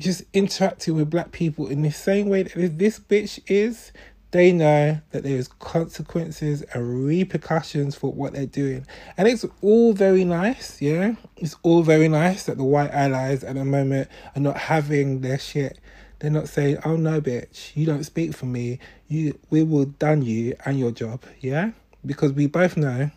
just 0.00 0.24
interacting 0.32 0.96
with 0.96 1.08
black 1.08 1.30
people 1.30 1.68
in 1.68 1.82
the 1.82 1.92
same 1.92 2.28
way 2.28 2.42
that 2.42 2.78
this 2.78 2.98
bitch 2.98 3.38
is 3.46 3.92
they 4.32 4.50
know 4.50 4.98
that 5.10 5.22
there's 5.22 5.46
consequences 5.46 6.62
and 6.72 7.06
repercussions 7.06 7.94
for 7.94 8.10
what 8.12 8.32
they're 8.32 8.46
doing. 8.46 8.86
And 9.16 9.28
it's 9.28 9.44
all 9.60 9.92
very 9.92 10.24
nice, 10.24 10.80
yeah? 10.80 11.14
It's 11.36 11.54
all 11.62 11.82
very 11.82 12.08
nice 12.08 12.44
that 12.44 12.56
the 12.56 12.64
white 12.64 12.90
allies 12.90 13.44
at 13.44 13.56
the 13.56 13.64
moment 13.64 14.08
are 14.34 14.40
not 14.40 14.56
having 14.56 15.20
their 15.20 15.38
shit. 15.38 15.78
They're 16.18 16.30
not 16.30 16.48
saying, 16.48 16.78
oh 16.84 16.96
no, 16.96 17.20
bitch, 17.20 17.76
you 17.76 17.84
don't 17.84 18.04
speak 18.04 18.34
for 18.34 18.46
me. 18.46 18.78
You 19.06 19.38
we 19.50 19.62
will 19.62 19.84
done 19.84 20.22
you 20.22 20.56
and 20.64 20.78
your 20.78 20.92
job, 20.92 21.24
yeah? 21.40 21.72
Because 22.04 22.32
we 22.32 22.46
both 22.46 22.76
know, 22.76 23.10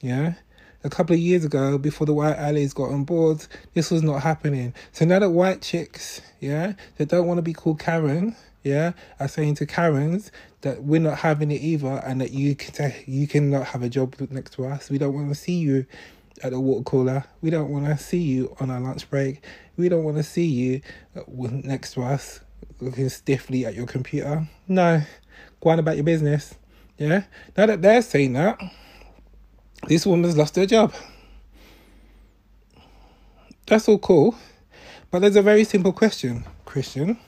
yeah? 0.00 0.34
A 0.82 0.88
couple 0.88 1.14
of 1.14 1.20
years 1.20 1.44
ago, 1.44 1.76
before 1.76 2.06
the 2.06 2.14
white 2.14 2.36
allies 2.36 2.72
got 2.72 2.90
on 2.90 3.04
board, 3.04 3.44
this 3.74 3.90
was 3.90 4.02
not 4.02 4.22
happening. 4.22 4.72
So 4.92 5.04
now 5.04 5.18
that 5.18 5.30
white 5.30 5.60
chicks, 5.60 6.22
yeah, 6.40 6.74
they 6.96 7.04
don't 7.04 7.26
want 7.26 7.38
to 7.38 7.42
be 7.42 7.52
called 7.52 7.80
Karen, 7.80 8.34
yeah, 8.64 8.92
are 9.20 9.28
saying 9.28 9.56
to 9.56 9.66
Karens 9.66 10.32
that 10.62 10.82
we're 10.82 11.00
not 11.00 11.18
having 11.18 11.50
it 11.50 11.60
either, 11.60 12.02
and 12.04 12.20
that 12.20 12.32
you 12.32 12.56
can 12.56 12.92
you 13.06 13.28
cannot 13.28 13.66
have 13.66 13.82
a 13.82 13.88
job 13.88 14.16
next 14.30 14.54
to 14.54 14.66
us. 14.66 14.90
We 14.90 14.98
don't 14.98 15.14
want 15.14 15.28
to 15.28 15.34
see 15.34 15.54
you 15.54 15.86
at 16.42 16.50
the 16.50 16.60
water 16.60 16.82
cooler. 16.82 17.24
We 17.42 17.50
don't 17.50 17.70
want 17.70 17.86
to 17.86 17.96
see 17.96 18.18
you 18.18 18.56
on 18.58 18.70
our 18.70 18.80
lunch 18.80 19.08
break. 19.10 19.44
We 19.76 19.88
don't 19.88 20.02
want 20.02 20.16
to 20.16 20.22
see 20.22 20.46
you 20.46 20.80
uh, 21.14 21.22
next 21.28 21.92
to 21.94 22.02
us 22.02 22.40
looking 22.80 23.08
stiffly 23.08 23.64
at 23.66 23.74
your 23.74 23.86
computer. 23.86 24.48
No, 24.66 25.02
go 25.60 25.70
on 25.70 25.78
about 25.78 25.96
your 25.96 26.04
business. 26.04 26.54
Yeah. 26.98 27.24
Now 27.56 27.66
that 27.66 27.82
they're 27.82 28.02
saying 28.02 28.32
that, 28.34 28.60
this 29.88 30.06
woman's 30.06 30.36
lost 30.36 30.56
her 30.56 30.66
job. 30.66 30.94
That's 33.66 33.88
all 33.88 33.98
cool. 33.98 34.36
But 35.10 35.20
there's 35.20 35.36
a 35.36 35.42
very 35.42 35.64
simple 35.64 35.92
question, 35.92 36.44
Christian. 36.64 37.18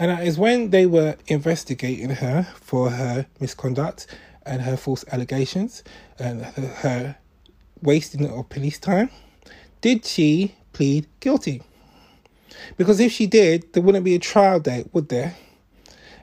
And 0.00 0.10
that 0.10 0.26
is 0.26 0.38
when 0.38 0.70
they 0.70 0.86
were 0.86 1.16
investigating 1.26 2.08
her 2.08 2.44
for 2.54 2.88
her 2.88 3.26
misconduct 3.38 4.06
and 4.46 4.62
her 4.62 4.78
false 4.78 5.04
allegations 5.12 5.84
and 6.18 6.42
her 6.42 7.16
wasting 7.82 8.26
of 8.26 8.48
police 8.48 8.78
time, 8.78 9.10
did 9.82 10.06
she 10.06 10.54
plead 10.72 11.06
guilty? 11.20 11.62
Because 12.78 12.98
if 12.98 13.12
she 13.12 13.26
did, 13.26 13.74
there 13.74 13.82
wouldn't 13.82 14.06
be 14.06 14.14
a 14.14 14.18
trial 14.18 14.58
date, 14.58 14.88
would 14.94 15.10
there? 15.10 15.36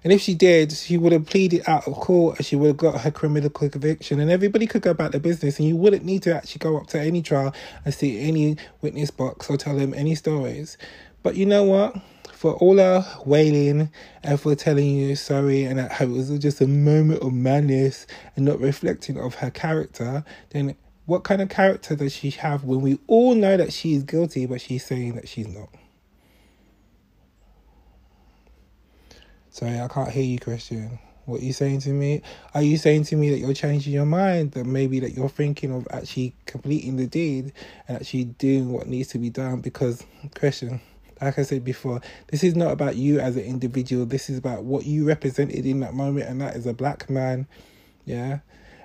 And 0.04 0.12
if 0.12 0.22
she 0.22 0.34
did, 0.34 0.72
she 0.72 0.98
would 0.98 1.12
have 1.12 1.28
pleaded 1.28 1.62
out 1.68 1.88
of 1.88 1.94
court 1.96 2.38
and 2.38 2.46
she 2.48 2.56
would 2.56 2.68
have 2.68 2.78
got 2.78 3.02
her 3.02 3.12
criminal 3.12 3.52
conviction 3.52 4.20
and 4.20 4.32
everybody 4.32 4.66
could 4.66 4.82
go 4.82 4.90
about 4.90 5.12
their 5.12 5.22
business 5.22 5.60
and 5.60 5.68
you 5.68 5.76
wouldn't 5.76 6.04
need 6.04 6.24
to 6.24 6.36
actually 6.36 6.60
go 6.60 6.78
up 6.78 6.88
to 6.88 7.00
any 7.00 7.22
trial 7.22 7.54
and 7.86 7.94
see 7.94 8.28
any 8.28 8.58
witness 8.82 9.12
box 9.12 9.52
or 9.52 9.58
tell 9.58 9.76
them 9.76 9.94
any 9.94 10.16
stories. 10.16 10.80
But 11.22 11.36
you 11.36 11.46
know 11.46 11.64
what? 11.64 11.96
For 12.38 12.54
all 12.54 12.78
her 12.78 13.04
wailing 13.26 13.90
and 14.22 14.40
for 14.40 14.54
telling 14.54 14.86
you 14.86 15.16
sorry 15.16 15.64
and 15.64 15.80
that 15.80 16.00
it 16.00 16.08
was 16.08 16.30
just 16.38 16.62
a 16.62 16.68
moment 16.68 17.24
of 17.24 17.34
madness 17.34 18.06
and 18.36 18.46
not 18.46 18.60
reflecting 18.60 19.18
of 19.20 19.34
her 19.36 19.50
character, 19.50 20.24
then 20.52 20.76
what 21.08 21.24
kind 21.24 21.42
of 21.42 21.50
character 21.50 21.96
does 21.96 22.14
she 22.14 22.30
have 22.30 22.64
when 22.64 22.82
we 22.82 23.00
all 23.08 23.34
know 23.34 23.58
that 23.58 23.74
she's 23.74 24.04
guilty 24.04 24.46
but 24.46 24.62
she's 24.62 24.86
saying 24.86 25.16
that 25.16 25.28
she's 25.28 25.48
not? 25.48 25.70
Sorry, 29.50 29.80
I 29.80 29.88
can't 29.88 30.12
hear 30.12 30.24
you, 30.24 30.38
Christian. 30.38 31.00
What 31.26 31.42
are 31.42 31.44
you 31.44 31.54
saying 31.54 31.80
to 31.82 31.90
me? 31.90 32.22
Are 32.54 32.62
you 32.62 32.78
saying 32.78 33.06
to 33.06 33.16
me 33.16 33.32
that 33.32 33.40
you're 33.40 33.56
changing 33.56 33.94
your 33.94 34.06
mind? 34.06 34.52
That 34.52 34.68
maybe 34.68 35.00
that 35.00 35.14
you're 35.14 35.28
thinking 35.28 35.74
of 35.74 35.88
actually 35.90 36.36
completing 36.46 36.98
the 36.98 37.08
deed 37.08 37.52
and 37.88 37.98
actually 37.98 38.26
doing 38.26 38.72
what 38.72 38.86
needs 38.86 39.10
to 39.10 39.18
be 39.18 39.32
done? 39.32 39.62
Because, 39.62 40.06
Christian, 40.36 40.80
like 41.22 41.40
I 41.40 41.44
said 41.44 41.64
before, 41.64 42.02
this 42.28 42.44
is 42.44 42.56
not 42.56 42.72
about 42.72 42.96
you 42.96 43.20
as 43.20 43.36
an 43.36 43.44
individual. 43.44 44.06
This 44.06 44.30
is 44.30 44.38
about 44.38 44.64
what 44.64 44.86
you 44.86 45.06
represented 45.06 45.66
in 45.66 45.80
that 45.82 45.94
moment, 45.94 46.28
and 46.28 46.42
that 46.42 46.56
is 46.56 46.66
a 46.66 46.74
black 46.74 47.10
man, 47.10 47.48
yeah, 48.06 48.40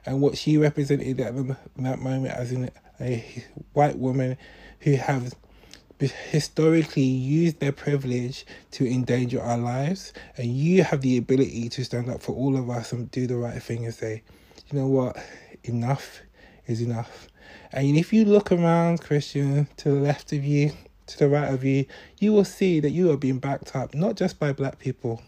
and 0.06 0.20
what 0.20 0.36
she 0.36 0.56
represented 0.56 1.20
at 1.20 1.34
that 1.76 1.98
moment 2.00 2.34
as 2.34 2.52
in 2.52 2.70
a 3.00 3.44
white 3.72 3.98
woman 3.98 4.36
who 4.80 4.96
has 4.96 5.34
historically 6.30 7.02
used 7.02 7.60
their 7.60 7.70
privilege 7.70 8.44
to 8.72 8.84
endanger 8.90 9.40
our 9.40 9.58
lives, 9.58 10.12
and 10.36 10.48
you 10.48 10.82
have 10.82 11.00
the 11.00 11.16
ability 11.16 11.68
to 11.68 11.84
stand 11.84 12.10
up 12.10 12.20
for 12.20 12.32
all 12.32 12.56
of 12.56 12.68
us 12.68 12.92
and 12.92 13.10
do 13.10 13.26
the 13.26 13.36
right 13.36 13.62
thing 13.62 13.84
and 13.84 13.94
say, 13.94 14.22
you 14.68 14.78
know 14.78 14.88
what, 14.88 15.16
enough 15.64 16.22
is 16.66 16.80
enough. 16.80 17.28
And 17.72 17.96
if 17.96 18.12
you 18.12 18.24
look 18.24 18.50
around, 18.50 19.00
Christian, 19.00 19.68
to 19.78 19.90
the 19.90 20.00
left 20.00 20.32
of 20.32 20.44
you, 20.44 20.72
to 21.12 21.18
the 21.18 21.28
right 21.28 21.52
of 21.52 21.64
you, 21.64 21.86
you 22.18 22.32
will 22.32 22.44
see 22.44 22.80
that 22.80 22.90
you 22.90 23.10
are 23.10 23.16
being 23.16 23.38
backed 23.38 23.74
up 23.76 23.94
not 23.94 24.16
just 24.16 24.38
by 24.38 24.52
black 24.52 24.78
people, 24.78 25.22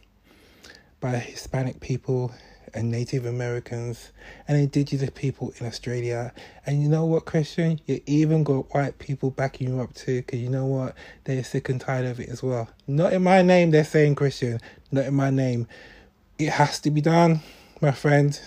by 1.01 1.17
Hispanic 1.17 1.81
people, 1.81 2.33
and 2.75 2.91
Native 2.91 3.25
Americans 3.25 4.11
and 4.49 4.59
Indigenous 4.59 5.11
people 5.15 5.55
in 5.59 5.67
Australia. 5.67 6.33
And 6.67 6.83
you 6.83 6.89
know 6.89 7.05
what, 7.05 7.25
Christian? 7.25 7.81
You 7.87 8.01
even 8.07 8.43
got 8.43 8.75
white 8.75 8.99
people 8.99 9.31
backing 9.31 9.69
you 9.69 9.81
up 9.81 9.95
too, 9.95 10.23
because 10.23 10.41
you 10.41 10.49
know 10.49 10.67
what? 10.67 10.95
They're 11.25 11.45
sick 11.45 11.69
and 11.69 11.81
tired 11.81 12.07
of 12.07 12.21
it 12.21 12.29
as 12.29 12.43
well. 12.43 12.69
Not 12.87 13.13
in 13.13 13.23
my 13.23 13.43
name, 13.43 13.71
they're 13.71 13.85
saying, 13.85 14.17
Christian. 14.17 14.61
Not 14.91 15.07
in 15.07 15.15
my 15.15 15.31
name. 15.31 15.69
It 16.39 16.51
has 16.51 16.81
to 16.81 16.91
be 16.91 17.01
done, 17.01 17.41
my 17.81 17.93
friend. 17.93 18.39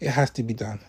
It 0.00 0.10
has 0.10 0.30
to 0.30 0.42
be 0.42 0.52
done. 0.52 0.80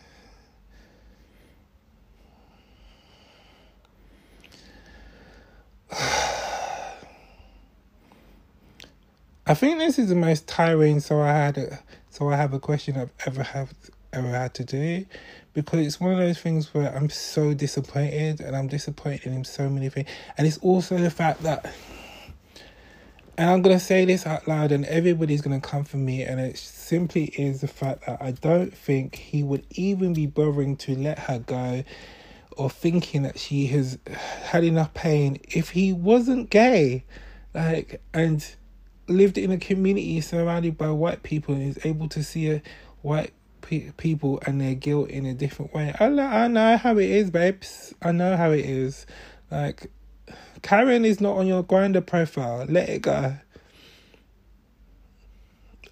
I 9.48 9.54
think 9.54 9.78
this 9.78 10.00
is 10.00 10.10
the 10.10 10.16
most 10.16 10.48
tiring. 10.48 11.00
So 11.00 11.22
I 11.22 11.34
had 11.34 11.58
a, 11.58 11.80
so 12.10 12.30
I 12.30 12.36
have 12.36 12.54
a 12.54 12.60
question 12.60 12.98
I've 12.98 13.12
ever 13.26 13.43
have 13.43 13.74
ever 14.14 14.30
had 14.30 14.54
to 14.56 14.64
do, 14.64 15.06
because 15.54 15.86
it's 15.86 16.00
one 16.00 16.14
of 16.14 16.18
those 16.18 16.39
things 16.39 16.74
where 16.74 16.96
I'm 16.96 17.10
so 17.10 17.54
disappointed, 17.54 18.39
and 18.39 18.56
I'm 18.56 18.68
disappointed 18.68 19.34
in 19.34 19.43
so 19.43 19.70
many 19.70 19.89
things, 19.89 20.08
and 20.38 20.48
it's 20.48 20.58
also 20.60 20.98
the 20.98 21.10
fact 21.10 21.43
that, 21.43 21.70
and 23.38 23.50
I'm 23.50 23.62
gonna 23.62 23.80
say 23.80 24.06
this 24.06 24.26
out 24.26 24.48
loud, 24.48 24.72
and 24.72 24.86
everybody's 24.86 25.41
gonna 25.41 25.60
come 25.60 25.84
for 25.84 25.98
me, 25.98 26.24
and 26.24 26.39
it 26.39 26.58
simply 26.58 27.26
is 27.26 27.60
the 27.60 27.68
fact 27.68 28.06
that 28.06 28.22
I 28.22 28.32
don't 28.32 28.74
think 28.74 29.16
he 29.16 29.43
would 29.43 29.66
even 29.72 30.14
be 30.14 30.28
bothering 30.28 30.78
to 30.78 30.96
let 30.96 31.20
her 31.20 31.39
go. 31.39 31.84
Or 32.58 32.70
thinking 32.70 33.24
that 33.24 33.38
she 33.38 33.68
has 33.68 33.98
had 34.43 34.64
enough 34.64 34.93
pain 34.93 35.41
if 35.43 35.72
he 35.72 35.91
wasn't 35.91 36.50
gay, 36.50 37.04
like 37.54 38.00
and 38.14 38.48
lived 39.08 39.38
in 39.38 39.51
a 39.51 39.58
community 39.58 40.20
surrounded 40.22 40.78
by 40.78 40.89
white 40.89 41.24
people 41.24 41.56
and 41.56 41.64
is 41.64 41.86
able 41.86 42.10
to 42.10 42.24
see 42.24 42.62
white 43.01 43.34
pe- 43.62 43.91
people 43.97 44.39
and 44.45 44.60
their 44.60 44.76
guilt 44.76 45.10
in 45.10 45.26
a 45.26 45.34
different 45.34 45.74
way. 45.74 45.93
I 45.99 46.10
know, 46.10 46.26
I 46.26 46.47
know 46.47 46.78
how 46.78 46.97
it 46.97 47.10
is, 47.10 47.30
babes. 47.30 47.93
I 48.01 48.12
know 48.12 48.36
how 48.36 48.51
it 48.51 48.66
is. 48.66 49.06
Like, 49.51 49.91
Karen 50.62 51.06
is 51.06 51.22
not 51.22 51.38
on 51.38 51.47
your 51.47 51.64
Grindr 51.64 52.06
profile. 52.06 52.66
Let 52.68 52.89
it 52.89 53.01
go. 53.03 53.36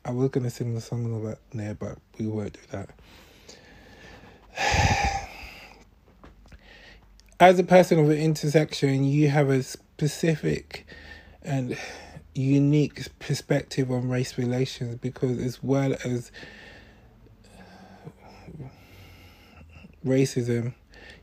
I 0.05 0.11
was 0.11 0.29
gonna 0.29 0.49
sing 0.49 0.73
the 0.73 0.81
song 0.81 1.05
about 1.21 1.39
there, 1.53 1.75
but 1.75 1.97
we 2.19 2.27
won't 2.27 2.53
do 2.53 2.59
that. 2.71 2.89
As 7.39 7.57
a 7.59 7.63
person 7.63 7.99
of 7.99 8.09
an 8.09 8.17
intersection, 8.17 9.03
you 9.03 9.29
have 9.29 9.49
a 9.49 9.63
specific 9.63 10.85
and 11.41 11.77
unique 12.35 13.07
perspective 13.19 13.91
on 13.91 14.09
race 14.09 14.37
relations 14.37 14.95
because 15.01 15.37
as 15.39 15.61
well 15.61 15.93
as 16.03 16.31
racism 20.05 20.73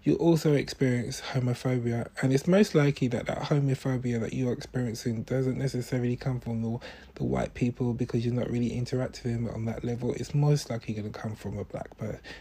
you 0.02 0.14
also 0.16 0.54
experience 0.54 1.20
homophobia. 1.20 2.08
And 2.22 2.32
it's 2.32 2.46
most 2.46 2.74
likely 2.74 3.08
that 3.08 3.26
that 3.26 3.38
homophobia 3.38 4.18
that 4.20 4.32
you're 4.32 4.52
experiencing 4.52 5.24
doesn't 5.24 5.58
necessarily 5.58 6.16
come 6.16 6.40
from 6.40 6.62
the, 6.62 6.78
the 7.16 7.24
white 7.24 7.52
people 7.52 7.92
because 7.92 8.24
you're 8.24 8.34
not 8.34 8.50
really 8.50 8.72
interacting 8.72 9.30
with 9.30 9.44
them 9.44 9.54
on 9.54 9.66
that 9.66 9.84
level. 9.84 10.14
It's 10.14 10.34
most 10.34 10.70
likely 10.70 10.94
going 10.94 11.12
to 11.12 11.18
come 11.18 11.34
from 11.34 11.58
a 11.58 11.64
black 11.64 11.90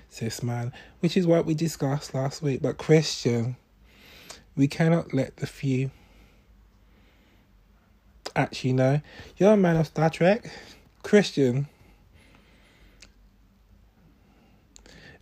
cis 0.10 0.42
man 0.42 0.72
which 1.02 1.18
is 1.18 1.28
what 1.28 1.46
we 1.46 1.54
discussed 1.54 2.14
last 2.14 2.42
week. 2.42 2.62
But 2.62 2.78
christian 2.78 3.58
we 4.56 4.68
cannot 4.68 5.14
let 5.14 5.38
the 5.38 5.48
few 5.48 5.92
actually 8.36 8.74
no. 8.74 9.02
You're 9.38 9.54
a 9.54 9.58
man 9.58 9.78
of 9.78 9.88
Star 9.88 10.10
Trek. 10.10 10.52
Christian. 11.04 11.68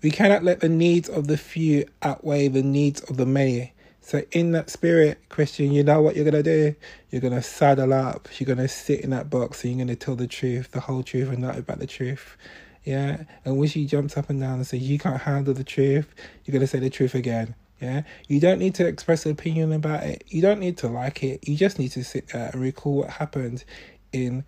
We 0.02 0.12
cannot 0.12 0.44
let 0.44 0.60
the 0.60 0.70
needs 0.70 1.10
of 1.10 1.28
the 1.28 1.38
few 1.38 1.86
outweigh 2.02 2.48
the 2.48 2.64
needs 2.64 3.02
of 3.02 3.18
the 3.18 3.26
many. 3.26 3.74
So 4.02 4.22
in 4.32 4.52
that 4.52 4.70
spirit, 4.70 5.20
Christian, 5.28 5.74
you 5.74 5.84
know 5.84 6.02
what 6.02 6.16
you're 6.16 6.24
gonna 6.24 6.42
do? 6.42 6.76
You're 7.10 7.20
gonna 7.22 7.42
saddle 7.42 7.92
up, 7.92 8.30
you're 8.38 8.48
gonna 8.48 8.68
sit 8.68 9.02
in 9.02 9.10
that 9.10 9.30
box 9.30 9.64
and 9.64 9.74
you're 9.74 9.86
gonna 9.86 9.96
tell 9.96 10.16
the 10.16 10.28
truth, 10.28 10.72
the 10.72 10.80
whole 10.80 11.04
truth 11.04 11.30
and 11.30 11.40
not 11.40 11.58
about 11.58 11.80
the 11.80 11.88
truth. 11.88 12.38
Yeah. 12.86 13.24
And 13.44 13.58
when 13.58 13.68
she 13.68 13.86
jumps 13.86 14.16
up 14.16 14.30
and 14.30 14.40
down 14.40 14.54
and 14.56 14.68
says 14.68 14.82
you 14.82 14.98
can't 14.98 15.22
handle 15.22 15.54
the 15.54 15.66
truth, 15.66 16.14
you're 16.46 16.54
gonna 16.54 16.68
say 16.68 16.80
the 16.80 16.90
truth 16.90 17.16
again. 17.16 17.56
Yeah, 17.80 18.04
you 18.28 18.40
don't 18.40 18.58
need 18.58 18.74
to 18.76 18.88
express 18.88 19.26
an 19.26 19.32
opinion 19.34 19.72
about 19.72 20.04
it. 20.04 20.24
You 20.28 20.42
don't 20.42 20.60
need 20.60 20.78
to 20.78 20.88
like 20.88 21.24
it. 21.24 21.48
You 21.48 21.56
just 21.56 21.78
need 21.78 21.92
to 21.92 22.04
sit 22.04 22.30
there 22.30 22.50
and 22.52 22.62
recall 22.62 22.98
what 22.98 23.10
happened 23.12 23.64
in 24.12 24.46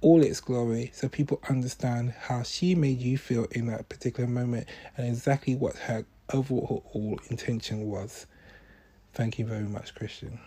all 0.00 0.22
its 0.22 0.40
glory 0.40 0.90
so 0.94 1.08
people 1.08 1.40
understand 1.48 2.14
how 2.16 2.44
she 2.44 2.76
made 2.76 3.00
you 3.00 3.18
feel 3.18 3.46
in 3.50 3.66
that 3.66 3.88
particular 3.88 4.28
moment 4.28 4.68
and 4.96 5.08
exactly 5.08 5.56
what 5.56 5.76
her 5.76 6.06
overall 6.32 7.18
intention 7.30 7.88
was. 7.88 8.26
Thank 9.12 9.38
you 9.38 9.46
very 9.46 9.64
much, 9.64 9.94
Christian. 9.94 10.38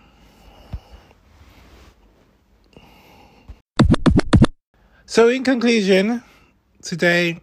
So, 5.06 5.28
in 5.28 5.44
conclusion, 5.44 6.24
today, 6.82 7.42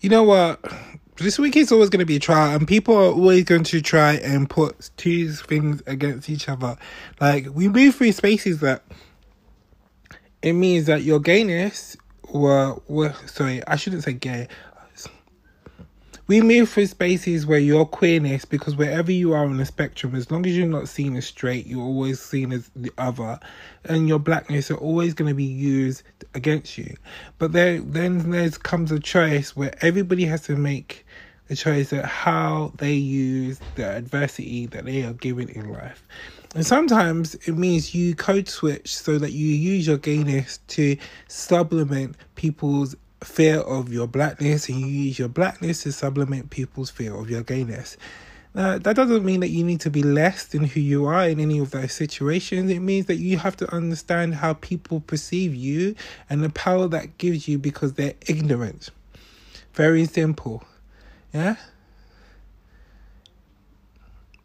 you 0.00 0.08
know 0.08 0.22
what? 0.22 0.60
This 1.24 1.38
week 1.38 1.56
is 1.56 1.72
always 1.72 1.90
going 1.90 2.00
to 2.00 2.06
be 2.06 2.16
a 2.16 2.20
trial, 2.20 2.54
and 2.54 2.66
people 2.66 2.96
are 2.96 3.12
always 3.12 3.44
going 3.44 3.64
to 3.64 3.80
try 3.80 4.14
and 4.14 4.48
put 4.48 4.90
two 4.96 5.32
things 5.32 5.82
against 5.86 6.30
each 6.30 6.48
other. 6.48 6.76
Like 7.20 7.48
we 7.52 7.68
move 7.68 7.96
through 7.96 8.12
spaces 8.12 8.60
that 8.60 8.84
it 10.42 10.52
means 10.52 10.86
that 10.86 11.02
your 11.02 11.18
gayness 11.20 11.96
were 12.30 12.80
were 12.86 13.12
sorry, 13.26 13.66
I 13.66 13.76
shouldn't 13.76 14.04
say 14.04 14.12
gay. 14.12 14.48
We 16.28 16.42
move 16.42 16.68
through 16.68 16.88
spaces 16.88 17.46
where 17.46 17.58
your 17.58 17.86
queerness, 17.86 18.44
because 18.44 18.76
wherever 18.76 19.10
you 19.10 19.32
are 19.32 19.46
on 19.46 19.56
the 19.56 19.64
spectrum, 19.64 20.14
as 20.14 20.30
long 20.30 20.44
as 20.44 20.54
you're 20.54 20.66
not 20.66 20.86
seen 20.86 21.16
as 21.16 21.26
straight, 21.26 21.66
you're 21.66 21.80
always 21.80 22.20
seen 22.20 22.52
as 22.52 22.70
the 22.76 22.92
other, 22.98 23.40
and 23.84 24.06
your 24.06 24.18
blackness 24.18 24.70
are 24.70 24.76
always 24.76 25.14
going 25.14 25.30
to 25.30 25.34
be 25.34 25.44
used 25.44 26.02
against 26.34 26.76
you. 26.76 26.94
But 27.38 27.52
there, 27.52 27.80
then 27.80 28.30
there 28.30 28.50
comes 28.50 28.92
a 28.92 29.00
choice 29.00 29.56
where 29.56 29.74
everybody 29.80 30.26
has 30.26 30.42
to 30.42 30.56
make 30.56 31.06
a 31.50 31.56
choice 31.56 31.92
at 31.92 32.04
how 32.04 32.72
they 32.76 32.92
use 32.92 33.60
the 33.74 33.84
adversity 33.84 34.66
that 34.66 34.84
they 34.84 35.02
are 35.02 35.14
given 35.14 35.48
in 35.48 35.72
life. 35.72 36.06
And 36.54 36.64
sometimes 36.66 37.34
it 37.46 37.56
means 37.56 37.94
you 37.94 38.14
code 38.14 38.48
switch 38.48 38.96
so 38.96 39.18
that 39.18 39.32
you 39.32 39.46
use 39.46 39.86
your 39.86 39.98
gayness 39.98 40.58
to 40.68 40.96
supplement 41.28 42.16
people's 42.36 42.96
fear 43.22 43.60
of 43.60 43.92
your 43.92 44.06
blackness 44.06 44.68
and 44.68 44.80
you 44.80 44.86
use 44.86 45.18
your 45.18 45.28
blackness 45.28 45.82
to 45.82 45.92
supplement 45.92 46.50
people's 46.50 46.90
fear 46.90 47.14
of 47.14 47.28
your 47.28 47.42
gayness. 47.42 47.96
Now, 48.54 48.78
that 48.78 48.96
doesn't 48.96 49.24
mean 49.24 49.40
that 49.40 49.50
you 49.50 49.62
need 49.62 49.80
to 49.82 49.90
be 49.90 50.02
less 50.02 50.46
than 50.46 50.64
who 50.64 50.80
you 50.80 51.04
are 51.04 51.28
in 51.28 51.38
any 51.38 51.58
of 51.58 51.70
those 51.70 51.92
situations. 51.92 52.70
It 52.70 52.80
means 52.80 53.06
that 53.06 53.16
you 53.16 53.36
have 53.38 53.56
to 53.58 53.72
understand 53.74 54.34
how 54.34 54.54
people 54.54 55.00
perceive 55.00 55.54
you 55.54 55.94
and 56.30 56.42
the 56.42 56.50
power 56.50 56.88
that 56.88 57.18
gives 57.18 57.46
you 57.46 57.58
because 57.58 57.92
they're 57.92 58.14
ignorant. 58.26 58.90
Very 59.74 60.06
simple. 60.06 60.64
Yeah? 61.32 61.56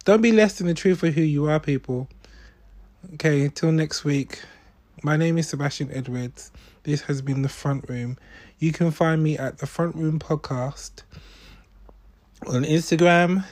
Don't 0.04 0.20
be 0.20 0.32
less 0.32 0.58
than 0.58 0.66
the 0.66 0.74
truth 0.74 1.02
of 1.02 1.14
who 1.14 1.22
you 1.22 1.46
are, 1.46 1.58
people. 1.58 2.08
Okay, 3.14 3.44
until 3.44 3.72
next 3.72 4.04
week. 4.04 4.40
My 5.02 5.16
name 5.16 5.38
is 5.38 5.48
Sebastian 5.48 5.90
Edwards. 5.92 6.50
This 6.82 7.02
has 7.02 7.22
been 7.22 7.42
The 7.42 7.48
Front 7.48 7.88
Room. 7.88 8.16
You 8.58 8.72
can 8.72 8.90
find 8.90 9.22
me 9.22 9.38
at 9.38 9.58
The 9.58 9.66
Front 9.66 9.96
Room 9.96 10.18
Podcast 10.18 11.02
on 12.46 12.64
Instagram 12.64 13.44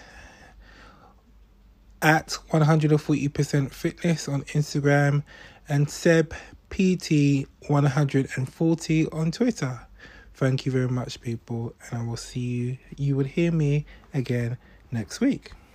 at 2.03 2.39
140% 2.51 3.71
fitness 3.71 4.29
on 4.29 4.43
Instagram 4.43 5.23
and 5.69 5.89
Seb 5.89 6.35
PT 6.71 7.47
140 7.69 9.09
on 9.11 9.31
Twitter. 9.31 9.87
Thank 10.43 10.67
you 10.67 10.73
very 10.73 10.89
much, 10.89 11.21
people, 11.21 11.73
and 11.89 12.01
I 12.01 12.05
will 12.05 12.17
see 12.17 12.41
you. 12.41 12.79
You 12.97 13.15
will 13.15 13.27
hear 13.27 13.53
me 13.53 13.87
again 14.13 14.59
next 14.91 15.21
week. 15.21 15.53